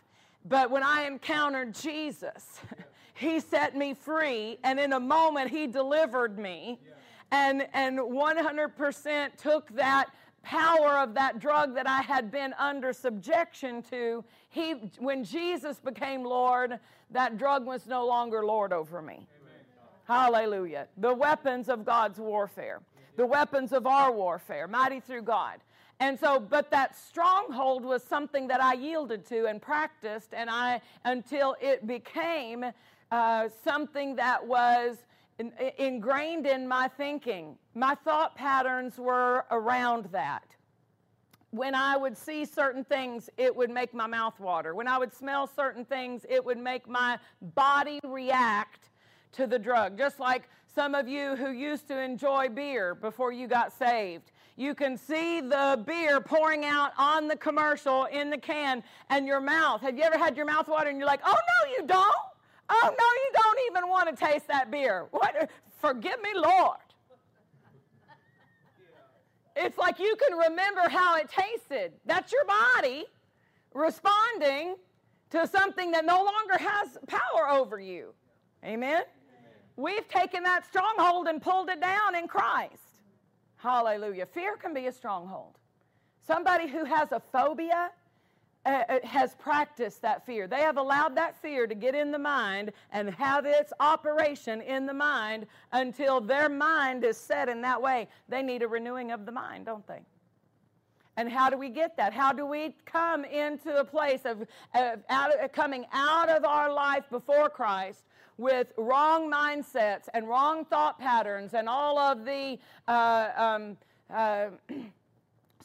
But 0.45 0.71
when 0.71 0.83
I 0.83 1.03
encountered 1.03 1.75
Jesus, 1.75 2.61
He 3.21 3.39
set 3.39 3.77
me 3.77 3.93
free, 3.93 4.57
and 4.63 4.79
in 4.79 4.93
a 4.93 4.99
moment, 4.99 5.51
He 5.51 5.67
delivered 5.67 6.39
me. 6.39 6.79
Yeah. 6.83 6.93
And, 7.31 7.67
and 7.73 7.99
100% 7.99 9.37
took 9.37 9.69
that 9.75 10.09
power 10.43 10.97
of 10.97 11.13
that 11.13 11.39
drug 11.39 11.75
that 11.75 11.87
I 11.87 12.01
had 12.01 12.31
been 12.31 12.53
under 12.57 12.93
subjection 12.93 13.83
to, 13.83 14.23
he, 14.49 14.73
when 14.99 15.23
Jesus 15.23 15.79
became 15.79 16.23
Lord, 16.23 16.79
that 17.11 17.37
drug 17.37 17.65
was 17.65 17.87
no 17.87 18.05
longer 18.05 18.45
Lord 18.45 18.73
over 18.73 19.01
me. 19.01 19.13
Amen. 19.13 19.27
Hallelujah. 20.05 20.87
The 20.97 21.13
weapons 21.13 21.69
of 21.69 21.85
God's 21.85 22.19
warfare, 22.19 22.81
the 23.17 23.25
weapons 23.25 23.71
of 23.71 23.85
our 23.85 24.11
warfare, 24.11 24.67
mighty 24.67 24.99
through 24.99 25.23
God. 25.23 25.59
And 25.99 26.19
so, 26.19 26.39
but 26.39 26.71
that 26.71 26.97
stronghold 26.97 27.85
was 27.85 28.03
something 28.03 28.47
that 28.47 28.61
I 28.61 28.73
yielded 28.73 29.23
to 29.27 29.45
and 29.45 29.61
practiced, 29.61 30.33
and 30.33 30.49
I 30.49 30.81
until 31.05 31.55
it 31.61 31.85
became 31.85 32.65
uh, 33.11 33.49
something 33.63 34.15
that 34.15 34.43
was 34.45 34.97
ingrained 35.77 36.45
in 36.45 36.67
my 36.67 36.87
thinking. 36.87 37.57
My 37.73 37.95
thought 37.95 38.35
patterns 38.35 38.97
were 38.97 39.45
around 39.51 40.05
that. 40.11 40.43
When 41.51 41.75
I 41.75 41.97
would 41.97 42.17
see 42.17 42.45
certain 42.45 42.85
things, 42.85 43.29
it 43.37 43.53
would 43.53 43.69
make 43.69 43.93
my 43.93 44.07
mouth 44.07 44.39
water. 44.39 44.73
When 44.73 44.87
I 44.87 44.97
would 44.97 45.13
smell 45.13 45.47
certain 45.47 45.83
things, 45.83 46.25
it 46.29 46.43
would 46.43 46.57
make 46.57 46.87
my 46.87 47.19
body 47.41 47.99
react 48.05 48.89
to 49.33 49.47
the 49.47 49.59
drug. 49.59 49.97
Just 49.97 50.19
like 50.19 50.47
some 50.73 50.95
of 50.95 51.07
you 51.07 51.35
who 51.35 51.51
used 51.51 51.87
to 51.89 51.99
enjoy 51.99 52.47
beer 52.47 52.95
before 52.95 53.33
you 53.33 53.47
got 53.47 53.73
saved. 53.73 54.31
You 54.55 54.75
can 54.75 54.97
see 54.97 55.41
the 55.41 55.83
beer 55.85 56.21
pouring 56.21 56.65
out 56.65 56.91
on 56.97 57.27
the 57.27 57.35
commercial 57.35 58.05
in 58.05 58.29
the 58.29 58.37
can 58.37 58.83
and 59.09 59.25
your 59.25 59.41
mouth. 59.41 59.81
Have 59.81 59.97
you 59.97 60.03
ever 60.03 60.17
had 60.17 60.37
your 60.37 60.45
mouth 60.45 60.67
water 60.67 60.89
and 60.89 60.97
you're 60.97 61.07
like, 61.07 61.21
oh 61.25 61.35
no, 61.35 61.71
you 61.71 61.87
don't? 61.87 62.30
Oh, 62.73 62.83
no, 62.83 62.89
you 62.89 63.31
don't 63.33 63.59
even 63.69 63.89
want 63.89 64.17
to 64.17 64.25
taste 64.25 64.47
that 64.47 64.71
beer. 64.71 65.07
What? 65.11 65.49
Forgive 65.81 66.21
me, 66.21 66.29
Lord. 66.35 66.77
It's 69.57 69.77
like 69.77 69.99
you 69.99 70.15
can 70.15 70.37
remember 70.37 70.87
how 70.87 71.17
it 71.17 71.29
tasted. 71.29 71.91
That's 72.05 72.31
your 72.31 72.45
body 72.45 73.05
responding 73.73 74.75
to 75.31 75.45
something 75.47 75.91
that 75.91 76.05
no 76.05 76.23
longer 76.23 76.57
has 76.57 76.97
power 77.07 77.49
over 77.49 77.77
you. 77.77 78.13
Amen? 78.63 78.89
Amen? 78.89 79.03
We've 79.75 80.07
taken 80.07 80.43
that 80.43 80.65
stronghold 80.65 81.27
and 81.27 81.41
pulled 81.41 81.69
it 81.69 81.81
down 81.81 82.15
in 82.15 82.27
Christ. 82.27 82.77
Hallelujah. 83.57 84.25
Fear 84.27 84.55
can 84.57 84.73
be 84.73 84.87
a 84.87 84.91
stronghold. 84.91 85.57
Somebody 86.25 86.69
who 86.69 86.85
has 86.85 87.11
a 87.11 87.21
phobia 87.31 87.91
uh, 88.65 88.83
uh, 88.89 88.99
has 89.03 89.33
practiced 89.35 90.03
that 90.03 90.23
fear. 90.25 90.47
They 90.47 90.61
have 90.61 90.77
allowed 90.77 91.15
that 91.17 91.41
fear 91.41 91.65
to 91.65 91.73
get 91.73 91.95
in 91.95 92.11
the 92.11 92.19
mind 92.19 92.71
and 92.91 93.09
have 93.15 93.45
its 93.45 93.73
operation 93.79 94.61
in 94.61 94.85
the 94.85 94.93
mind 94.93 95.47
until 95.71 96.21
their 96.21 96.47
mind 96.47 97.03
is 97.03 97.17
set 97.17 97.49
in 97.49 97.61
that 97.61 97.81
way. 97.81 98.07
They 98.29 98.43
need 98.43 98.61
a 98.61 98.67
renewing 98.67 99.11
of 99.11 99.25
the 99.25 99.31
mind, 99.31 99.65
don't 99.65 99.87
they? 99.87 100.01
And 101.17 101.29
how 101.29 101.49
do 101.49 101.57
we 101.57 101.69
get 101.69 101.97
that? 101.97 102.13
How 102.13 102.31
do 102.31 102.45
we 102.45 102.75
come 102.85 103.25
into 103.25 103.77
a 103.77 103.83
place 103.83 104.21
of, 104.25 104.41
of 104.75 104.99
out 105.09 105.33
of, 105.39 105.51
coming 105.51 105.85
out 105.91 106.29
of 106.29 106.45
our 106.45 106.71
life 106.71 107.05
before 107.09 107.49
Christ 107.49 108.03
with 108.37 108.67
wrong 108.77 109.29
mindsets 109.31 110.03
and 110.13 110.27
wrong 110.27 110.65
thought 110.65 110.99
patterns 110.99 111.53
and 111.53 111.67
all 111.67 111.97
of 111.97 112.25
the 112.25 112.57
uh, 112.87 113.29
um, 113.35 113.77
uh, 114.13 114.47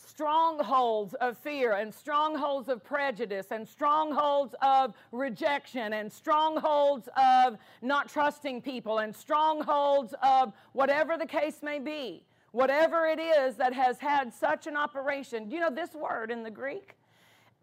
strongholds 0.05 1.15
of 1.15 1.37
fear 1.39 1.73
and 1.73 1.93
strongholds 1.93 2.69
of 2.69 2.83
prejudice 2.83 3.47
and 3.51 3.67
strongholds 3.67 4.55
of 4.63 4.95
rejection 5.13 5.93
and 5.93 6.13
strongholds 6.13 7.09
of 7.17 7.57
not 7.83 8.09
trusting 8.09 8.63
people 8.63 8.99
and 8.99 9.15
strongholds 9.15 10.15
of 10.23 10.53
whatever 10.73 11.17
the 11.17 11.27
case 11.27 11.63
may 11.63 11.79
be, 11.79 12.23
whatever 12.53 13.07
it 13.07 13.19
is 13.19 13.57
that 13.57 13.73
has 13.73 13.99
had 13.99 14.33
such 14.33 14.67
an 14.67 14.77
operation. 14.77 15.51
You 15.51 15.61
know, 15.61 15.71
this 15.71 15.95
word 15.95 16.31
in 16.31 16.43
the 16.43 16.51
Greek, 16.51 16.97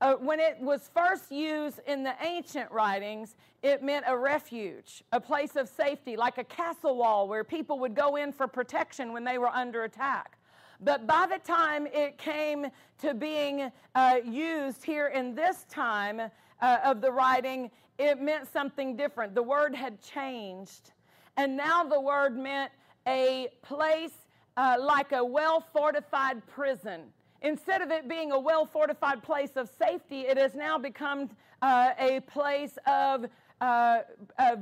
uh, 0.01 0.15
when 0.15 0.39
it 0.39 0.57
was 0.59 0.89
first 0.93 1.31
used 1.31 1.79
in 1.87 2.03
the 2.03 2.13
ancient 2.21 2.69
writings, 2.71 3.35
it 3.61 3.81
meant 3.81 4.03
a 4.07 4.17
refuge, 4.17 5.03
a 5.13 5.19
place 5.19 5.55
of 5.55 5.69
safety, 5.69 6.17
like 6.17 6.37
a 6.37 6.43
castle 6.43 6.97
wall 6.97 7.27
where 7.27 7.43
people 7.43 7.79
would 7.79 7.95
go 7.95 8.17
in 8.17 8.33
for 8.33 8.47
protection 8.47 9.13
when 9.13 9.23
they 9.23 9.37
were 9.37 9.47
under 9.47 9.83
attack. 9.85 10.37
But 10.83 11.07
by 11.07 11.27
the 11.27 11.39
time 11.39 11.87
it 11.87 12.17
came 12.17 12.67
to 13.01 13.13
being 13.13 13.71
uh, 13.95 14.17
used 14.25 14.83
here 14.83 15.07
in 15.07 15.33
this 15.33 15.65
time 15.69 16.19
uh, 16.61 16.77
of 16.83 16.99
the 16.99 17.11
writing, 17.11 17.71
it 17.97 18.19
meant 18.21 18.51
something 18.51 18.97
different. 18.97 19.33
The 19.33 19.43
word 19.43 19.73
had 19.73 20.01
changed. 20.01 20.91
And 21.37 21.55
now 21.55 21.83
the 21.83 21.99
word 21.99 22.37
meant 22.37 22.71
a 23.07 23.47
place 23.61 24.11
uh, 24.57 24.75
like 24.79 25.13
a 25.13 25.23
well 25.23 25.63
fortified 25.73 26.45
prison. 26.47 27.03
Instead 27.41 27.81
of 27.81 27.89
it 27.89 28.09
being 28.09 28.31
a 28.31 28.39
well 28.39 28.65
fortified 28.65 29.23
place 29.23 29.51
of 29.55 29.69
safety, 29.81 30.21
it 30.21 30.37
has 30.37 30.53
now 30.53 30.77
become 30.77 31.29
uh, 31.61 31.91
a 31.97 32.19
place 32.21 32.77
of 32.85 33.25
uh, 33.61 33.99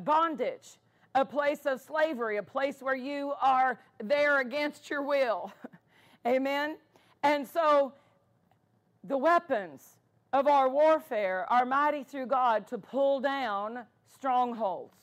bondage, 0.04 0.78
a 1.16 1.26
place 1.26 1.66
of 1.66 1.82
slavery, 1.82 2.38
a 2.38 2.44
place 2.44 2.78
where 2.80 2.96
you 2.96 3.34
are 3.42 3.80
there 4.04 4.40
against 4.40 4.90
your 4.90 5.02
will. 5.02 5.52
Amen? 6.26 6.78
And 7.24 7.48
so 7.48 7.94
the 9.04 9.18
weapons 9.18 9.98
of 10.34 10.48
our 10.48 10.70
warfare 10.70 11.46
are 11.52 11.66
mighty 11.66 12.04
through 12.04 12.28
God 12.28 12.68
to 12.68 12.78
pull 12.78 13.20
down 13.20 13.86
strongholds. 14.14 14.98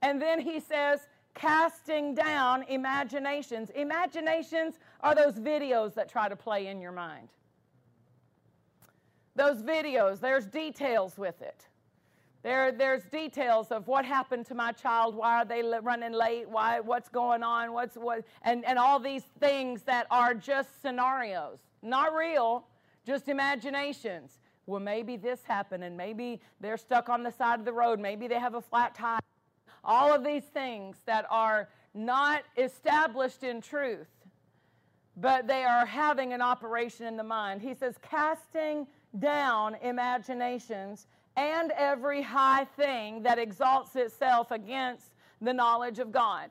And 0.00 0.20
then 0.20 0.40
he 0.40 0.60
says, 0.60 1.00
casting 1.34 2.14
down 2.14 2.64
imaginations. 2.68 3.70
Imaginations 3.70 4.78
are 5.00 5.14
those 5.14 5.34
videos 5.34 5.94
that 5.94 6.08
try 6.08 6.28
to 6.28 6.36
play 6.36 6.66
in 6.66 6.80
your 6.80 6.92
mind. 6.92 7.28
Those 9.34 9.62
videos, 9.62 10.20
there's 10.20 10.46
details 10.46 11.16
with 11.16 11.40
it. 11.40 11.66
There, 12.42 12.72
there's 12.72 13.04
details 13.04 13.70
of 13.70 13.86
what 13.86 14.04
happened 14.04 14.46
to 14.46 14.54
my 14.54 14.72
child. 14.72 15.14
Why 15.14 15.42
are 15.42 15.44
they 15.44 15.62
running 15.62 16.12
late? 16.12 16.48
Why, 16.48 16.80
what's 16.80 17.08
going 17.08 17.44
on? 17.44 17.72
What's 17.72 17.96
what? 17.96 18.24
And, 18.42 18.64
and 18.64 18.78
all 18.78 18.98
these 18.98 19.22
things 19.38 19.82
that 19.82 20.08
are 20.10 20.34
just 20.34 20.82
scenarios, 20.82 21.58
not 21.82 22.14
real, 22.14 22.66
just 23.06 23.28
imaginations. 23.28 24.38
Well, 24.66 24.80
maybe 24.80 25.16
this 25.16 25.40
happened, 25.44 25.84
and 25.84 25.96
maybe 25.96 26.40
they're 26.60 26.76
stuck 26.76 27.08
on 27.08 27.22
the 27.22 27.30
side 27.30 27.60
of 27.60 27.64
the 27.64 27.72
road. 27.72 28.00
Maybe 28.00 28.26
they 28.26 28.40
have 28.40 28.54
a 28.54 28.60
flat 28.60 28.94
tire. 28.94 29.20
All 29.84 30.12
of 30.12 30.24
these 30.24 30.44
things 30.44 30.96
that 31.06 31.26
are 31.30 31.68
not 31.94 32.42
established 32.56 33.42
in 33.44 33.60
truth, 33.60 34.08
but 35.16 35.46
they 35.46 35.64
are 35.64 35.84
having 35.84 36.32
an 36.32 36.40
operation 36.40 37.06
in 37.06 37.16
the 37.16 37.24
mind. 37.24 37.60
He 37.60 37.74
says, 37.74 37.96
casting 38.02 38.86
down 39.18 39.76
imaginations 39.82 41.06
and 41.36 41.72
every 41.72 42.22
high 42.22 42.64
thing 42.64 43.22
that 43.22 43.38
exalts 43.38 43.96
itself 43.96 44.50
against 44.50 45.14
the 45.40 45.52
knowledge 45.52 45.98
of 45.98 46.12
God. 46.12 46.50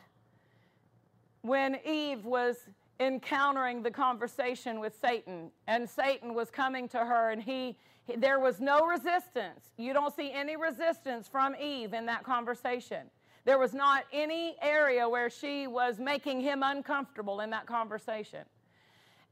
When 1.42 1.78
Eve 1.86 2.26
was 2.26 2.58
encountering 3.00 3.82
the 3.82 3.92
conversation 3.92 4.80
with 4.80 4.96
Satan, 5.00 5.52
and 5.68 5.90
Satan 5.90 6.34
was 6.34 6.52
coming 6.52 6.88
to 6.90 7.00
her, 7.00 7.32
and 7.32 7.42
he, 7.42 7.78
he 8.06 8.16
there 8.16 8.40
was 8.40 8.60
no 8.60 8.86
resistance. 8.86 9.72
You 9.78 9.94
don't 9.94 10.16
see 10.16 10.32
any 10.32 10.56
resistance 10.56 11.28
from 11.28 11.56
Eve 11.56 11.94
in 11.94 12.06
that 12.06 12.24
conversation. 12.24 13.10
There 13.44 13.58
was 13.58 13.74
not 13.74 14.04
any 14.14 14.56
area 14.62 15.10
where 15.10 15.30
she 15.30 15.66
was 15.66 15.98
making 15.98 16.42
him 16.42 16.62
uncomfortable 16.64 17.40
in 17.40 17.50
that 17.50 17.66
conversation. 17.66 18.46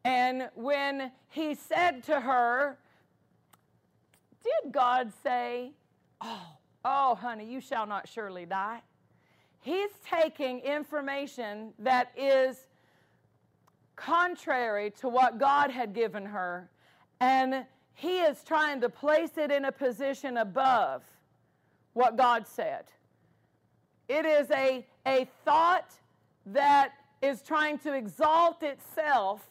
And 0.03 0.49
when 0.55 1.11
he 1.29 1.53
said 1.53 2.03
to 2.05 2.21
her, 2.21 2.77
did 4.43 4.71
God 4.71 5.11
say, 5.23 5.71
Oh, 6.21 6.57
oh, 6.83 7.15
honey, 7.15 7.45
you 7.45 7.61
shall 7.61 7.87
not 7.87 8.07
surely 8.07 8.45
die? 8.45 8.81
He's 9.61 9.91
taking 10.09 10.59
information 10.59 11.73
that 11.79 12.11
is 12.17 12.67
contrary 13.95 14.91
to 15.01 15.09
what 15.09 15.37
God 15.37 15.71
had 15.71 15.93
given 15.93 16.25
her, 16.25 16.69
and 17.19 17.65
he 17.93 18.19
is 18.19 18.43
trying 18.43 18.79
to 18.81 18.89
place 18.89 19.37
it 19.37 19.51
in 19.51 19.65
a 19.65 19.71
position 19.71 20.37
above 20.37 21.03
what 21.93 22.15
God 22.15 22.47
said. 22.47 22.85
It 24.07 24.25
is 24.25 24.49
a, 24.51 24.85
a 25.05 25.27
thought 25.43 25.93
that 26.45 26.93
is 27.21 27.41
trying 27.41 27.77
to 27.79 27.93
exalt 27.93 28.63
itself 28.63 29.41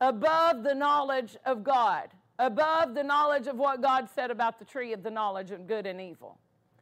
above 0.00 0.62
the 0.62 0.74
knowledge 0.74 1.36
of 1.46 1.64
God 1.64 2.10
above 2.40 2.94
the 2.94 3.02
knowledge 3.04 3.46
of 3.46 3.56
what 3.56 3.82
God 3.82 4.08
said 4.14 4.30
about 4.30 4.58
the 4.58 4.64
tree 4.64 4.92
of 4.92 5.02
the 5.02 5.10
knowledge 5.10 5.50
of 5.50 5.66
good 5.66 5.86
and 5.86 6.00
evil. 6.00 6.38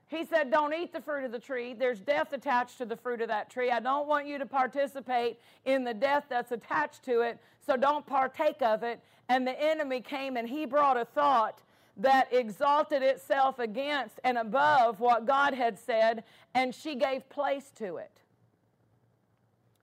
He 0.06 0.24
said, 0.24 0.50
Don't 0.50 0.72
eat 0.72 0.92
the 0.92 1.00
fruit 1.02 1.24
of 1.24 1.32
the 1.32 1.38
tree. 1.38 1.74
There's 1.74 2.00
death 2.00 2.32
attached 2.32 2.78
to 2.78 2.86
the 2.86 2.96
fruit 2.96 3.20
of 3.20 3.28
that 3.28 3.50
tree. 3.50 3.70
I 3.70 3.80
don't 3.80 4.06
want 4.06 4.26
you 4.26 4.38
to 4.38 4.46
participate 4.46 5.38
in 5.66 5.84
the 5.84 5.92
death 5.92 6.24
that's 6.30 6.52
attached 6.52 7.02
to 7.04 7.20
it, 7.20 7.38
so 7.66 7.76
don't 7.76 8.06
partake 8.06 8.62
of 8.62 8.82
it. 8.82 9.00
And 9.28 9.46
the 9.46 9.60
enemy 9.60 10.00
came 10.00 10.36
and 10.36 10.48
he 10.48 10.64
brought 10.64 10.96
a 10.96 11.04
thought 11.04 11.60
that 11.98 12.32
exalted 12.32 13.02
itself 13.02 13.58
against 13.58 14.20
and 14.22 14.38
above 14.38 15.00
what 15.00 15.26
God 15.26 15.52
had 15.52 15.78
said, 15.78 16.22
and 16.54 16.72
she 16.74 16.94
gave 16.94 17.28
place 17.28 17.70
to 17.76 17.96
it. 17.96 18.22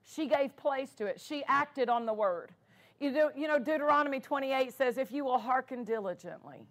She 0.02 0.26
gave 0.26 0.56
place 0.56 0.92
to 0.94 1.06
it. 1.06 1.20
She 1.20 1.44
acted 1.46 1.88
on 1.90 2.06
the 2.06 2.14
word. 2.14 2.52
You 2.98 3.10
know, 3.10 3.30
you 3.36 3.46
know, 3.46 3.58
Deuteronomy 3.58 4.20
28 4.20 4.72
says, 4.72 4.96
If 4.96 5.12
you 5.12 5.24
will 5.24 5.38
hearken 5.38 5.84
diligently 5.84 6.66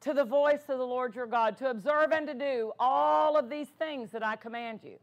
to 0.00 0.14
the 0.14 0.24
voice 0.24 0.62
of 0.68 0.78
the 0.78 0.86
Lord 0.86 1.14
your 1.14 1.26
God, 1.26 1.56
to 1.58 1.70
observe 1.70 2.10
and 2.12 2.26
to 2.26 2.34
do 2.34 2.72
all 2.78 3.36
of 3.36 3.48
these 3.48 3.68
things 3.68 4.10
that 4.10 4.24
I 4.24 4.36
command 4.36 4.80
you, 4.82 4.98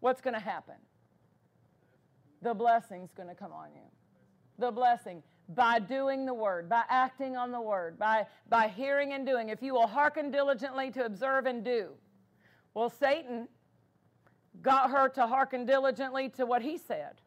what's 0.00 0.20
going 0.20 0.34
to 0.34 0.40
happen? 0.40 0.74
The 2.42 2.54
blessing's 2.54 3.12
going 3.12 3.28
to 3.28 3.34
come 3.34 3.52
on 3.52 3.68
you. 3.74 3.88
The 4.58 4.70
blessing 4.70 5.22
by 5.54 5.78
doing 5.78 6.26
the 6.26 6.34
word, 6.34 6.68
by 6.68 6.82
acting 6.88 7.36
on 7.36 7.50
the 7.50 7.60
word, 7.60 7.98
by, 7.98 8.26
by 8.48 8.68
hearing 8.68 9.12
and 9.12 9.26
doing. 9.26 9.48
If 9.48 9.62
you 9.62 9.74
will 9.74 9.86
hearken 9.86 10.30
diligently 10.30 10.90
to 10.92 11.04
observe 11.04 11.46
and 11.46 11.64
do. 11.64 11.90
Well, 12.74 12.90
Satan 12.90 13.48
got 14.62 14.90
her 14.90 15.08
to 15.10 15.26
hearken 15.26 15.66
diligently 15.66 16.28
to 16.30 16.46
what 16.46 16.62
he 16.62 16.78
said 16.78 17.20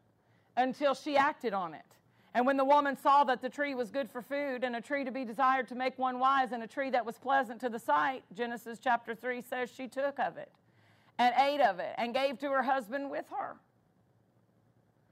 until 0.56 0.94
she 0.94 1.16
acted 1.16 1.52
on 1.52 1.74
it. 1.74 1.93
And 2.34 2.44
when 2.44 2.56
the 2.56 2.64
woman 2.64 2.96
saw 2.96 3.22
that 3.24 3.40
the 3.40 3.48
tree 3.48 3.76
was 3.76 3.90
good 3.90 4.10
for 4.10 4.20
food, 4.20 4.64
and 4.64 4.74
a 4.74 4.80
tree 4.80 5.04
to 5.04 5.12
be 5.12 5.24
desired 5.24 5.68
to 5.68 5.76
make 5.76 5.96
one 5.98 6.18
wise, 6.18 6.50
and 6.50 6.62
a 6.64 6.66
tree 6.66 6.90
that 6.90 7.06
was 7.06 7.16
pleasant 7.16 7.60
to 7.60 7.68
the 7.68 7.78
sight, 7.78 8.24
Genesis 8.34 8.80
chapter 8.82 9.14
3 9.14 9.40
says 9.40 9.70
she 9.70 9.86
took 9.86 10.18
of 10.18 10.36
it 10.36 10.50
and 11.16 11.32
ate 11.38 11.60
of 11.60 11.78
it 11.78 11.94
and 11.96 12.12
gave 12.12 12.38
to 12.40 12.50
her 12.50 12.64
husband 12.64 13.08
with 13.08 13.26
her. 13.30 13.54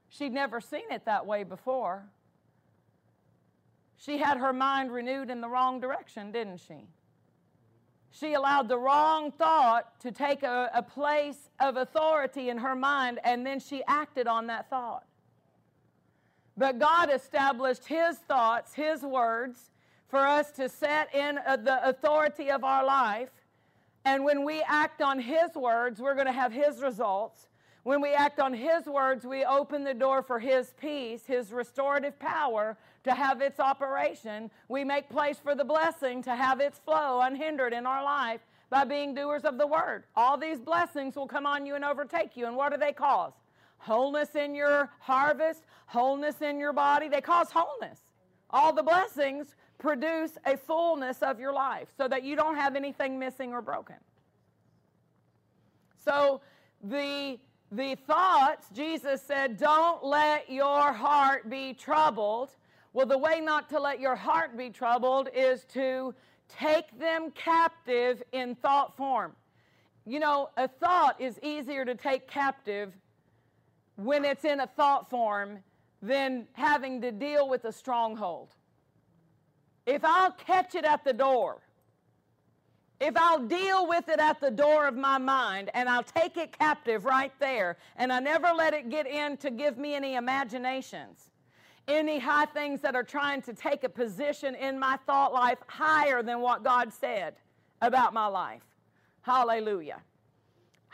She'd 0.09 0.33
never 0.33 0.59
seen 0.59 0.91
it 0.91 1.05
that 1.05 1.25
way 1.25 1.43
before. 1.43 2.03
She 3.97 4.17
had 4.17 4.37
her 4.37 4.51
mind 4.51 4.91
renewed 4.91 5.29
in 5.29 5.39
the 5.39 5.47
wrong 5.47 5.79
direction, 5.79 6.33
didn't 6.33 6.59
she? 6.59 6.87
She 8.11 8.33
allowed 8.33 8.67
the 8.67 8.77
wrong 8.77 9.31
thought 9.31 9.99
to 10.01 10.11
take 10.11 10.43
a, 10.43 10.69
a 10.73 10.83
place 10.83 11.49
of 11.59 11.77
authority 11.77 12.49
in 12.49 12.57
her 12.59 12.75
mind, 12.75 13.19
and 13.23 13.45
then 13.45 13.59
she 13.59 13.81
acted 13.87 14.27
on 14.27 14.47
that 14.47 14.69
thought. 14.69 15.05
But 16.63 16.79
God 16.79 17.09
established 17.13 17.85
His 17.87 18.15
thoughts, 18.19 18.73
His 18.73 19.01
words, 19.01 19.69
for 20.07 20.25
us 20.25 20.49
to 20.51 20.69
set 20.69 21.13
in 21.13 21.37
uh, 21.45 21.57
the 21.57 21.85
authority 21.85 22.49
of 22.51 22.63
our 22.63 22.85
life. 22.85 23.27
And 24.05 24.23
when 24.23 24.45
we 24.45 24.63
act 24.65 25.01
on 25.01 25.19
His 25.19 25.53
words, 25.55 25.99
we're 25.99 26.13
going 26.13 26.27
to 26.27 26.31
have 26.31 26.53
His 26.53 26.81
results. 26.81 27.47
When 27.83 27.99
we 27.99 28.13
act 28.13 28.39
on 28.39 28.53
His 28.53 28.85
words, 28.85 29.25
we 29.25 29.43
open 29.43 29.83
the 29.83 29.93
door 29.93 30.23
for 30.23 30.39
His 30.39 30.73
peace, 30.79 31.25
His 31.25 31.51
restorative 31.51 32.17
power 32.17 32.77
to 33.03 33.13
have 33.13 33.41
its 33.41 33.59
operation. 33.59 34.49
We 34.69 34.85
make 34.85 35.09
place 35.09 35.39
for 35.43 35.55
the 35.55 35.65
blessing 35.65 36.23
to 36.23 36.33
have 36.33 36.61
its 36.61 36.79
flow 36.79 37.19
unhindered 37.19 37.73
in 37.73 37.85
our 37.85 38.05
life 38.05 38.39
by 38.69 38.85
being 38.85 39.13
doers 39.13 39.43
of 39.43 39.57
the 39.57 39.67
word. 39.67 40.05
All 40.15 40.37
these 40.37 40.61
blessings 40.61 41.17
will 41.17 41.27
come 41.27 41.45
on 41.45 41.65
you 41.65 41.75
and 41.75 41.83
overtake 41.83 42.37
you. 42.37 42.47
And 42.47 42.55
what 42.55 42.71
do 42.71 42.77
they 42.77 42.93
cause? 42.93 43.33
Wholeness 43.83 44.33
in 44.35 44.55
your 44.55 44.89
harvest, 44.99 45.63
wholeness 45.87 46.41
in 46.41 46.57
your 46.57 46.71
body. 46.71 47.09
They 47.09 47.19
cause 47.19 47.51
wholeness. 47.51 47.99
All 48.49 48.71
the 48.71 48.81
blessings 48.81 49.55
produce 49.77 50.37
a 50.45 50.55
fullness 50.55 51.21
of 51.21 51.37
your 51.37 51.51
life 51.51 51.89
so 51.97 52.07
that 52.07 52.23
you 52.23 52.37
don't 52.37 52.55
have 52.55 52.77
anything 52.77 53.19
missing 53.19 53.51
or 53.51 53.61
broken. 53.61 53.97
So 56.05 56.39
the 56.81 57.39
the 57.73 57.95
thoughts, 58.07 58.67
Jesus 58.73 59.21
said, 59.21 59.57
don't 59.57 60.05
let 60.05 60.49
your 60.49 60.93
heart 60.93 61.49
be 61.49 61.73
troubled. 61.73 62.51
Well, 62.93 63.07
the 63.07 63.17
way 63.17 63.41
not 63.41 63.67
to 63.69 63.79
let 63.79 63.99
your 63.99 64.15
heart 64.15 64.55
be 64.55 64.69
troubled 64.69 65.27
is 65.35 65.65
to 65.73 66.13
take 66.47 66.97
them 66.99 67.31
captive 67.31 68.21
in 68.31 68.55
thought 68.55 68.95
form. 68.95 69.33
You 70.05 70.19
know, 70.19 70.51
a 70.55 70.67
thought 70.67 71.19
is 71.19 71.39
easier 71.41 71.83
to 71.83 71.95
take 71.95 72.27
captive 72.27 72.93
when 73.95 74.25
it's 74.25 74.45
in 74.45 74.59
a 74.59 74.67
thought 74.67 75.09
form 75.09 75.59
than 76.01 76.47
having 76.53 77.01
to 77.01 77.11
deal 77.11 77.47
with 77.47 77.65
a 77.65 77.71
stronghold. 77.71 78.49
If 79.85 80.03
I'll 80.03 80.31
catch 80.31 80.75
it 80.75 80.85
at 80.85 81.03
the 81.03 81.13
door, 81.13 81.61
if 82.99 83.17
I'll 83.17 83.39
deal 83.39 83.87
with 83.87 84.07
it 84.07 84.19
at 84.19 84.39
the 84.39 84.51
door 84.51 84.87
of 84.87 84.95
my 84.95 85.17
mind 85.17 85.69
and 85.73 85.89
I'll 85.89 86.03
take 86.03 86.37
it 86.37 86.57
captive 86.57 87.05
right 87.05 87.33
there 87.39 87.77
and 87.97 88.13
I 88.13 88.19
never 88.19 88.51
let 88.55 88.73
it 88.73 88.89
get 88.89 89.07
in 89.07 89.35
to 89.37 89.49
give 89.49 89.77
me 89.77 89.93
any 89.93 90.15
imaginations, 90.15 91.31
any 91.87 92.19
high 92.19 92.45
things 92.45 92.79
that 92.81 92.95
are 92.95 93.03
trying 93.03 93.41
to 93.41 93.53
take 93.53 93.83
a 93.83 93.89
position 93.89 94.55
in 94.55 94.79
my 94.79 94.97
thought 95.05 95.33
life 95.33 95.57
higher 95.67 96.23
than 96.23 96.39
what 96.39 96.63
God 96.63 96.93
said 96.93 97.35
about 97.81 98.13
my 98.13 98.27
life. 98.27 98.63
Hallelujah. 99.21 100.01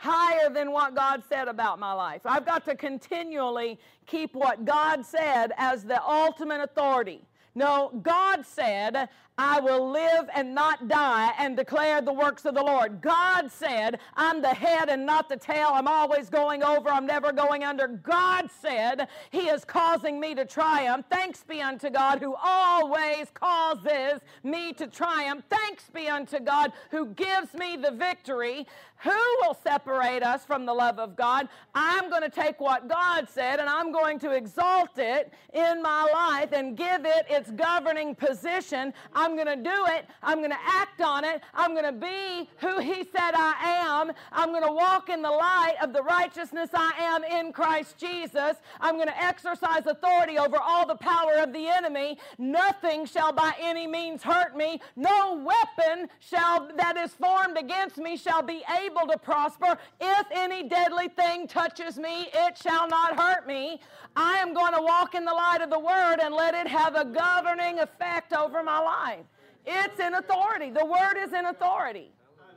Higher 0.02 0.48
than 0.48 0.72
what 0.72 0.94
God 0.94 1.22
said 1.28 1.46
about 1.46 1.78
my 1.78 1.92
life. 1.92 2.22
I've 2.24 2.46
got 2.46 2.64
to 2.64 2.74
continually 2.74 3.78
keep 4.06 4.34
what 4.34 4.64
God 4.64 5.04
said 5.04 5.52
as 5.58 5.84
the 5.84 6.02
ultimate 6.02 6.62
authority. 6.62 7.20
No, 7.54 7.90
God 8.02 8.46
said, 8.46 9.10
I 9.42 9.58
will 9.58 9.90
live 9.90 10.28
and 10.34 10.54
not 10.54 10.86
die 10.86 11.32
and 11.38 11.56
declare 11.56 12.02
the 12.02 12.12
works 12.12 12.44
of 12.44 12.54
the 12.54 12.62
Lord. 12.62 13.00
God 13.00 13.50
said, 13.50 13.98
I'm 14.14 14.42
the 14.42 14.52
head 14.52 14.90
and 14.90 15.06
not 15.06 15.30
the 15.30 15.36
tail. 15.38 15.70
I'm 15.72 15.88
always 15.88 16.28
going 16.28 16.62
over. 16.62 16.90
I'm 16.90 17.06
never 17.06 17.32
going 17.32 17.64
under. 17.64 17.88
God 17.88 18.50
said, 18.60 19.08
He 19.30 19.48
is 19.48 19.64
causing 19.64 20.20
me 20.20 20.34
to 20.34 20.44
triumph. 20.44 21.06
Thanks 21.10 21.42
be 21.42 21.62
unto 21.62 21.88
God 21.88 22.18
who 22.18 22.34
always 22.34 23.28
causes 23.32 24.20
me 24.42 24.74
to 24.74 24.86
triumph. 24.86 25.42
Thanks 25.48 25.84
be 25.88 26.06
unto 26.06 26.38
God 26.38 26.74
who 26.90 27.06
gives 27.06 27.54
me 27.54 27.78
the 27.78 27.92
victory. 27.92 28.66
Who 29.02 29.18
will 29.40 29.56
separate 29.64 30.22
us 30.22 30.44
from 30.44 30.66
the 30.66 30.74
love 30.74 30.98
of 30.98 31.16
God? 31.16 31.48
I'm 31.74 32.10
going 32.10 32.20
to 32.20 32.28
take 32.28 32.60
what 32.60 32.86
God 32.86 33.28
said 33.30 33.58
and 33.58 33.66
I'm 33.66 33.92
going 33.92 34.18
to 34.18 34.32
exalt 34.32 34.98
it 34.98 35.32
in 35.54 35.82
my 35.82 36.06
life 36.12 36.52
and 36.52 36.76
give 36.76 37.06
it 37.06 37.24
its 37.30 37.50
governing 37.50 38.14
position. 38.14 38.92
I'm 39.14 39.29
going 39.34 39.46
to 39.46 39.56
do 39.56 39.86
it. 39.88 40.06
I'm 40.22 40.38
going 40.38 40.50
to 40.50 40.64
act 40.66 41.00
on 41.00 41.24
it. 41.24 41.42
I'm 41.54 41.72
going 41.72 41.84
to 41.84 41.92
be 41.92 42.48
who 42.58 42.80
He 42.80 43.04
said 43.04 43.32
I 43.34 43.54
am. 43.62 44.12
I'm 44.32 44.50
going 44.50 44.64
to 44.64 44.72
walk 44.72 45.08
in 45.08 45.22
the 45.22 45.30
light 45.30 45.76
of 45.82 45.92
the 45.92 46.02
righteousness 46.02 46.70
I 46.74 46.92
am 46.98 47.24
in 47.24 47.52
Christ 47.52 47.98
Jesus. 47.98 48.56
I'm 48.80 48.96
going 48.96 49.08
to 49.08 49.22
exercise 49.22 49.86
authority 49.86 50.38
over 50.38 50.56
all 50.58 50.86
the 50.86 50.96
power 50.96 51.34
of 51.38 51.52
the 51.52 51.68
enemy. 51.68 52.18
Nothing 52.38 53.06
shall 53.06 53.32
by 53.32 53.52
any 53.60 53.86
means 53.86 54.22
hurt 54.22 54.56
me. 54.56 54.80
No 54.96 55.34
weapon 55.34 56.08
shall 56.18 56.68
that 56.76 56.96
is 56.96 57.12
formed 57.12 57.56
against 57.58 57.98
me 57.98 58.16
shall 58.16 58.42
be 58.42 58.62
able 58.82 59.06
to 59.10 59.18
prosper. 59.18 59.76
If 60.00 60.26
any 60.32 60.68
deadly 60.68 61.08
thing 61.08 61.46
touches 61.46 61.98
me, 61.98 62.28
it 62.32 62.58
shall 62.58 62.88
not 62.88 63.18
hurt 63.18 63.46
me. 63.46 63.80
I 64.16 64.38
am 64.38 64.54
going 64.54 64.74
to 64.74 64.82
walk 64.82 65.14
in 65.14 65.24
the 65.24 65.32
light 65.32 65.60
of 65.62 65.70
the 65.70 65.78
word 65.78 66.18
and 66.20 66.34
let 66.34 66.54
it 66.54 66.66
have 66.66 66.96
a 66.96 67.04
governing 67.04 67.78
effect 67.78 68.32
over 68.32 68.62
my 68.62 68.80
life. 68.80 69.19
It's 69.66 70.00
in 70.00 70.14
authority. 70.14 70.70
The 70.70 70.84
word 70.84 71.16
is 71.18 71.32
in 71.32 71.46
authority. 71.46 72.10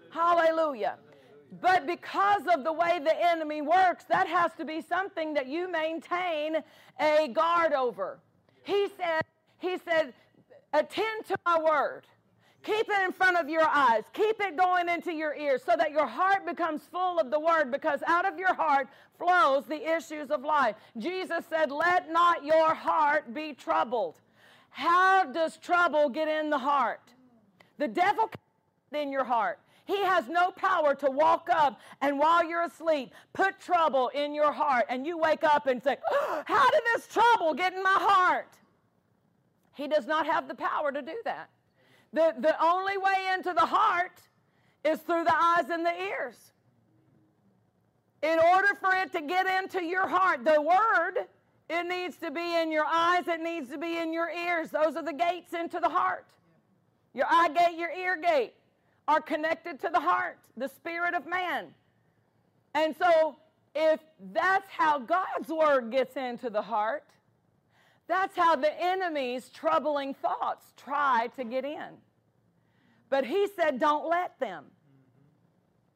Hallelujah. 0.10 0.98
But 1.62 1.86
because 1.86 2.44
of 2.54 2.64
the 2.64 2.74
way 2.74 3.00
the 3.04 3.16
enemy 3.32 3.62
works, 3.62 4.06
that 4.06 4.28
has 4.28 4.52
to 4.58 4.66
be 4.66 4.82
something 4.82 5.34
that 5.36 5.48
you 5.48 5.72
maintain 5.72 6.58
a 7.00 7.28
guard 7.28 7.74
over. 7.74 8.20
He 8.64 8.88
said, 8.98 9.22
he 9.60 9.78
said, 9.78 10.14
attend 10.74 11.26
to 11.28 11.36
my 11.46 11.60
word. 11.60 12.04
Keep 12.64 12.90
it 12.90 13.04
in 13.06 13.12
front 13.12 13.38
of 13.38 13.50
your 13.50 13.68
eyes. 13.68 14.04
Keep 14.14 14.40
it 14.40 14.56
going 14.56 14.88
into 14.88 15.12
your 15.12 15.36
ears 15.36 15.62
so 15.66 15.74
that 15.78 15.92
your 15.92 16.08
heart 16.08 16.46
becomes 16.46 16.82
full 16.84 17.20
of 17.20 17.30
the 17.30 17.40
word 17.40 17.72
because 17.72 18.00
out 18.08 18.26
of 18.26 18.40
your 18.40 18.54
heart 18.54 18.88
flows 19.18 19.66
the 19.66 19.96
issues 19.96 20.32
of 20.32 20.44
life. 20.44 20.76
Jesus 20.98 21.44
said, 21.50 21.72
Let 21.72 22.12
not 22.12 22.46
your 22.46 22.74
heart 22.74 23.34
be 23.34 23.54
troubled. 23.54 24.16
How 24.74 25.26
does 25.26 25.58
trouble 25.58 26.10
get 26.10 26.28
in 26.28 26.50
the 26.50 26.58
heart? 26.58 27.14
The 27.78 27.88
devil 27.88 28.30
in 28.92 29.12
your 29.12 29.24
heart. 29.24 29.60
He 29.86 29.98
has 30.04 30.28
no 30.28 30.50
power 30.52 30.96
to 30.96 31.12
walk 31.12 31.48
up 31.52 31.80
and 32.02 32.18
while 32.18 32.44
you're 32.44 32.64
asleep, 32.64 33.14
put 33.34 33.60
trouble 33.60 34.10
in 34.10 34.34
your 34.34 34.52
heart 34.52 34.86
and 34.90 35.06
you 35.06 35.18
wake 35.18 35.44
up 35.44 35.68
and 35.68 35.82
say, 35.82 35.98
oh, 36.10 36.44
How 36.46 36.70
did 36.72 36.82
this 36.96 37.08
trouble 37.08 37.54
get 37.54 37.74
in 37.74 37.84
my 37.84 37.98
heart? 38.00 38.58
He 39.76 39.88
does 39.88 40.08
not 40.08 40.26
have 40.26 40.48
the 40.48 40.56
power 40.56 40.92
to 40.92 41.02
do 41.02 41.16
that. 41.26 41.50
The, 42.12 42.34
the 42.40 42.64
only 42.64 42.98
way 42.98 43.30
into 43.34 43.54
the 43.54 43.66
heart 43.66 44.22
is 44.84 45.00
through 45.00 45.24
the 45.24 45.36
eyes 45.36 45.70
and 45.70 45.86
the 45.86 46.02
ears. 46.02 46.38
In 48.24 48.40
order 48.40 48.70
for 48.80 48.94
it 48.96 49.12
to 49.12 49.22
get 49.22 49.46
into 49.46 49.84
your 49.84 50.08
heart, 50.08 50.46
the 50.46 50.62
word, 50.62 51.28
it 51.74 51.88
needs 51.88 52.18
to 52.18 52.32
be 52.32 52.62
in 52.62 52.72
your 52.72 52.86
eyes, 52.86 53.28
it 53.28 53.42
needs 53.42 53.70
to 53.70 53.78
be 53.78 53.98
in 53.98 54.14
your 54.14 54.30
ears. 54.30 54.70
Those 54.70 54.96
are 54.96 55.04
the 55.04 55.14
gates 55.14 55.54
into 55.54 55.80
the 55.80 55.90
heart. 55.90 56.26
Your 57.14 57.26
eye 57.30 57.50
gate, 57.50 57.78
your 57.78 57.92
ear 57.92 58.16
gate 58.16 58.54
are 59.08 59.22
connected 59.22 59.80
to 59.82 59.90
the 59.92 60.00
heart, 60.00 60.38
the 60.58 60.68
spirit 60.68 61.14
of 61.14 61.28
man. 61.28 61.68
And 62.74 62.96
so, 62.98 63.36
if 63.76 64.00
that's 64.34 64.70
how 64.70 65.00
God's 65.00 65.50
word 65.50 65.92
gets 65.92 66.16
into 66.16 66.50
the 66.50 66.62
heart, 66.62 67.04
that's 68.08 68.36
how 68.36 68.56
the 68.56 68.72
enemy's 68.82 69.50
troubling 69.50 70.14
thoughts 70.14 70.66
try 70.78 71.30
to 71.36 71.44
get 71.44 71.66
in. 71.66 71.90
But 73.10 73.26
he 73.26 73.48
said, 73.56 73.80
don't 73.80 74.10
let 74.10 74.40
them. 74.40 74.66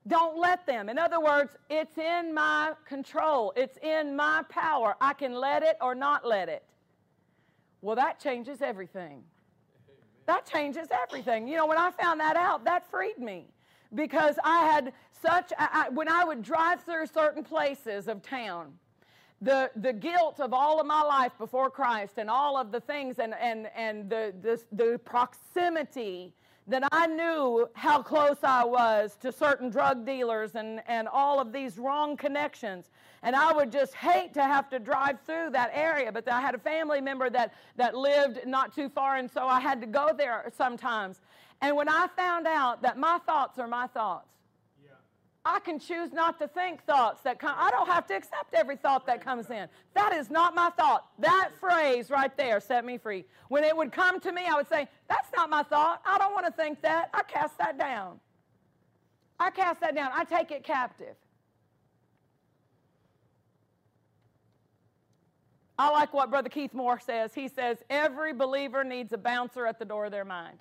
Don't 0.07 0.37
let 0.37 0.65
them. 0.65 0.89
In 0.89 0.97
other 0.97 1.19
words, 1.19 1.51
it's 1.69 1.97
in 1.97 2.33
my 2.33 2.73
control, 2.85 3.53
it's 3.55 3.77
in 3.81 4.15
my 4.15 4.43
power. 4.49 4.95
I 5.01 5.13
can 5.13 5.33
let 5.33 5.63
it 5.63 5.77
or 5.81 5.95
not 5.95 6.25
let 6.25 6.49
it. 6.49 6.63
Well, 7.81 7.95
that 7.95 8.19
changes 8.19 8.61
everything. 8.61 9.23
That 10.25 10.45
changes 10.45 10.87
everything. 10.91 11.47
You 11.47 11.57
know, 11.57 11.67
when 11.67 11.77
I 11.77 11.91
found 11.91 12.19
that 12.19 12.35
out, 12.35 12.65
that 12.65 12.89
freed 12.89 13.17
me 13.17 13.45
because 13.95 14.35
I 14.43 14.65
had 14.65 14.93
such, 15.21 15.51
I, 15.57 15.89
when 15.89 16.09
I 16.09 16.23
would 16.23 16.43
drive 16.43 16.83
through 16.83 17.07
certain 17.07 17.43
places 17.43 18.07
of 18.07 18.21
town, 18.21 18.73
the, 19.41 19.69
the 19.75 19.93
guilt 19.93 20.39
of 20.39 20.53
all 20.53 20.79
of 20.79 20.87
my 20.87 21.01
life 21.01 21.31
before 21.37 21.69
Christ 21.69 22.13
and 22.17 22.29
all 22.29 22.57
of 22.57 22.71
the 22.71 22.79
things 22.79 23.19
and, 23.19 23.33
and, 23.39 23.69
and 23.75 24.09
the, 24.09 24.33
the, 24.41 24.61
the 24.71 24.99
proximity 25.05 26.33
that 26.67 26.83
I 26.91 27.07
knew 27.07 27.69
how 27.73 28.01
close 28.01 28.37
I 28.43 28.65
was 28.65 29.15
to 29.21 29.31
certain 29.31 29.69
drug 29.69 30.05
dealers 30.05 30.55
and, 30.55 30.81
and 30.87 31.07
all 31.07 31.39
of 31.39 31.53
these 31.53 31.77
wrong 31.77 32.17
connections. 32.17 32.89
And 33.23 33.35
I 33.35 33.53
would 33.53 33.71
just 33.71 33.93
hate 33.95 34.33
to 34.33 34.43
have 34.43 34.69
to 34.69 34.79
drive 34.79 35.17
through 35.25 35.51
that 35.51 35.71
area. 35.73 36.11
But 36.11 36.27
I 36.27 36.41
had 36.41 36.55
a 36.55 36.59
family 36.59 36.99
member 36.99 37.29
that, 37.29 37.53
that 37.77 37.95
lived 37.95 38.45
not 38.45 38.75
too 38.75 38.89
far, 38.89 39.15
and 39.15 39.31
so 39.31 39.47
I 39.47 39.59
had 39.59 39.79
to 39.81 39.87
go 39.87 40.11
there 40.15 40.51
sometimes. 40.55 41.21
And 41.61 41.75
when 41.75 41.89
I 41.89 42.07
found 42.15 42.45
out 42.45 42.81
that 42.83 42.97
my 42.97 43.17
thoughts 43.25 43.57
are 43.59 43.67
my 43.67 43.87
thoughts, 43.87 44.27
I 45.49 45.59
can 45.61 45.79
choose 45.79 46.11
not 46.11 46.39
to 46.39 46.47
think 46.49 46.83
thoughts 46.83 47.21
that 47.21 47.39
come. 47.39 47.55
I 47.57 47.71
don't 47.71 47.87
have 47.87 48.05
to 48.07 48.15
accept 48.15 48.53
every 48.53 48.75
thought 48.75 49.07
that 49.07 49.23
comes 49.23 49.49
in. 49.49 49.69
That 49.93 50.13
is 50.13 50.29
not 50.29 50.53
my 50.53 50.71
thought. 50.71 51.05
That 51.19 51.51
phrase 51.57 52.09
right 52.09 52.35
there 52.35 52.59
set 52.59 52.83
me 52.83 52.97
free. 52.97 53.23
When 53.47 53.63
it 53.63 53.75
would 53.75 53.93
come 53.93 54.19
to 54.19 54.33
me, 54.33 54.43
I 54.45 54.55
would 54.55 54.67
say, 54.67 54.89
That's 55.07 55.29
not 55.33 55.49
my 55.49 55.63
thought. 55.63 56.01
I 56.05 56.17
don't 56.17 56.33
want 56.33 56.47
to 56.47 56.51
think 56.51 56.81
that. 56.81 57.09
I 57.13 57.23
cast 57.23 57.57
that 57.59 57.79
down. 57.79 58.19
I 59.39 59.49
cast 59.49 59.79
that 59.79 59.95
down. 59.95 60.11
I 60.13 60.25
take 60.25 60.51
it 60.51 60.65
captive. 60.65 61.15
I 65.79 65.91
like 65.91 66.13
what 66.13 66.29
Brother 66.29 66.49
Keith 66.49 66.73
Moore 66.73 66.99
says. 66.99 67.33
He 67.33 67.47
says, 67.47 67.77
Every 67.89 68.33
believer 68.33 68.83
needs 68.83 69.13
a 69.13 69.17
bouncer 69.17 69.65
at 69.65 69.79
the 69.79 69.85
door 69.85 70.07
of 70.07 70.11
their 70.11 70.25
mind. 70.25 70.59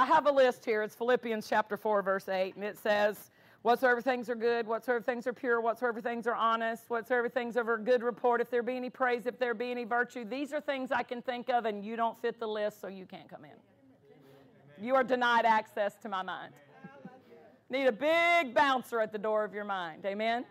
I 0.00 0.06
have 0.06 0.24
a 0.24 0.32
list 0.32 0.64
here. 0.64 0.82
It's 0.82 0.94
Philippians 0.94 1.46
chapter 1.46 1.76
4, 1.76 2.00
verse 2.00 2.26
8, 2.26 2.54
and 2.54 2.64
it 2.64 2.78
says, 2.78 3.30
Whatsoever 3.60 4.00
things 4.00 4.30
are 4.30 4.34
good, 4.34 4.66
whatsoever 4.66 5.02
things 5.02 5.26
are 5.26 5.34
pure, 5.34 5.60
whatsoever 5.60 6.00
things 6.00 6.26
are 6.26 6.34
honest, 6.34 6.88
whatsoever 6.88 7.28
things 7.28 7.54
are 7.58 7.70
of 7.70 7.84
good 7.84 8.02
report, 8.02 8.40
if 8.40 8.48
there 8.48 8.62
be 8.62 8.78
any 8.78 8.88
praise, 8.88 9.26
if 9.26 9.38
there 9.38 9.52
be 9.52 9.70
any 9.70 9.84
virtue, 9.84 10.24
these 10.24 10.54
are 10.54 10.60
things 10.62 10.90
I 10.90 11.02
can 11.02 11.20
think 11.20 11.50
of, 11.50 11.66
and 11.66 11.84
you 11.84 11.96
don't 11.96 12.18
fit 12.22 12.40
the 12.40 12.46
list, 12.46 12.80
so 12.80 12.88
you 12.88 13.04
can't 13.04 13.28
come 13.28 13.44
in. 13.44 14.82
You 14.82 14.94
are 14.94 15.04
denied 15.04 15.44
access 15.44 15.96
to 15.96 16.08
my 16.08 16.22
mind. 16.22 16.54
Need 17.68 17.84
a 17.84 17.92
big 17.92 18.54
bouncer 18.54 19.00
at 19.00 19.12
the 19.12 19.18
door 19.18 19.44
of 19.44 19.52
your 19.52 19.64
mind. 19.64 20.06
Amen? 20.06 20.46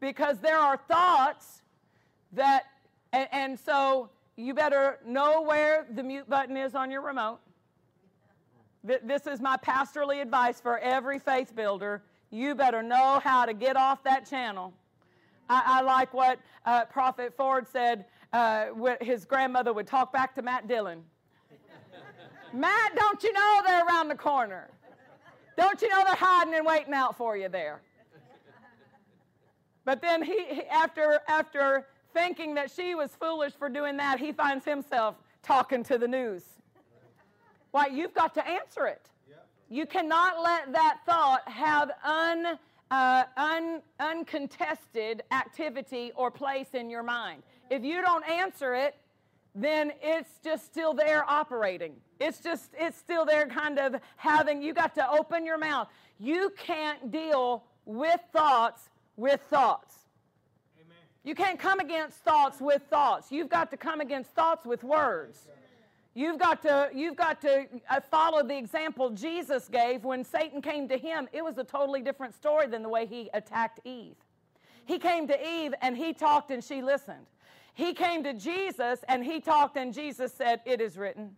Because 0.00 0.38
there 0.40 0.58
are 0.58 0.76
thoughts 0.76 1.62
that, 2.32 2.64
and, 3.10 3.28
and 3.32 3.58
so 3.58 4.10
you 4.36 4.52
better 4.52 4.98
know 5.06 5.40
where 5.40 5.86
the 5.90 6.02
mute 6.02 6.28
button 6.28 6.58
is 6.58 6.74
on 6.74 6.90
your 6.90 7.00
remote. 7.00 7.40
This 8.88 9.26
is 9.26 9.40
my 9.40 9.58
pastorly 9.58 10.20
advice 10.20 10.60
for 10.60 10.78
every 10.78 11.18
faith 11.18 11.54
builder. 11.54 12.02
You 12.30 12.54
better 12.54 12.82
know 12.82 13.20
how 13.22 13.44
to 13.44 13.52
get 13.52 13.76
off 13.76 14.02
that 14.04 14.28
channel. 14.28 14.72
I, 15.50 15.62
I 15.66 15.80
like 15.82 16.14
what 16.14 16.38
uh, 16.64 16.86
Prophet 16.86 17.34
Ford 17.36 17.66
said. 17.68 18.06
Uh, 18.32 18.66
his 19.02 19.26
grandmother 19.26 19.74
would 19.74 19.86
talk 19.86 20.10
back 20.12 20.34
to 20.36 20.42
Matt 20.42 20.68
Dillon. 20.68 21.02
Matt, 22.54 22.96
don't 22.96 23.22
you 23.22 23.32
know 23.32 23.60
they're 23.66 23.86
around 23.86 24.08
the 24.08 24.14
corner? 24.14 24.68
Don't 25.58 25.82
you 25.82 25.88
know 25.90 26.02
they're 26.04 26.14
hiding 26.14 26.54
and 26.54 26.64
waiting 26.64 26.94
out 26.94 27.16
for 27.16 27.36
you 27.36 27.48
there? 27.48 27.82
But 29.84 30.00
then 30.00 30.22
he, 30.22 30.44
he 30.50 30.62
after 30.64 31.20
after 31.28 31.86
thinking 32.14 32.54
that 32.54 32.70
she 32.70 32.94
was 32.94 33.10
foolish 33.14 33.52
for 33.52 33.68
doing 33.68 33.96
that, 33.98 34.18
he 34.18 34.32
finds 34.32 34.64
himself 34.64 35.16
talking 35.42 35.82
to 35.84 35.98
the 35.98 36.08
news. 36.08 36.57
Why, 37.70 37.86
you've 37.86 38.14
got 38.14 38.34
to 38.34 38.46
answer 38.46 38.86
it. 38.86 39.10
You 39.70 39.84
cannot 39.84 40.42
let 40.42 40.72
that 40.72 40.98
thought 41.04 41.46
have 41.48 41.90
un, 42.02 42.58
uh, 42.90 43.24
un, 43.36 43.82
uncontested 44.00 45.22
activity 45.30 46.12
or 46.14 46.30
place 46.30 46.68
in 46.72 46.88
your 46.88 47.02
mind. 47.02 47.42
If 47.70 47.84
you 47.84 48.00
don't 48.00 48.26
answer 48.28 48.74
it, 48.74 48.96
then 49.54 49.92
it's 50.00 50.30
just 50.42 50.64
still 50.64 50.94
there 50.94 51.24
operating. 51.28 51.94
It's 52.18 52.40
just, 52.40 52.70
it's 52.78 52.96
still 52.96 53.26
there 53.26 53.46
kind 53.46 53.78
of 53.78 53.96
having, 54.16 54.62
you 54.62 54.72
got 54.72 54.94
to 54.94 55.10
open 55.10 55.44
your 55.44 55.58
mouth. 55.58 55.88
You 56.18 56.50
can't 56.56 57.10
deal 57.10 57.64
with 57.84 58.20
thoughts 58.32 58.88
with 59.16 59.40
thoughts. 59.50 59.94
You 61.24 61.34
can't 61.34 61.58
come 61.58 61.78
against 61.80 62.18
thoughts 62.18 62.58
with 62.60 62.82
thoughts. 62.88 63.30
You've 63.30 63.50
got 63.50 63.70
to 63.72 63.76
come 63.76 64.00
against 64.00 64.30
thoughts 64.30 64.64
with 64.64 64.82
words. 64.82 65.46
You've 66.18 66.40
got 66.40 66.62
to, 66.62 66.90
you've 66.92 67.14
got 67.14 67.40
to 67.42 67.68
uh, 67.88 68.00
follow 68.00 68.42
the 68.42 68.58
example 68.58 69.10
Jesus 69.10 69.68
gave 69.68 70.02
when 70.02 70.24
Satan 70.24 70.60
came 70.60 70.88
to 70.88 70.98
him. 70.98 71.28
It 71.32 71.44
was 71.44 71.58
a 71.58 71.62
totally 71.62 72.02
different 72.02 72.34
story 72.34 72.66
than 72.66 72.82
the 72.82 72.88
way 72.88 73.06
he 73.06 73.30
attacked 73.34 73.78
Eve. 73.84 74.16
He 74.84 74.98
came 74.98 75.28
to 75.28 75.48
Eve 75.48 75.74
and 75.80 75.96
he 75.96 76.12
talked 76.12 76.50
and 76.50 76.64
she 76.64 76.82
listened. 76.82 77.24
He 77.72 77.92
came 77.92 78.24
to 78.24 78.32
Jesus 78.32 79.04
and 79.06 79.24
he 79.24 79.38
talked 79.38 79.76
and 79.76 79.94
Jesus 79.94 80.34
said, 80.34 80.60
It 80.64 80.80
is 80.80 80.98
written. 80.98 81.36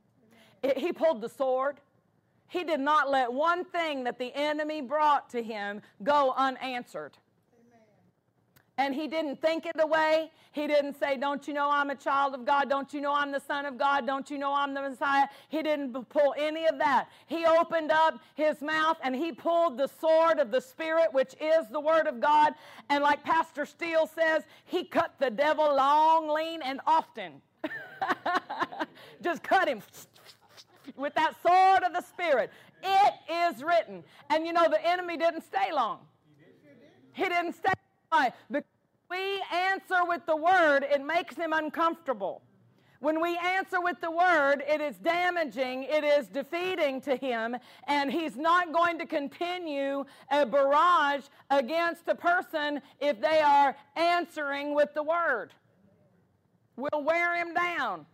It, 0.62 0.78
he 0.78 0.94
pulled 0.94 1.20
the 1.20 1.28
sword. 1.28 1.76
He 2.48 2.64
did 2.64 2.80
not 2.80 3.10
let 3.10 3.30
one 3.30 3.66
thing 3.66 4.04
that 4.04 4.18
the 4.18 4.34
enemy 4.34 4.80
brought 4.80 5.28
to 5.28 5.42
him 5.42 5.82
go 6.02 6.32
unanswered 6.38 7.18
and 8.80 8.94
he 8.94 9.06
didn't 9.06 9.42
think 9.42 9.66
it 9.66 9.76
away. 9.78 10.30
He 10.52 10.66
didn't 10.66 10.98
say, 10.98 11.18
Don't 11.18 11.46
you 11.46 11.52
know 11.52 11.68
I'm 11.70 11.90
a 11.90 11.94
child 11.94 12.34
of 12.34 12.46
God? 12.46 12.70
Don't 12.70 12.92
you 12.94 13.02
know 13.02 13.12
I'm 13.12 13.30
the 13.30 13.40
Son 13.40 13.66
of 13.66 13.76
God? 13.76 14.06
Don't 14.06 14.30
you 14.30 14.38
know 14.38 14.54
I'm 14.54 14.72
the 14.72 14.80
Messiah? 14.80 15.26
He 15.50 15.62
didn't 15.62 15.92
pull 16.08 16.34
any 16.38 16.66
of 16.66 16.78
that. 16.78 17.08
He 17.26 17.44
opened 17.44 17.90
up 17.90 18.18
his 18.36 18.62
mouth 18.62 18.96
and 19.02 19.14
he 19.14 19.32
pulled 19.32 19.76
the 19.76 19.86
sword 19.86 20.38
of 20.38 20.50
the 20.50 20.62
Spirit, 20.62 21.12
which 21.12 21.34
is 21.40 21.68
the 21.70 21.78
Word 21.78 22.06
of 22.06 22.20
God. 22.20 22.54
And 22.88 23.04
like 23.04 23.22
Pastor 23.22 23.66
Steele 23.66 24.06
says, 24.06 24.44
he 24.64 24.84
cut 24.84 25.14
the 25.18 25.30
devil 25.30 25.76
long, 25.76 26.30
lean, 26.30 26.62
and 26.62 26.80
often. 26.86 27.42
Just 29.22 29.42
cut 29.42 29.68
him 29.68 29.82
with 30.96 31.14
that 31.16 31.34
sword 31.46 31.82
of 31.82 31.92
the 31.92 32.00
Spirit. 32.00 32.50
It 32.82 33.14
is 33.30 33.62
written. 33.62 34.02
And 34.30 34.46
you 34.46 34.54
know, 34.54 34.70
the 34.70 34.82
enemy 34.88 35.18
didn't 35.18 35.42
stay 35.42 35.70
long. 35.70 35.98
He 37.12 37.24
didn't 37.24 37.52
stay 37.52 37.72
why? 38.10 38.32
Because 38.50 38.68
we 39.08 39.42
answer 39.52 40.04
with 40.06 40.26
the 40.26 40.36
word, 40.36 40.84
it 40.84 41.04
makes 41.04 41.36
him 41.36 41.52
uncomfortable. 41.52 42.42
When 43.00 43.22
we 43.22 43.38
answer 43.38 43.80
with 43.80 43.98
the 44.02 44.10
word, 44.10 44.62
it 44.68 44.80
is 44.80 44.96
damaging, 44.96 45.84
it 45.84 46.04
is 46.04 46.28
defeating 46.28 47.00
to 47.02 47.16
him, 47.16 47.56
and 47.88 48.12
he's 48.12 48.36
not 48.36 48.72
going 48.74 48.98
to 48.98 49.06
continue 49.06 50.04
a 50.30 50.44
barrage 50.44 51.22
against 51.48 52.08
a 52.08 52.14
person 52.14 52.82
if 53.00 53.18
they 53.20 53.40
are 53.40 53.74
answering 53.96 54.74
with 54.74 54.92
the 54.94 55.02
word. 55.02 55.54
We'll 56.76 57.02
wear 57.02 57.36
him 57.36 57.54
down. 57.54 58.04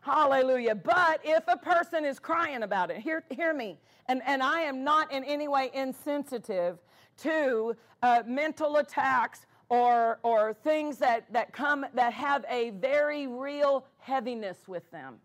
Hallelujah. 0.00 0.76
But 0.76 1.20
if 1.24 1.42
a 1.48 1.56
person 1.56 2.04
is 2.04 2.20
crying 2.20 2.62
about 2.62 2.90
it, 2.90 2.98
hear, 2.98 3.24
hear 3.30 3.52
me, 3.52 3.78
and, 4.06 4.22
and 4.24 4.42
I 4.44 4.60
am 4.60 4.84
not 4.84 5.10
in 5.10 5.24
any 5.24 5.48
way 5.48 5.70
insensitive 5.74 6.78
to 7.18 7.76
uh, 8.02 8.22
mental 8.26 8.76
attacks 8.76 9.46
or, 9.68 10.18
or 10.22 10.54
things 10.54 10.98
that, 10.98 11.30
that 11.32 11.52
come 11.52 11.84
that 11.94 12.12
have 12.12 12.44
a 12.48 12.70
very 12.70 13.26
real 13.26 13.84
heaviness 13.98 14.56
with 14.66 14.90
them. 14.90 15.16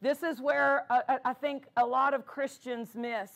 This 0.00 0.22
is 0.22 0.40
where 0.40 0.84
uh, 0.90 1.18
I 1.24 1.32
think 1.32 1.66
a 1.76 1.86
lot 1.86 2.12
of 2.12 2.26
Christians 2.26 2.94
miss 2.94 3.30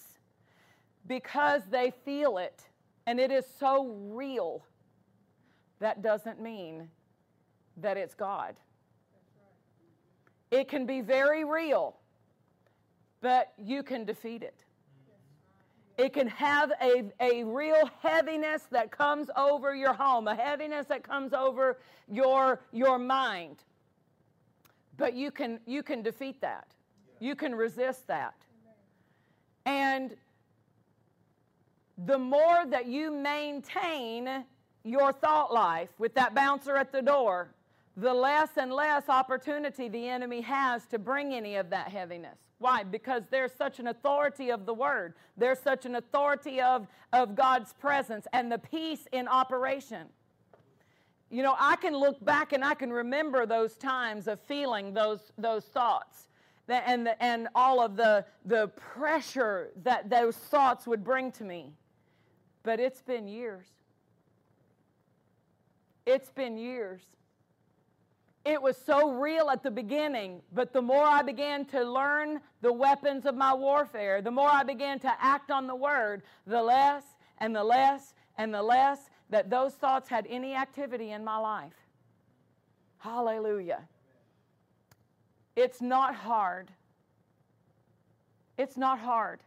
because 1.06 1.62
they 1.70 1.92
feel 2.04 2.38
it 2.38 2.62
and 3.06 3.20
it 3.20 3.30
is 3.30 3.44
so 3.58 3.86
real. 4.10 4.64
That 5.78 6.02
doesn't 6.02 6.40
mean 6.40 6.88
that 7.76 7.96
it's 7.96 8.14
God. 8.14 8.56
It 10.50 10.68
can 10.68 10.86
be 10.86 11.00
very 11.00 11.44
real, 11.44 11.96
but 13.20 13.52
you 13.58 13.82
can 13.82 14.04
defeat 14.04 14.42
it. 14.42 14.65
It 15.98 16.12
can 16.12 16.28
have 16.28 16.72
a, 16.82 17.04
a 17.20 17.44
real 17.44 17.88
heaviness 18.02 18.62
that 18.70 18.90
comes 18.90 19.28
over 19.34 19.74
your 19.74 19.94
home, 19.94 20.28
a 20.28 20.34
heaviness 20.34 20.86
that 20.86 21.02
comes 21.02 21.32
over 21.32 21.78
your, 22.06 22.60
your 22.72 22.98
mind. 22.98 23.56
But 24.98 25.14
you 25.14 25.30
can, 25.30 25.58
you 25.66 25.82
can 25.82 26.02
defeat 26.02 26.40
that. 26.42 26.66
You 27.18 27.34
can 27.34 27.54
resist 27.54 28.06
that. 28.08 28.34
And 29.64 30.16
the 32.04 32.18
more 32.18 32.66
that 32.66 32.86
you 32.86 33.10
maintain 33.10 34.44
your 34.84 35.12
thought 35.12 35.52
life 35.52 35.88
with 35.98 36.14
that 36.14 36.34
bouncer 36.34 36.76
at 36.76 36.92
the 36.92 37.02
door, 37.02 37.48
the 37.96 38.12
less 38.12 38.50
and 38.58 38.70
less 38.70 39.08
opportunity 39.08 39.88
the 39.88 40.08
enemy 40.08 40.42
has 40.42 40.84
to 40.86 40.98
bring 40.98 41.32
any 41.32 41.56
of 41.56 41.70
that 41.70 41.88
heaviness. 41.88 42.38
Why? 42.58 42.82
Because 42.84 43.22
there's 43.30 43.52
such 43.52 43.78
an 43.78 43.88
authority 43.88 44.50
of 44.50 44.66
the 44.66 44.74
Word, 44.74 45.14
there's 45.36 45.58
such 45.58 45.84
an 45.84 45.96
authority 45.96 46.60
of, 46.60 46.86
of 47.12 47.34
God's 47.34 47.72
presence 47.74 48.26
and 48.32 48.50
the 48.50 48.58
peace 48.58 49.06
in 49.12 49.28
operation. 49.28 50.08
You 51.28 51.42
know, 51.42 51.56
I 51.58 51.76
can 51.76 51.94
look 51.94 52.24
back 52.24 52.52
and 52.52 52.64
I 52.64 52.74
can 52.74 52.92
remember 52.92 53.46
those 53.46 53.76
times 53.76 54.28
of 54.28 54.40
feeling 54.42 54.94
those, 54.94 55.32
those 55.36 55.64
thoughts 55.64 56.28
and, 56.68 57.06
the, 57.06 57.22
and 57.22 57.48
all 57.54 57.80
of 57.80 57.96
the, 57.96 58.24
the 58.44 58.68
pressure 58.68 59.70
that 59.82 60.08
those 60.08 60.36
thoughts 60.36 60.86
would 60.86 61.04
bring 61.04 61.32
to 61.32 61.44
me. 61.44 61.72
But 62.62 62.80
it's 62.80 63.02
been 63.02 63.28
years. 63.28 63.66
It's 66.04 66.30
been 66.30 66.56
years. 66.56 67.02
It 68.46 68.62
was 68.62 68.76
so 68.76 69.10
real 69.10 69.50
at 69.50 69.64
the 69.64 69.72
beginning, 69.72 70.40
but 70.52 70.72
the 70.72 70.80
more 70.80 71.02
I 71.02 71.22
began 71.22 71.64
to 71.66 71.82
learn 71.82 72.40
the 72.60 72.72
weapons 72.72 73.26
of 73.26 73.34
my 73.34 73.52
warfare, 73.52 74.22
the 74.22 74.30
more 74.30 74.48
I 74.48 74.62
began 74.62 75.00
to 75.00 75.12
act 75.20 75.50
on 75.50 75.66
the 75.66 75.74
word, 75.74 76.22
the 76.46 76.62
less 76.62 77.02
and 77.38 77.56
the 77.56 77.64
less 77.64 78.14
and 78.38 78.54
the 78.54 78.62
less 78.62 79.10
that 79.30 79.50
those 79.50 79.74
thoughts 79.74 80.08
had 80.08 80.28
any 80.30 80.54
activity 80.54 81.10
in 81.10 81.24
my 81.24 81.38
life. 81.38 81.74
Hallelujah. 82.98 83.82
It's 85.56 85.80
not 85.80 86.14
hard. 86.14 86.70
It's 88.56 88.76
not 88.76 89.00
hard. 89.00 89.40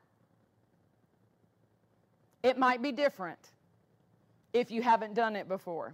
It 2.43 2.57
might 2.57 2.81
be 2.81 2.91
different 2.91 3.39
if 4.51 4.71
you 4.71 4.81
haven't 4.81 5.13
done 5.13 5.37
it 5.37 5.47
before. 5.47 5.93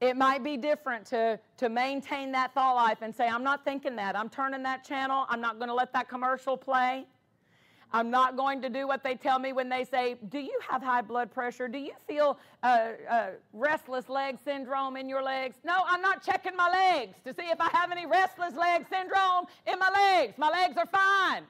It 0.00 0.16
might 0.16 0.42
be 0.42 0.56
different 0.56 1.04
to, 1.06 1.38
to 1.58 1.68
maintain 1.68 2.32
that 2.32 2.54
thought 2.54 2.74
life 2.74 2.98
and 3.02 3.14
say, 3.14 3.28
I'm 3.28 3.44
not 3.44 3.64
thinking 3.64 3.96
that. 3.96 4.16
I'm 4.16 4.30
turning 4.30 4.62
that 4.62 4.82
channel. 4.82 5.26
I'm 5.28 5.42
not 5.42 5.58
going 5.58 5.68
to 5.68 5.74
let 5.74 5.92
that 5.92 6.08
commercial 6.08 6.56
play. 6.56 7.04
I'm 7.92 8.10
not 8.10 8.36
going 8.36 8.62
to 8.62 8.70
do 8.70 8.86
what 8.86 9.02
they 9.02 9.16
tell 9.16 9.38
me 9.38 9.52
when 9.52 9.68
they 9.68 9.84
say, 9.84 10.16
Do 10.28 10.38
you 10.38 10.58
have 10.68 10.82
high 10.82 11.02
blood 11.02 11.30
pressure? 11.30 11.66
Do 11.66 11.78
you 11.78 11.92
feel 12.06 12.38
uh, 12.62 12.88
uh, 13.10 13.26
restless 13.52 14.08
leg 14.08 14.38
syndrome 14.44 14.96
in 14.96 15.08
your 15.08 15.22
legs? 15.22 15.56
No, 15.64 15.82
I'm 15.86 16.00
not 16.00 16.24
checking 16.24 16.56
my 16.56 16.70
legs 16.70 17.18
to 17.24 17.34
see 17.34 17.48
if 17.50 17.60
I 17.60 17.68
have 17.70 17.90
any 17.90 18.06
restless 18.06 18.54
leg 18.54 18.86
syndrome 18.88 19.46
in 19.66 19.78
my 19.78 19.90
legs. 19.90 20.38
My 20.38 20.50
legs 20.50 20.76
are 20.76 20.86
fine. 20.86 21.42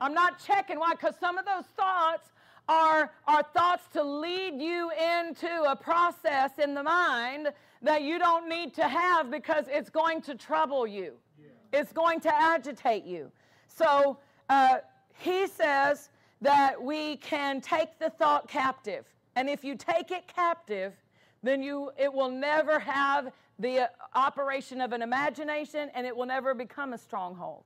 I'm 0.00 0.14
not 0.14 0.42
checking. 0.44 0.78
Why? 0.78 0.92
Because 0.92 1.14
some 1.20 1.36
of 1.36 1.44
those 1.44 1.64
thoughts 1.76 2.30
are, 2.72 3.12
are 3.26 3.42
thoughts 3.54 3.84
to 3.92 4.02
lead 4.02 4.60
you 4.60 4.90
into 4.90 5.64
a 5.64 5.76
process 5.76 6.52
in 6.58 6.74
the 6.74 6.82
mind 6.82 7.48
that 7.82 8.02
you 8.02 8.18
don't 8.18 8.48
need 8.48 8.72
to 8.74 8.88
have 8.88 9.30
because 9.30 9.66
it's 9.68 9.90
going 9.90 10.22
to 10.22 10.34
trouble 10.34 10.86
you. 10.86 11.14
Yeah. 11.38 11.80
It's 11.80 11.92
going 11.92 12.20
to 12.20 12.34
agitate 12.34 13.04
you. 13.04 13.30
So 13.68 14.18
uh, 14.48 14.78
he 15.18 15.46
says 15.46 16.08
that 16.40 16.82
we 16.82 17.16
can 17.16 17.60
take 17.60 17.98
the 17.98 18.10
thought 18.10 18.48
captive. 18.48 19.04
And 19.36 19.48
if 19.48 19.64
you 19.64 19.76
take 19.76 20.10
it 20.10 20.26
captive, 20.26 20.94
then 21.42 21.62
you 21.62 21.90
it 21.98 22.12
will 22.12 22.30
never 22.30 22.78
have 22.78 23.32
the 23.58 23.90
operation 24.14 24.80
of 24.80 24.92
an 24.92 25.02
imagination 25.02 25.90
and 25.94 26.06
it 26.06 26.16
will 26.16 26.26
never 26.26 26.54
become 26.54 26.92
a 26.94 26.98
stronghold. 26.98 27.64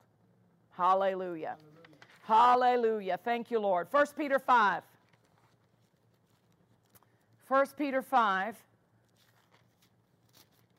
Hallelujah. 0.70 1.56
Hallelujah. 2.26 2.76
Hallelujah. 2.76 3.20
Thank 3.22 3.50
you, 3.50 3.60
Lord. 3.60 3.86
1 3.90 4.06
Peter 4.16 4.38
5. 4.38 4.82
1 7.48 7.66
Peter 7.78 8.02
5, 8.02 8.56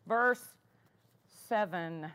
verse 0.05 0.43
7. 1.47 2.11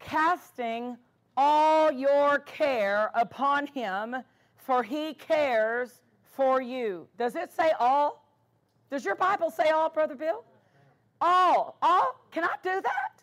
Casting 0.00 0.96
all 1.36 1.92
your 1.92 2.40
care 2.40 3.12
upon 3.14 3.68
him, 3.68 4.16
for 4.56 4.82
he 4.82 5.14
cares 5.14 6.00
for 6.24 6.60
you. 6.60 7.06
Does 7.16 7.36
it 7.36 7.52
say 7.52 7.70
all? 7.78 8.24
Does 8.90 9.04
your 9.04 9.14
Bible 9.14 9.50
say 9.50 9.70
all, 9.70 9.90
Brother 9.90 10.16
Bill? 10.16 10.42
All. 11.20 11.76
All? 11.82 12.18
Can 12.32 12.42
I 12.42 12.54
do 12.64 12.80
that? 12.80 13.22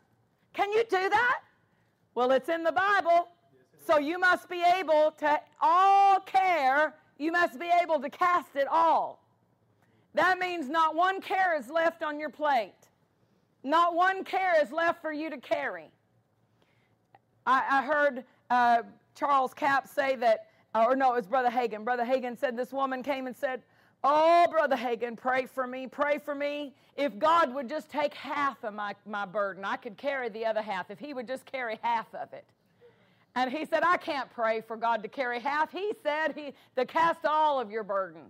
Can 0.54 0.72
you 0.72 0.84
do 0.90 1.10
that? 1.10 1.42
Well, 2.14 2.32
it's 2.32 2.48
in 2.48 2.64
the 2.64 2.72
Bible. 2.72 3.28
So 3.86 4.00
you 4.00 4.18
must 4.18 4.50
be 4.50 4.64
able 4.80 5.14
to 5.20 5.40
all 5.62 6.20
care, 6.22 6.96
you 7.20 7.32
must 7.32 7.60
be 7.60 7.70
able 7.84 8.00
to 8.00 8.10
cast 8.10 8.56
it 8.56 8.68
all. 8.68 9.22
That 10.16 10.40
means 10.40 10.70
not 10.70 10.96
one 10.96 11.22
care 11.22 11.58
is 11.58 11.70
left 11.70 12.02
on 12.02 12.20
your 12.20 12.30
plate. 12.30 12.74
Not 13.64 13.96
one 13.96 14.24
care 14.24 14.62
is 14.62 14.72
left 14.72 15.02
for 15.02 15.12
you 15.12 15.30
to 15.30 15.38
carry. 15.38 15.92
I, 17.46 17.64
I 17.70 17.84
heard 17.84 18.24
uh, 18.50 18.84
Charles 19.14 19.54
Capps 19.54 19.92
say 19.92 20.16
that, 20.16 20.48
or 20.74 20.96
no, 20.96 21.14
it 21.14 21.18
was 21.18 21.28
Brother 21.28 21.50
Hagin. 21.50 21.84
Brother 21.84 22.06
Hagin 22.06 22.38
said 22.40 22.58
this 22.58 22.72
woman 22.72 23.04
came 23.04 23.28
and 23.28 23.36
said, 23.36 23.62
Oh, 24.04 24.46
Brother 24.50 24.76
Hagin, 24.76 25.18
pray 25.18 25.46
for 25.46 25.68
me, 25.68 25.88
pray 25.88 26.20
for 26.20 26.36
me. 26.36 26.74
If 26.96 27.18
God 27.20 27.54
would 27.54 27.68
just 27.68 27.90
take 27.90 28.14
half 28.14 28.64
of 28.64 28.74
my, 28.74 28.96
my 29.06 29.26
burden, 29.26 29.66
I 29.66 29.78
could 29.78 29.98
carry 29.98 30.30
the 30.30 30.46
other 30.46 30.62
half. 30.62 30.92
If 30.92 31.00
He 31.00 31.14
would 31.14 31.28
just 31.28 31.46
carry 31.46 31.80
half 31.82 32.14
of 32.16 32.32
it. 32.34 32.46
And 33.36 33.52
he 33.52 33.66
said, 33.66 33.84
I 33.84 33.98
can't 33.98 34.30
pray 34.32 34.62
for 34.62 34.78
God 34.78 35.04
to 35.04 35.10
carry 35.10 35.40
half. 35.40 35.72
He 35.72 35.92
said 36.02 36.34
he, 36.36 36.54
to 36.78 36.86
cast 36.86 37.26
all 37.26 37.60
of 37.60 37.70
your 37.70 37.84
burden. 37.84 38.22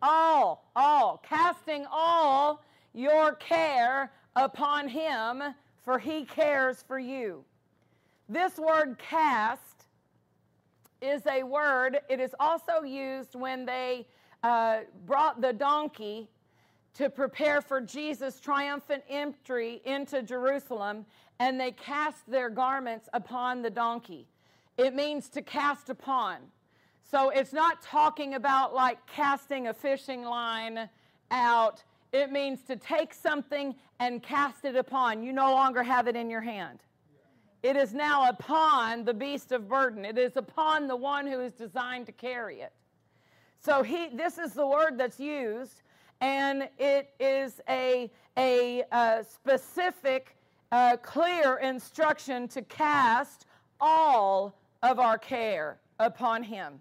All, 0.00 0.70
all. 0.74 1.22
Casting 1.28 1.86
all 1.90 2.64
your 2.94 3.34
care 3.34 4.10
upon 4.36 4.88
him, 4.88 5.42
for 5.84 5.98
he 5.98 6.24
cares 6.24 6.82
for 6.86 6.98
you. 6.98 7.44
This 8.28 8.58
word 8.58 8.98
cast 8.98 9.86
is 11.00 11.22
a 11.26 11.42
word, 11.42 12.00
it 12.08 12.18
is 12.18 12.34
also 12.40 12.82
used 12.82 13.34
when 13.34 13.64
they 13.64 14.06
uh, 14.42 14.80
brought 15.06 15.40
the 15.40 15.52
donkey 15.52 16.28
to 16.94 17.08
prepare 17.08 17.60
for 17.60 17.80
Jesus' 17.80 18.40
triumphant 18.40 19.04
entry 19.08 19.80
into 19.84 20.22
Jerusalem, 20.22 21.06
and 21.38 21.60
they 21.60 21.70
cast 21.70 22.28
their 22.28 22.50
garments 22.50 23.08
upon 23.12 23.62
the 23.62 23.70
donkey. 23.70 24.26
It 24.78 24.94
means 24.94 25.28
to 25.30 25.42
cast 25.42 25.90
upon. 25.90 26.36
So 27.02 27.30
it's 27.30 27.52
not 27.52 27.82
talking 27.82 28.34
about 28.34 28.74
like 28.74 29.04
casting 29.06 29.66
a 29.66 29.74
fishing 29.74 30.22
line 30.22 30.88
out. 31.32 31.82
It 32.12 32.30
means 32.30 32.62
to 32.68 32.76
take 32.76 33.12
something 33.12 33.74
and 33.98 34.22
cast 34.22 34.64
it 34.64 34.76
upon. 34.76 35.24
You 35.24 35.32
no 35.32 35.50
longer 35.50 35.82
have 35.82 36.06
it 36.06 36.14
in 36.14 36.30
your 36.30 36.40
hand. 36.40 36.78
It 37.64 37.74
is 37.74 37.92
now 37.92 38.28
upon 38.28 39.04
the 39.04 39.12
beast 39.12 39.50
of 39.50 39.68
burden. 39.68 40.04
It 40.04 40.16
is 40.16 40.36
upon 40.36 40.86
the 40.86 40.94
one 40.94 41.26
who 41.26 41.40
is 41.40 41.52
designed 41.52 42.06
to 42.06 42.12
carry 42.12 42.60
it. 42.60 42.72
So 43.58 43.82
he, 43.82 44.10
this 44.14 44.38
is 44.38 44.52
the 44.52 44.66
word 44.66 44.96
that's 44.96 45.18
used, 45.18 45.82
and 46.20 46.68
it 46.78 47.10
is 47.18 47.60
a, 47.68 48.12
a, 48.36 48.84
a 48.92 49.24
specific, 49.24 50.36
uh, 50.70 50.98
clear 50.98 51.56
instruction 51.56 52.46
to 52.48 52.62
cast 52.62 53.46
all 53.80 54.54
of 54.82 54.98
our 54.98 55.18
care 55.18 55.78
upon 55.98 56.42
him. 56.42 56.80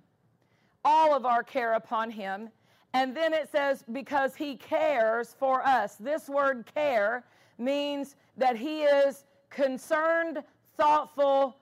All 0.86 1.16
of 1.16 1.26
our 1.26 1.44
care 1.44 1.74
upon 1.74 2.12
him. 2.12 2.50
And 2.94 3.16
then 3.16 3.34
it 3.34 3.50
says, 3.52 3.84
because 3.92 4.36
he 4.36 4.56
cares 4.56 5.36
for 5.38 5.66
us. 5.66 5.96
This 5.96 6.30
word 6.30 6.66
care 6.74 7.26
means 7.58 8.16
that 8.38 8.56
he 8.56 8.84
is 8.84 9.26
concerned, 9.50 10.44
thoughtful, 10.76 11.58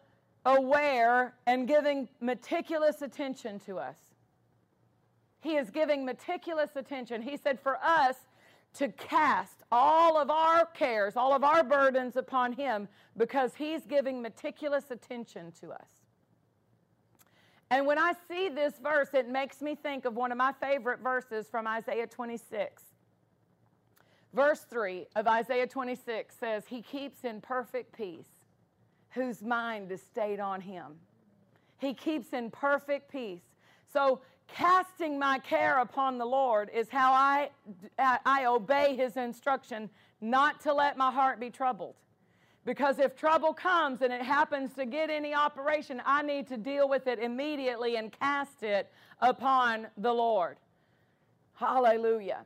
aware, 0.46 1.34
and 1.48 1.68
giving 1.68 2.08
meticulous 2.22 3.02
attention 3.02 3.60
to 3.62 3.80
us. 3.80 3.98
He 5.42 5.56
is 5.56 5.70
giving 5.70 6.06
meticulous 6.06 6.72
attention. 6.76 7.22
He 7.22 7.38
said, 7.38 7.60
for 7.60 7.78
us 7.84 8.16
to 8.76 8.90
cast 8.90 9.64
all 9.72 10.20
of 10.20 10.30
our 10.30 10.66
cares, 10.66 11.16
all 11.16 11.34
of 11.34 11.44
our 11.44 11.64
burdens 11.64 12.18
upon 12.18 12.54
him, 12.54 12.88
because 13.18 13.56
he's 13.56 13.86
giving 13.86 14.22
meticulous 14.22 14.92
attention 14.92 15.52
to 15.62 15.72
us. 15.72 15.88
And 17.72 17.86
when 17.86 17.97
I 17.97 18.13
see 18.28 18.49
this 18.49 18.76
verse, 18.82 19.09
it 19.13 19.28
makes 19.28 19.61
me 19.61 19.76
think 19.76 20.05
of 20.05 20.16
one 20.16 20.32
of 20.32 20.38
my 20.38 20.53
favorite 20.61 20.99
verses 20.99 21.47
from 21.49 21.68
Isaiah 21.68 22.07
26. 22.07 22.84
Verse 24.34 24.66
3 24.70 25.07
of 25.16 25.28
Isaiah 25.28 25.66
26 25.66 26.36
says, 26.36 26.63
He 26.68 26.82
keeps 26.82 27.24
in 27.24 27.41
perfect 27.41 27.95
peace 27.95 28.28
whose 29.11 29.41
mind 29.41 29.91
is 29.91 30.01
stayed 30.01 30.39
on 30.39 30.61
Him. 30.61 30.97
He 31.80 31.93
keeps 31.93 32.34
in 32.34 32.51
perfect 32.51 33.11
peace. 33.11 33.41
So, 33.91 34.20
casting 34.47 35.18
my 35.18 35.39
care 35.39 35.80
upon 35.80 36.18
the 36.18 36.26
Lord 36.26 36.70
is 36.74 36.89
how 36.89 37.13
I, 37.13 37.49
I 37.97 38.45
obey 38.45 38.95
His 38.95 39.16
instruction 39.18 39.89
not 40.22 40.59
to 40.61 40.74
let 40.74 40.97
my 40.97 41.11
heart 41.11 41.39
be 41.39 41.49
troubled. 41.49 41.95
Because 42.66 42.97
if 42.97 43.16
trouble 43.16 43.53
comes 43.53 44.01
and 44.01 44.11
it 44.11 44.24
happens 44.24 44.74
to 44.74 44.86
get 44.86 45.11
any 45.11 45.36
operation, 45.36 46.01
I 46.03 46.24
need 46.24 46.47
to 46.47 46.57
deal 46.57 46.89
with 46.89 47.05
it 47.05 47.20
immediately 47.20 47.95
and 47.97 48.11
cast 48.11 48.63
it 48.63 48.91
upon 49.22 49.88
the 49.97 50.11
Lord. 50.11 50.57
Hallelujah. 51.53 52.43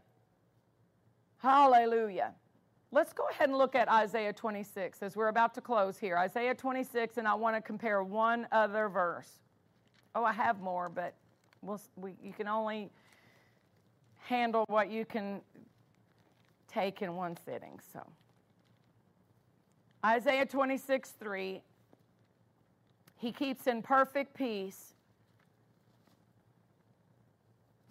Hallelujah. 1.38 2.34
Let's 2.92 3.14
go 3.14 3.28
ahead 3.30 3.48
and 3.48 3.58
look 3.58 3.76
at 3.76 3.88
Isaiah 3.88 4.34
26 4.34 5.02
as 5.02 5.16
we're 5.16 5.30
about 5.30 5.54
to 5.54 5.62
close 5.62 5.98
here. 5.98 6.18
Isaiah 6.18 6.54
26, 6.54 7.18
and 7.18 7.28
I 7.28 7.34
want 7.36 7.56
to 7.56 7.62
compare 7.62 8.04
one 8.04 8.46
other 8.52 8.90
verse. 8.90 9.30
Oh, 10.16 10.26
I 10.26 10.34
have 10.34 10.60
more, 10.60 10.90
but 10.90 11.14
we'll, 11.62 11.80
we, 11.96 12.16
you 12.22 12.34
can 12.34 12.48
only 12.48 12.90
handle 14.18 14.66
what 14.68 14.92
you 14.92 15.06
can 15.06 15.40
take 16.68 17.02
in 17.02 17.16
one 17.16 17.38
sitting. 17.46 17.80
So. 17.94 18.02
Isaiah 20.06 20.46
26, 20.46 21.12
3. 21.20 21.62
He 23.18 23.32
keeps 23.32 23.68
in 23.68 23.82
perfect 23.82 24.34
peace. 24.34 24.94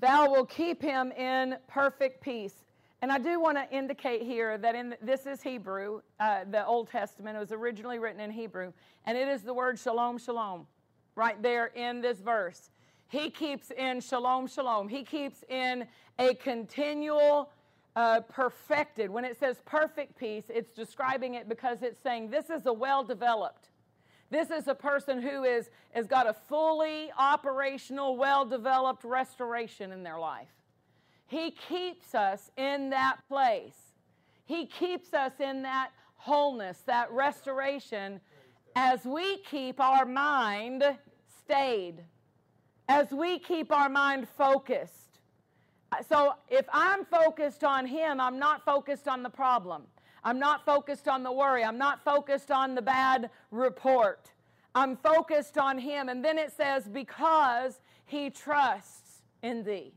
Thou 0.00 0.30
will 0.30 0.46
keep 0.46 0.80
him 0.80 1.12
in 1.12 1.56
perfect 1.66 2.22
peace. 2.22 2.54
And 3.02 3.12
I 3.12 3.18
do 3.18 3.38
want 3.38 3.58
to 3.58 3.76
indicate 3.76 4.22
here 4.22 4.58
that 4.58 4.74
in 4.74 4.94
this 5.02 5.26
is 5.26 5.42
Hebrew. 5.42 6.00
Uh, 6.18 6.44
the 6.50 6.64
Old 6.66 6.90
Testament 6.90 7.38
was 7.38 7.52
originally 7.52 7.98
written 7.98 8.20
in 8.20 8.30
Hebrew, 8.30 8.72
and 9.04 9.16
it 9.16 9.28
is 9.28 9.42
the 9.42 9.54
word 9.54 9.78
shalom, 9.78 10.18
shalom, 10.18 10.66
right 11.14 11.40
there 11.42 11.66
in 11.66 12.00
this 12.00 12.18
verse. 12.18 12.70
He 13.08 13.30
keeps 13.30 13.70
in 13.70 14.00
shalom, 14.00 14.46
shalom. 14.46 14.88
He 14.88 15.02
keeps 15.02 15.44
in 15.48 15.86
a 16.18 16.34
continual 16.34 17.50
uh, 17.98 18.20
perfected. 18.20 19.10
When 19.10 19.24
it 19.24 19.36
says 19.40 19.56
perfect 19.66 20.16
peace, 20.16 20.44
it's 20.48 20.70
describing 20.70 21.34
it 21.34 21.48
because 21.48 21.82
it's 21.82 22.00
saying 22.00 22.30
this 22.30 22.48
is 22.48 22.64
a 22.66 22.72
well 22.72 23.02
developed. 23.02 23.70
This 24.30 24.50
is 24.52 24.68
a 24.68 24.74
person 24.74 25.20
who 25.20 25.42
is, 25.42 25.68
has 25.90 26.06
got 26.06 26.28
a 26.28 26.32
fully 26.32 27.10
operational, 27.18 28.16
well 28.16 28.44
developed 28.44 29.02
restoration 29.02 29.90
in 29.90 30.04
their 30.04 30.18
life. 30.20 30.46
He 31.26 31.50
keeps 31.50 32.14
us 32.14 32.52
in 32.56 32.90
that 32.90 33.16
place. 33.28 33.94
He 34.44 34.66
keeps 34.66 35.12
us 35.12 35.32
in 35.40 35.62
that 35.62 35.90
wholeness, 36.18 36.84
that 36.86 37.10
restoration, 37.10 38.20
as 38.76 39.04
we 39.04 39.38
keep 39.38 39.80
our 39.80 40.06
mind 40.06 40.84
stayed, 41.42 42.04
as 42.88 43.10
we 43.10 43.40
keep 43.40 43.72
our 43.72 43.88
mind 43.88 44.28
focused 44.28 45.07
so 46.08 46.34
if 46.48 46.66
I'm 46.72 47.04
focused 47.04 47.64
on 47.64 47.86
Him, 47.86 48.20
I'm 48.20 48.38
not 48.38 48.64
focused 48.64 49.08
on 49.08 49.22
the 49.22 49.30
problem. 49.30 49.84
I'm 50.24 50.38
not 50.38 50.64
focused 50.64 51.08
on 51.08 51.22
the 51.22 51.32
worry. 51.32 51.64
I'm 51.64 51.78
not 51.78 52.04
focused 52.04 52.50
on 52.50 52.74
the 52.74 52.82
bad 52.82 53.30
report. 53.50 54.30
I'm 54.74 54.96
focused 54.96 55.58
on 55.58 55.78
him. 55.78 56.08
And 56.08 56.24
then 56.24 56.38
it 56.38 56.52
says, 56.52 56.88
because 56.88 57.80
he 58.04 58.30
trusts 58.30 59.22
in 59.42 59.64
thee. 59.64 59.94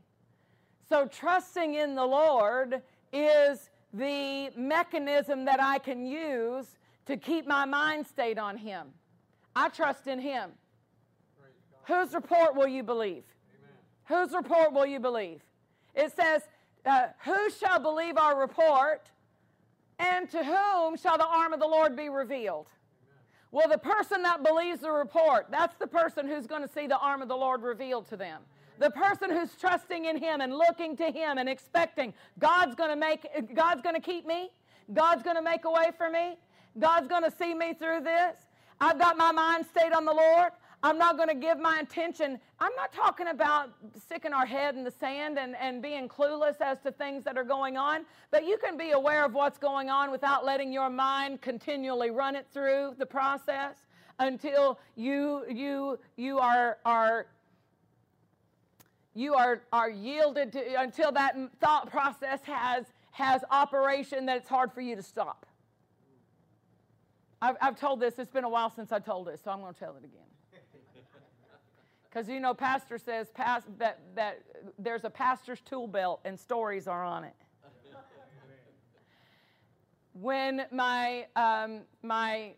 So 0.88 1.06
trusting 1.06 1.74
in 1.74 1.94
the 1.94 2.04
Lord 2.04 2.82
is 3.12 3.70
the 3.92 4.50
mechanism 4.56 5.44
that 5.44 5.62
I 5.62 5.78
can 5.78 6.06
use 6.06 6.66
to 7.06 7.16
keep 7.16 7.46
my 7.46 7.64
mind 7.64 8.06
stayed 8.06 8.38
on 8.38 8.56
him. 8.56 8.88
I 9.54 9.68
trust 9.68 10.06
in 10.06 10.18
him. 10.18 10.50
Whose 11.84 12.14
report 12.14 12.54
will 12.54 12.68
you 12.68 12.82
believe? 12.82 13.24
Amen. 13.58 14.26
Whose 14.26 14.34
report 14.34 14.72
will 14.72 14.86
you 14.86 15.00
believe? 15.00 15.42
It 15.94 16.12
says, 16.14 16.42
uh, 16.84 17.08
Who 17.24 17.50
shall 17.50 17.78
believe 17.78 18.16
our 18.16 18.38
report? 18.38 19.10
And 19.98 20.28
to 20.30 20.42
whom 20.42 20.96
shall 20.96 21.16
the 21.16 21.26
arm 21.26 21.52
of 21.52 21.60
the 21.60 21.66
Lord 21.66 21.96
be 21.96 22.08
revealed? 22.08 22.66
Well, 23.52 23.68
the 23.68 23.78
person 23.78 24.22
that 24.22 24.42
believes 24.42 24.80
the 24.80 24.90
report, 24.90 25.46
that's 25.50 25.76
the 25.76 25.86
person 25.86 26.26
who's 26.26 26.46
going 26.46 26.62
to 26.62 26.68
see 26.72 26.86
the 26.86 26.98
arm 26.98 27.20
of 27.20 27.28
the 27.28 27.36
Lord 27.36 27.62
revealed 27.62 28.08
to 28.08 28.16
them. 28.16 28.40
The 28.78 28.90
person 28.90 29.30
who's 29.30 29.54
trusting 29.54 30.06
in 30.06 30.16
him 30.16 30.40
and 30.40 30.54
looking 30.56 30.96
to 30.96 31.10
him 31.10 31.36
and 31.36 31.48
expecting 31.48 32.14
God's 32.38 32.74
going 32.74 32.88
to 32.88 32.96
make 32.96 33.54
God's 33.54 33.82
going 33.82 33.94
to 33.94 34.00
keep 34.00 34.26
me. 34.26 34.50
God's 34.92 35.22
going 35.22 35.36
to 35.36 35.42
make 35.42 35.66
a 35.66 35.70
way 35.70 35.90
for 35.96 36.10
me. 36.10 36.36
God's 36.78 37.06
going 37.06 37.22
to 37.22 37.30
see 37.30 37.54
me 37.54 37.74
through 37.74 38.00
this. 38.00 38.36
I've 38.80 38.98
got 38.98 39.16
my 39.16 39.30
mind 39.30 39.66
stayed 39.66 39.92
on 39.92 40.04
the 40.04 40.12
Lord. 40.14 40.50
I'm 40.84 40.98
not 40.98 41.16
going 41.16 41.28
to 41.28 41.34
give 41.34 41.60
my 41.60 41.78
attention. 41.78 42.40
I'm 42.58 42.74
not 42.74 42.92
talking 42.92 43.28
about 43.28 43.70
sticking 43.96 44.32
our 44.32 44.46
head 44.46 44.74
in 44.74 44.82
the 44.82 44.90
sand 44.90 45.38
and, 45.38 45.54
and 45.56 45.80
being 45.80 46.08
clueless 46.08 46.60
as 46.60 46.80
to 46.80 46.90
things 46.90 47.22
that 47.24 47.38
are 47.38 47.44
going 47.44 47.76
on, 47.76 48.04
but 48.32 48.44
you 48.44 48.58
can 48.58 48.76
be 48.76 48.90
aware 48.90 49.24
of 49.24 49.32
what's 49.32 49.58
going 49.58 49.90
on 49.90 50.10
without 50.10 50.44
letting 50.44 50.72
your 50.72 50.90
mind 50.90 51.40
continually 51.40 52.10
run 52.10 52.34
it 52.34 52.46
through 52.52 52.96
the 52.98 53.06
process 53.06 53.76
until 54.18 54.78
you 54.96 55.44
you 55.48 55.98
you 56.16 56.38
are 56.38 56.78
are 56.84 57.26
you 59.14 59.34
are 59.34 59.62
are 59.72 59.90
yielded 59.90 60.52
to 60.52 60.80
until 60.80 61.10
that 61.12 61.36
thought 61.60 61.90
process 61.90 62.40
has 62.44 62.84
has 63.12 63.42
operation 63.50 64.26
that 64.26 64.36
it's 64.38 64.48
hard 64.48 64.72
for 64.72 64.80
you 64.80 64.96
to 64.96 65.02
stop. 65.02 65.46
I've, 67.40 67.56
I've 67.60 67.78
told 67.78 68.00
this, 68.00 68.14
it's 68.18 68.30
been 68.30 68.44
a 68.44 68.48
while 68.48 68.70
since 68.70 68.92
I 68.92 69.00
told 69.00 69.28
it, 69.28 69.40
so 69.42 69.50
I'm 69.50 69.60
going 69.60 69.74
to 69.74 69.78
tell 69.78 69.96
it 69.96 70.04
again. 70.04 70.31
Because 72.12 72.28
you 72.28 72.40
know, 72.40 72.52
pastor 72.52 72.98
says 72.98 73.30
past, 73.30 73.66
that, 73.78 74.00
that 74.14 74.42
there's 74.78 75.04
a 75.04 75.10
pastor's 75.10 75.60
tool 75.62 75.86
belt 75.86 76.20
and 76.26 76.38
stories 76.38 76.86
are 76.86 77.04
on 77.04 77.24
it. 77.24 77.34
when 80.12 80.66
my, 80.70 81.26
um, 81.36 81.82
my 82.02 82.52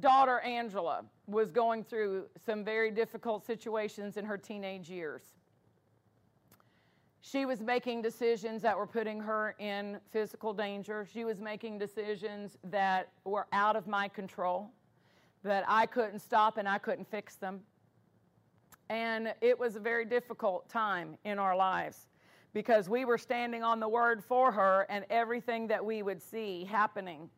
daughter 0.00 0.40
Angela 0.40 1.04
was 1.26 1.50
going 1.50 1.84
through 1.84 2.24
some 2.46 2.64
very 2.64 2.90
difficult 2.90 3.44
situations 3.44 4.16
in 4.16 4.24
her 4.24 4.38
teenage 4.38 4.88
years, 4.88 5.22
she 7.20 7.44
was 7.44 7.60
making 7.60 8.00
decisions 8.00 8.62
that 8.62 8.78
were 8.78 8.86
putting 8.86 9.20
her 9.20 9.56
in 9.58 9.98
physical 10.10 10.54
danger. 10.54 11.06
She 11.12 11.24
was 11.24 11.38
making 11.38 11.78
decisions 11.78 12.56
that 12.64 13.10
were 13.24 13.46
out 13.52 13.76
of 13.76 13.86
my 13.86 14.08
control 14.08 14.70
that 15.46 15.64
I 15.66 15.86
couldn't 15.86 16.20
stop 16.20 16.58
and 16.58 16.68
I 16.68 16.78
couldn't 16.78 17.10
fix 17.10 17.36
them. 17.36 17.60
And 18.88 19.34
it 19.40 19.58
was 19.58 19.76
a 19.76 19.80
very 19.80 20.04
difficult 20.04 20.68
time 20.68 21.16
in 21.24 21.38
our 21.38 21.56
lives 21.56 22.08
because 22.52 22.88
we 22.88 23.04
were 23.04 23.18
standing 23.18 23.62
on 23.62 23.80
the 23.80 23.88
word 23.88 24.22
for 24.22 24.52
her 24.52 24.86
and 24.88 25.04
everything 25.10 25.66
that 25.68 25.84
we 25.84 26.02
would 26.02 26.22
see 26.22 26.64
happening 26.64 27.28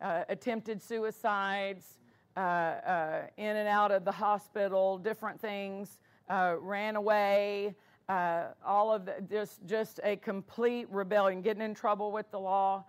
uh, 0.00 0.24
attempted 0.28 0.80
suicides, 0.80 1.98
uh, 2.36 2.40
uh, 2.40 3.22
in 3.36 3.56
and 3.56 3.68
out 3.68 3.90
of 3.90 4.04
the 4.04 4.12
hospital, 4.12 4.98
different 4.98 5.40
things, 5.40 5.98
uh, 6.28 6.54
ran 6.58 6.96
away. 6.96 7.74
Uh, 8.08 8.46
all 8.64 8.92
of 8.92 9.04
the, 9.06 9.14
just 9.30 9.64
just 9.66 10.00
a 10.02 10.16
complete 10.16 10.86
rebellion, 10.90 11.42
getting 11.42 11.62
in 11.62 11.74
trouble 11.74 12.10
with 12.10 12.28
the 12.30 12.38
law 12.38 12.84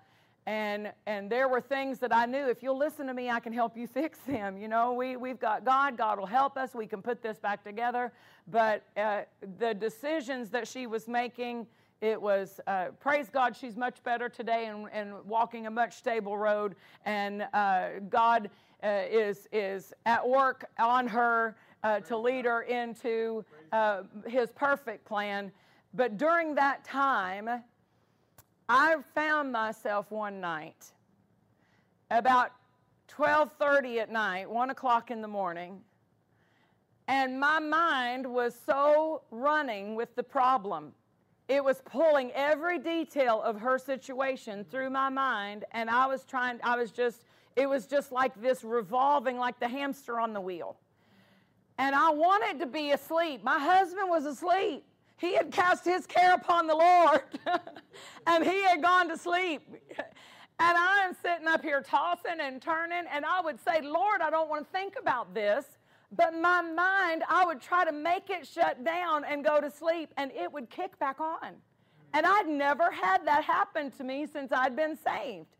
and 0.45 0.91
and 1.05 1.29
there 1.29 1.47
were 1.47 1.61
things 1.61 1.99
that 1.99 2.13
I 2.13 2.25
knew 2.25 2.49
if 2.49 2.63
you'll 2.63 2.77
listen 2.77 3.07
to 3.07 3.13
me 3.13 3.29
I 3.29 3.39
can 3.39 3.53
help 3.53 3.77
you 3.77 3.87
fix 4.01 4.19
them 4.19 4.57
you 4.57 4.67
know? 4.67 4.93
We 4.93 5.15
we've 5.15 5.39
got 5.39 5.63
God 5.65 5.97
God 5.97 6.19
will 6.19 6.25
help 6.25 6.57
us 6.57 6.73
we 6.73 6.87
can 6.87 7.01
put 7.01 7.21
this 7.21 7.37
back 7.37 7.63
together. 7.63 8.11
But 8.47 8.83
uh, 8.97 9.21
the 9.59 9.73
decisions 9.73 10.49
that 10.49 10.67
she 10.67 10.87
was 10.87 11.07
making 11.07 11.67
it 12.01 12.19
was 12.19 12.59
uh, 12.65 12.87
praise 12.99 13.29
God 13.29 13.55
she's 13.55 13.77
much 13.77 14.03
better 14.03 14.27
today 14.27 14.65
and, 14.65 14.87
and 14.91 15.13
walking 15.25 15.67
a 15.67 15.71
much 15.71 15.95
stable 15.95 16.35
road. 16.35 16.75
And 17.05 17.47
uh, 17.53 17.99
God 18.09 18.49
uh, 18.83 19.03
is 19.09 19.47
is 19.51 19.93
at 20.07 20.27
work 20.27 20.65
on 20.79 21.07
her 21.07 21.55
uh, 21.83 21.99
to 22.01 22.17
lead 22.17 22.45
her 22.45 22.63
into 22.63 23.45
uh, 23.71 24.03
his 24.27 24.51
perfect 24.51 25.05
plan. 25.05 25.51
But 25.93 26.17
during 26.17 26.55
that 26.55 26.83
time 26.83 27.49
I 28.73 28.95
found 29.13 29.51
myself 29.51 30.09
one 30.11 30.39
night 30.39 30.93
about 32.09 32.53
12:30 33.09 33.99
at 33.99 34.09
night, 34.09 34.49
1 34.49 34.69
o'clock 34.69 35.11
in 35.11 35.21
the 35.21 35.27
morning, 35.27 35.83
and 37.05 37.37
my 37.37 37.59
mind 37.59 38.25
was 38.25 38.57
so 38.65 39.23
running 39.29 39.95
with 39.95 40.15
the 40.15 40.23
problem. 40.23 40.93
It 41.49 41.61
was 41.61 41.81
pulling 41.81 42.31
every 42.31 42.79
detail 42.79 43.41
of 43.41 43.59
her 43.59 43.77
situation 43.77 44.63
through 44.63 44.89
my 44.89 45.09
mind, 45.09 45.65
and 45.73 45.89
I 45.89 46.05
was 46.05 46.23
trying, 46.23 46.61
I 46.63 46.77
was 46.77 46.91
just, 46.91 47.25
it 47.57 47.67
was 47.67 47.85
just 47.85 48.13
like 48.13 48.41
this 48.41 48.63
revolving 48.63 49.37
like 49.37 49.59
the 49.59 49.67
hamster 49.67 50.17
on 50.17 50.31
the 50.31 50.39
wheel. 50.39 50.77
And 51.77 51.93
I 51.93 52.09
wanted 52.11 52.59
to 52.59 52.67
be 52.67 52.91
asleep. 52.91 53.43
My 53.43 53.59
husband 53.59 54.09
was 54.09 54.25
asleep. 54.25 54.85
He 55.21 55.35
had 55.35 55.51
cast 55.51 55.85
his 55.85 56.07
care 56.07 56.33
upon 56.33 56.65
the 56.65 56.73
Lord 56.75 57.21
and 58.25 58.43
he 58.43 58.63
had 58.63 58.81
gone 58.81 59.07
to 59.07 59.15
sleep. 59.15 59.61
And 59.97 60.77
I 60.77 61.05
am 61.05 61.15
sitting 61.21 61.47
up 61.47 61.61
here 61.61 61.81
tossing 61.81 62.39
and 62.39 62.59
turning, 62.59 63.03
and 63.11 63.23
I 63.23 63.39
would 63.39 63.59
say, 63.63 63.81
Lord, 63.81 64.21
I 64.21 64.31
don't 64.31 64.49
want 64.49 64.65
to 64.65 64.71
think 64.71 64.95
about 64.99 65.33
this. 65.33 65.65
But 66.11 66.33
my 66.33 66.61
mind, 66.61 67.23
I 67.29 67.45
would 67.45 67.61
try 67.61 67.85
to 67.85 67.91
make 67.91 68.31
it 68.31 68.47
shut 68.47 68.83
down 68.83 69.23
and 69.23 69.45
go 69.45 69.61
to 69.61 69.69
sleep, 69.69 70.11
and 70.17 70.31
it 70.31 70.51
would 70.51 70.71
kick 70.71 70.97
back 70.97 71.19
on. 71.19 71.53
And 72.13 72.25
I'd 72.25 72.47
never 72.47 72.91
had 72.91 73.25
that 73.25 73.43
happen 73.43 73.91
to 73.91 74.03
me 74.03 74.25
since 74.25 74.51
I'd 74.51 74.75
been 74.75 74.97
saved. 74.97 75.55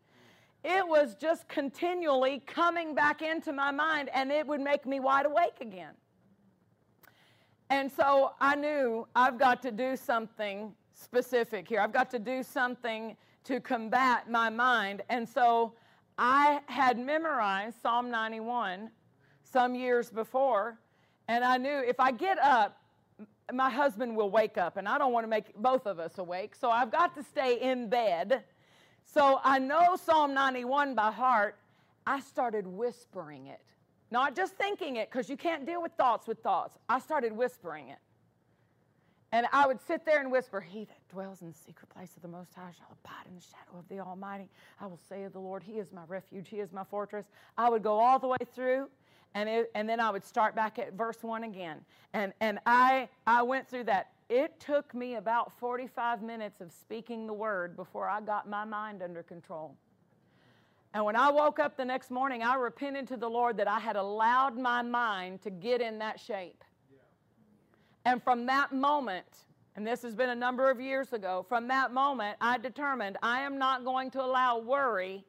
It 0.64 0.88
was 0.88 1.16
just 1.16 1.47
continually 1.47 2.41
coming 2.45 2.93
back 2.95 3.22
into 3.22 3.53
my 3.53 3.72
mind, 3.72 4.09
and 4.14 4.32
it 4.32 4.45
would 4.45 4.62
make 4.62 4.86
me 4.86 4.99
wide 4.99 5.28
awake 5.28 5.62
again. 5.62 5.93
And 7.72 7.90
so 7.90 8.34
I 8.42 8.56
knew 8.56 9.08
I've 9.16 9.40
got 9.40 9.62
to 9.62 9.72
do 9.72 9.96
something 9.96 10.74
specific 10.94 11.70
here. 11.70 11.80
I've 11.80 11.94
got 11.94 12.12
to 12.12 12.20
do 12.20 12.44
something 12.44 13.16
to 13.46 13.62
combat 13.62 14.30
my 14.30 14.50
mind. 14.50 15.04
And 15.08 15.28
so 15.28 15.72
I 16.18 16.60
had 16.66 17.00
memorized 17.00 17.82
Psalm 17.82 18.12
91 18.12 18.92
some 19.42 19.74
years 19.74 20.10
before, 20.10 20.80
and 21.30 21.46
I 21.46 21.56
knew 21.56 21.82
if 21.88 21.98
I 21.98 22.12
get 22.12 22.38
up, 22.40 22.78
my 23.54 23.70
husband 23.70 24.18
will 24.18 24.30
wake 24.30 24.58
up, 24.58 24.76
and 24.76 24.86
I 24.86 24.98
don't 24.98 25.14
want 25.14 25.24
to 25.24 25.30
make 25.30 25.56
both 25.56 25.86
of 25.86 25.98
us 25.98 26.18
awake. 26.18 26.56
So 26.56 26.70
I've 26.70 26.92
got 26.92 27.16
to 27.16 27.24
stay 27.24 27.62
in 27.62 27.90
bed. 27.90 28.44
So 29.06 29.40
I 29.46 29.60
know 29.60 29.96
Psalm 29.96 30.34
91 30.34 30.94
by 30.94 31.10
heart. 31.10 31.56
I 32.06 32.20
started 32.20 32.68
whispering 32.68 33.48
it. 33.48 33.62
Not 34.12 34.36
just 34.36 34.55
thinking 34.55 34.97
it, 34.97 35.09
because 35.09 35.30
you 35.30 35.38
can't 35.38 35.66
deal 35.66 35.82
with 35.82 35.93
thoughts 35.93 36.28
with 36.28 36.39
thoughts. 36.39 36.78
I 36.89 36.99
started 36.99 37.32
whispering 37.32 37.89
it. 37.89 37.97
And 39.32 39.47
I 39.53 39.66
would 39.66 39.80
sit 39.88 40.05
there 40.05 40.20
and 40.20 40.30
whisper, 40.30 40.59
He 40.59 40.84
that 40.84 41.07
dwells 41.09 41.41
in 41.41 41.47
the 41.47 41.57
secret 41.57 41.89
place 41.89 42.16
of 42.18 42.22
the 42.22 42.28
Most 42.28 42.53
High 42.53 42.72
shall 42.78 42.91
abide 42.91 43.28
in 43.30 43.36
the 43.36 43.41
shadow 43.41 43.80
of 43.80 43.88
the 43.88 43.99
Almighty. 43.99 44.49
I 44.82 44.88
will 44.88 44.99
say 45.07 45.24
of 45.24 45.32
the 45.32 45.39
Lord, 45.39 45.64
He 45.64 45.74
is 45.74 45.93
my 45.93 46.03
refuge, 46.07 46.49
He 46.49 46.59
is 46.59 46.74
my 46.74 46.84
fortress. 46.84 47.26
I 47.57 47.70
would 47.70 47.82
go 47.82 47.97
all 47.97 48.20
the 48.20 48.28
way 48.28 48.38
through, 48.53 48.89
and, 49.34 49.47
it, 49.47 49.72
and 49.74 49.88
then 49.88 50.01
I 50.01 50.09
would 50.09 50.26
start 50.26 50.53
back 50.53 50.78
at 50.80 50.93
verse 50.93 51.18
1 51.22 51.45
again. 51.45 51.78
And, 52.14 52.34
and 52.41 52.59
I, 52.66 53.07
I 53.26 53.41
went 53.43 53.70
through 53.70 53.86
that. 53.86 54.12
It 54.28 54.59
took 54.59 54.93
me 54.93 55.16
about 55.16 55.57
45 55.59 56.22
minutes 56.22 56.59
of 56.59 56.72
speaking 56.72 57.26
the 57.26 57.34
word 57.34 57.78
before 57.78 58.09
I 58.09 58.20
got 58.20 58.49
my 58.49 58.66
mind 58.66 59.01
under 59.01 59.24
control. 59.24 59.76
And 60.94 61.06
when 61.06 61.16
I 61.16 61.32
woke 61.32 61.60
up 61.60 61.78
the 61.78 61.86
next 61.86 62.12
morning, 62.12 62.44
I 62.44 62.56
repented 62.56 63.08
to 63.10 63.18
the 63.18 63.30
Lord 63.30 63.58
that 63.58 63.68
I 63.68 63.80
had 63.80 63.96
allowed 63.96 64.58
my 64.58 64.82
mind 64.82 65.42
to 65.44 65.50
get 65.50 65.80
in 65.80 66.00
that 66.00 66.20
shape. 66.20 66.64
And 68.04 68.22
from 68.22 68.46
that 68.48 68.74
moment, 68.74 69.28
and 69.76 69.88
this 69.88 70.02
has 70.02 70.16
been 70.16 70.30
a 70.30 70.36
number 70.36 70.70
of 70.70 70.82
years 70.82 71.14
ago, 71.14 71.46
from 71.48 71.68
that 71.70 71.94
moment, 71.94 72.36
I 72.42 72.58
determined 72.58 73.18
I 73.24 73.42
am 73.42 73.58
not 73.58 73.86
going 73.86 74.12
to 74.12 74.22
allow 74.22 74.60
worry 74.60 75.24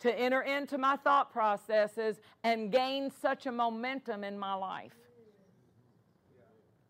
to 0.00 0.16
enter 0.16 0.42
into 0.42 0.78
my 0.78 0.96
thought 0.96 1.32
processes 1.32 2.20
and 2.44 2.70
gain 2.70 3.10
such 3.10 3.46
a 3.46 3.52
momentum 3.52 4.22
in 4.22 4.38
my 4.38 4.54
life. 4.54 4.94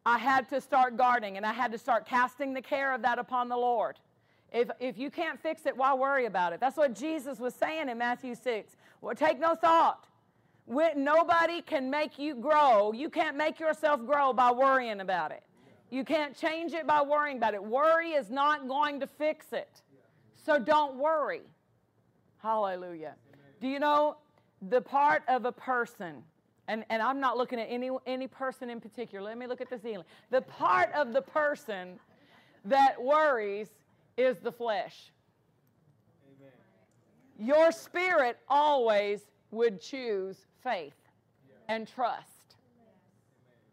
I 0.05 0.19
had 0.19 0.49
to 0.51 0.61
start 0.61 0.97
guarding 0.97 1.37
and 1.37 1.47
I 1.47 1.53
had 1.53 1.73
to 1.73 1.79
start 1.79 2.07
casting 2.07 2.53
the 2.53 2.63
care 2.63 2.93
of 2.95 3.03
that 3.03 3.19
upon 3.19 3.49
the 3.49 3.57
Lord. 3.57 3.99
If, 4.53 4.71
if 4.81 4.99
you 4.99 5.11
can't 5.11 5.39
fix 5.41 5.67
it, 5.67 5.77
why 5.77 5.93
worry 5.95 6.27
about 6.27 6.53
it? 6.53 6.61
That's 6.61 6.77
what 6.77 6.95
Jesus 6.95 7.39
was 7.39 7.55
saying 7.55 7.89
in 7.89 7.99
Matthew 7.99 8.35
6. 8.35 8.77
Well, 9.01 9.15
take 9.15 9.39
no 9.39 9.55
thought. 9.55 10.07
When, 10.65 11.05
nobody 11.05 11.63
can 11.63 11.91
make 11.91 12.19
you 12.19 12.35
grow. 12.35 12.93
You 12.93 13.11
can't 13.11 13.37
make 13.37 13.61
yourself 13.61 14.05
grow 14.07 14.33
by 14.33 14.51
worrying 14.51 15.01
about 15.01 15.33
it. 15.33 15.43
You 15.91 16.05
can't 16.05 16.37
change 16.37 16.73
it 16.73 16.87
by 16.87 17.03
worrying 17.03 17.39
about 17.39 17.55
it. 17.55 17.63
Worry 17.63 18.11
is 18.11 18.31
not 18.31 18.69
going 18.69 19.01
to 19.01 19.07
fix 19.07 19.53
it. 19.53 19.83
So 20.45 20.59
don't 20.59 20.97
worry. 20.97 21.43
Hallelujah. 22.43 23.15
Do 23.61 23.69
you 23.69 23.79
know 23.79 24.17
the 24.69 24.81
part 24.81 25.23
of 25.29 25.45
a 25.45 25.53
person, 25.53 26.23
and, 26.69 26.85
and 26.91 27.03
I'm 27.03 27.21
not 27.21 27.37
looking 27.37 27.61
at 27.61 27.67
any, 27.71 27.91
any 28.07 28.27
person 28.27 28.71
in 28.71 28.81
particular, 28.81 29.25
let 29.25 29.39
me 29.39 29.47
look 29.47 29.61
at 29.61 29.71
the 29.71 29.79
ceiling. 29.79 30.07
The 30.31 30.43
part 30.43 30.93
of 30.95 31.13
the 31.13 31.23
person 31.23 31.99
that 32.65 33.03
worries 33.03 33.69
is 34.19 34.39
the 34.39 34.53
flesh. 34.53 35.13
Amen. 36.39 36.53
Your 37.39 37.73
spirit 37.73 38.39
always 38.49 39.21
would 39.51 39.81
choose 39.81 40.37
faith 40.63 40.97
and 41.69 41.87
trust. 41.87 42.57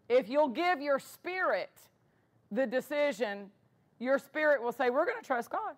If 0.07 0.29
you'll 0.29 0.49
give 0.49 0.81
your 0.81 0.99
spirit 0.99 1.71
the 2.51 2.67
decision, 2.67 3.49
your 3.99 4.19
spirit 4.19 4.61
will 4.61 4.71
say, 4.71 4.89
We're 4.89 5.05
going 5.05 5.19
to 5.19 5.25
trust 5.25 5.49
God. 5.49 5.75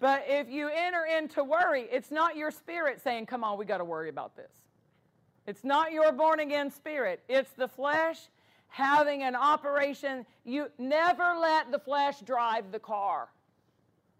But 0.00 0.24
if 0.28 0.48
you 0.48 0.68
enter 0.68 1.04
into 1.04 1.42
worry, 1.42 1.88
it's 1.90 2.12
not 2.12 2.36
your 2.36 2.52
spirit 2.52 3.00
saying, 3.02 3.26
Come 3.26 3.42
on, 3.42 3.58
we 3.58 3.64
got 3.64 3.78
to 3.78 3.84
worry 3.84 4.08
about 4.08 4.36
this. 4.36 4.52
It's 5.46 5.64
not 5.64 5.92
your 5.92 6.12
born 6.12 6.40
again 6.40 6.70
spirit, 6.70 7.22
it's 7.28 7.50
the 7.50 7.68
flesh 7.68 8.18
having 8.68 9.22
an 9.22 9.34
operation. 9.34 10.24
You 10.44 10.70
never 10.78 11.34
let 11.40 11.70
the 11.72 11.78
flesh 11.78 12.20
drive 12.20 12.70
the 12.70 12.78
car. 12.78 13.28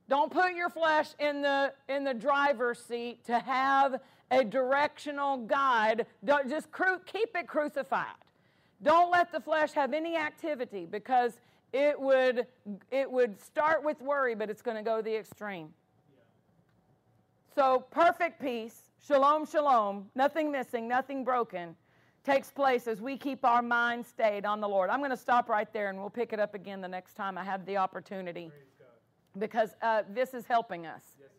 Don't 0.08 0.32
put 0.32 0.54
your 0.54 0.70
flesh 0.70 1.08
in 1.18 1.42
the 1.42 1.72
in 1.88 2.02
the 2.02 2.14
driver's 2.14 2.78
seat 2.78 3.24
to 3.26 3.38
have 3.38 4.00
a 4.30 4.42
directional 4.42 5.38
guide. 5.38 6.06
Don't 6.24 6.48
just 6.48 6.70
cru- 6.72 7.00
keep 7.04 7.36
it 7.36 7.46
crucified. 7.46 8.06
Don't 8.82 9.10
let 9.10 9.32
the 9.32 9.40
flesh 9.40 9.72
have 9.72 9.92
any 9.92 10.16
activity 10.16 10.86
because 10.90 11.34
it 11.72 11.98
would 12.00 12.46
it 12.90 13.10
would 13.10 13.38
start 13.40 13.84
with 13.84 14.00
worry, 14.00 14.34
but 14.34 14.48
it's 14.48 14.62
going 14.62 14.76
to 14.76 14.82
go 14.82 15.02
the 15.02 15.14
extreme. 15.14 15.68
So 17.54 17.84
perfect 17.90 18.40
peace, 18.40 18.90
shalom, 19.06 19.44
shalom, 19.44 20.06
nothing 20.14 20.50
missing, 20.50 20.88
nothing 20.88 21.22
broken 21.22 21.76
takes 22.28 22.50
place 22.50 22.86
as 22.86 23.00
we 23.00 23.16
keep 23.16 23.42
our 23.42 23.62
mind 23.62 24.04
stayed 24.04 24.44
on 24.44 24.60
the 24.60 24.68
Lord. 24.68 24.90
I'm 24.90 24.98
going 24.98 25.10
to 25.10 25.16
stop 25.16 25.48
right 25.48 25.72
there 25.72 25.88
and 25.88 25.98
we'll 25.98 26.10
pick 26.10 26.34
it 26.34 26.38
up 26.38 26.54
again 26.54 26.82
the 26.82 26.88
next 26.88 27.14
time 27.14 27.38
I 27.38 27.44
have 27.44 27.64
the 27.64 27.78
opportunity 27.78 28.50
because 29.38 29.70
uh, 29.80 30.02
this 30.12 30.34
is 30.34 30.44
helping 30.44 30.86
us. 30.86 31.00
Yes, 31.18 31.30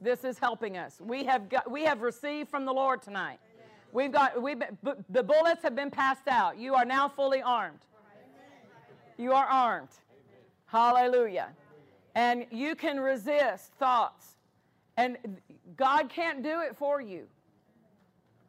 this 0.00 0.24
is 0.24 0.38
helping 0.38 0.76
us. 0.76 1.00
We 1.00 1.24
have, 1.24 1.48
got, 1.48 1.68
we 1.68 1.84
have 1.84 2.02
received 2.02 2.48
from 2.50 2.66
the 2.66 2.72
Lord 2.72 3.02
tonight. 3.02 3.40
Amen. 3.52 3.66
We've 3.92 4.12
got, 4.12 4.40
we've 4.40 4.60
been, 4.60 4.78
the 5.08 5.24
bullets 5.24 5.60
have 5.64 5.74
been 5.74 5.90
passed 5.90 6.28
out. 6.28 6.56
You 6.56 6.76
are 6.76 6.84
now 6.84 7.08
fully 7.08 7.42
armed. 7.42 7.80
You 9.16 9.32
are 9.32 9.46
armed. 9.46 9.88
Hallelujah. 10.66 11.48
And 12.14 12.46
you 12.52 12.76
can 12.76 13.00
resist 13.00 13.72
thoughts. 13.72 14.36
And 14.96 15.16
God 15.76 16.08
can't 16.08 16.44
do 16.44 16.60
it 16.60 16.76
for 16.76 17.00
you. 17.00 17.26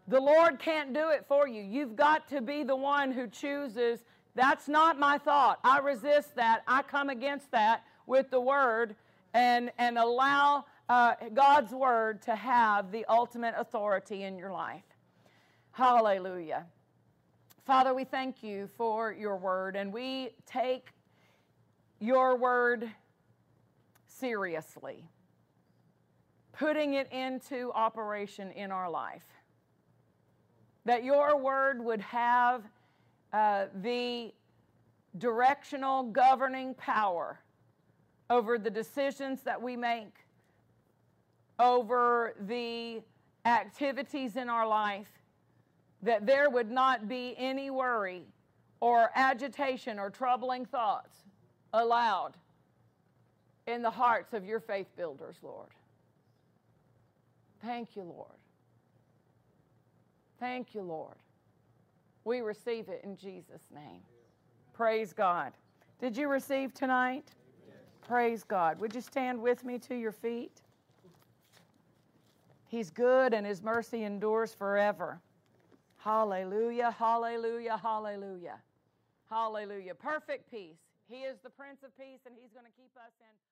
The 0.09 0.19
Lord 0.19 0.57
can't 0.57 0.91
do 0.91 1.09
it 1.09 1.25
for 1.27 1.47
you. 1.47 1.61
You've 1.61 1.95
got 1.95 2.27
to 2.29 2.41
be 2.41 2.63
the 2.63 2.75
one 2.75 3.11
who 3.11 3.27
chooses. 3.27 3.99
That's 4.33 4.67
not 4.67 4.97
my 4.97 5.19
thought. 5.19 5.59
I 5.63 5.77
resist 5.77 6.35
that. 6.35 6.63
I 6.67 6.81
come 6.81 7.09
against 7.09 7.51
that 7.51 7.83
with 8.07 8.31
the 8.31 8.41
Word 8.41 8.95
and, 9.35 9.71
and 9.77 9.99
allow 9.99 10.65
uh, 10.89 11.13
God's 11.35 11.71
Word 11.73 12.23
to 12.23 12.35
have 12.35 12.91
the 12.91 13.05
ultimate 13.07 13.53
authority 13.55 14.23
in 14.23 14.35
your 14.35 14.51
life. 14.51 14.81
Hallelujah. 15.73 16.65
Father, 17.63 17.93
we 17.93 18.03
thank 18.03 18.41
you 18.41 18.67
for 18.77 19.11
your 19.11 19.37
Word, 19.37 19.75
and 19.75 19.93
we 19.93 20.31
take 20.47 20.87
your 21.99 22.35
Word 22.35 22.89
seriously, 24.07 25.07
putting 26.51 26.95
it 26.95 27.11
into 27.11 27.71
operation 27.73 28.49
in 28.53 28.71
our 28.71 28.89
life 28.89 29.21
that 30.89 31.03
your 31.03 31.37
word 31.37 31.85
would 31.85 32.01
have 32.01 32.63
uh, 33.31 33.65
the 33.83 34.33
directional 35.19 36.01
governing 36.01 36.73
power 36.73 37.39
over 38.31 38.57
the 38.57 38.71
decisions 38.71 39.43
that 39.43 39.61
we 39.61 39.77
make, 39.77 40.15
over 41.59 42.33
the 42.47 43.03
activities 43.45 44.35
in 44.35 44.49
our 44.49 44.67
life, 44.67 45.11
that 46.01 46.25
there 46.25 46.49
would 46.49 46.71
not 46.71 47.07
be 47.07 47.35
any 47.37 47.69
worry 47.69 48.23
or 48.79 49.11
agitation 49.13 49.99
or 49.99 50.09
troubling 50.09 50.65
thoughts 50.65 51.19
allowed 51.71 52.31
in 53.67 53.83
the 53.83 53.91
hearts 53.91 54.33
of 54.33 54.43
your 54.43 54.59
faith 54.59 54.87
builders, 54.97 55.35
Lord. 55.43 55.69
Thank 57.61 57.95
you, 57.95 58.01
Lord. 58.01 58.38
Thank 60.39 60.73
you, 60.73 60.81
Lord. 60.81 61.15
We 62.23 62.41
receive 62.41 62.89
it 62.89 63.01
in 63.03 63.17
Jesus' 63.17 63.67
name. 63.73 64.01
Praise 64.73 65.13
God. 65.13 65.53
Did 65.99 66.15
you 66.15 66.29
receive 66.29 66.73
tonight? 66.73 67.33
Praise 68.07 68.43
God. 68.43 68.79
Would 68.79 68.95
you 68.95 69.01
stand 69.01 69.41
with 69.41 69.63
me 69.63 69.77
to 69.79 69.95
your 69.95 70.11
feet? 70.11 70.61
He's 72.67 72.89
good 72.89 73.33
and 73.33 73.45
his 73.45 73.61
mercy 73.61 74.03
endures 74.03 74.53
forever. 74.53 75.19
Hallelujah, 75.97 76.91
hallelujah, 76.91 77.77
hallelujah. 77.77 78.59
Hallelujah. 79.29 79.93
Perfect 79.95 80.49
peace. 80.49 80.77
He 81.07 81.21
is 81.21 81.37
the 81.43 81.49
Prince 81.49 81.83
of 81.83 81.95
Peace 81.97 82.21
and 82.25 82.35
he's 82.39 82.51
going 82.51 82.65
to 82.65 82.71
keep 82.77 82.95
us 82.95 83.13
in. 83.19 83.48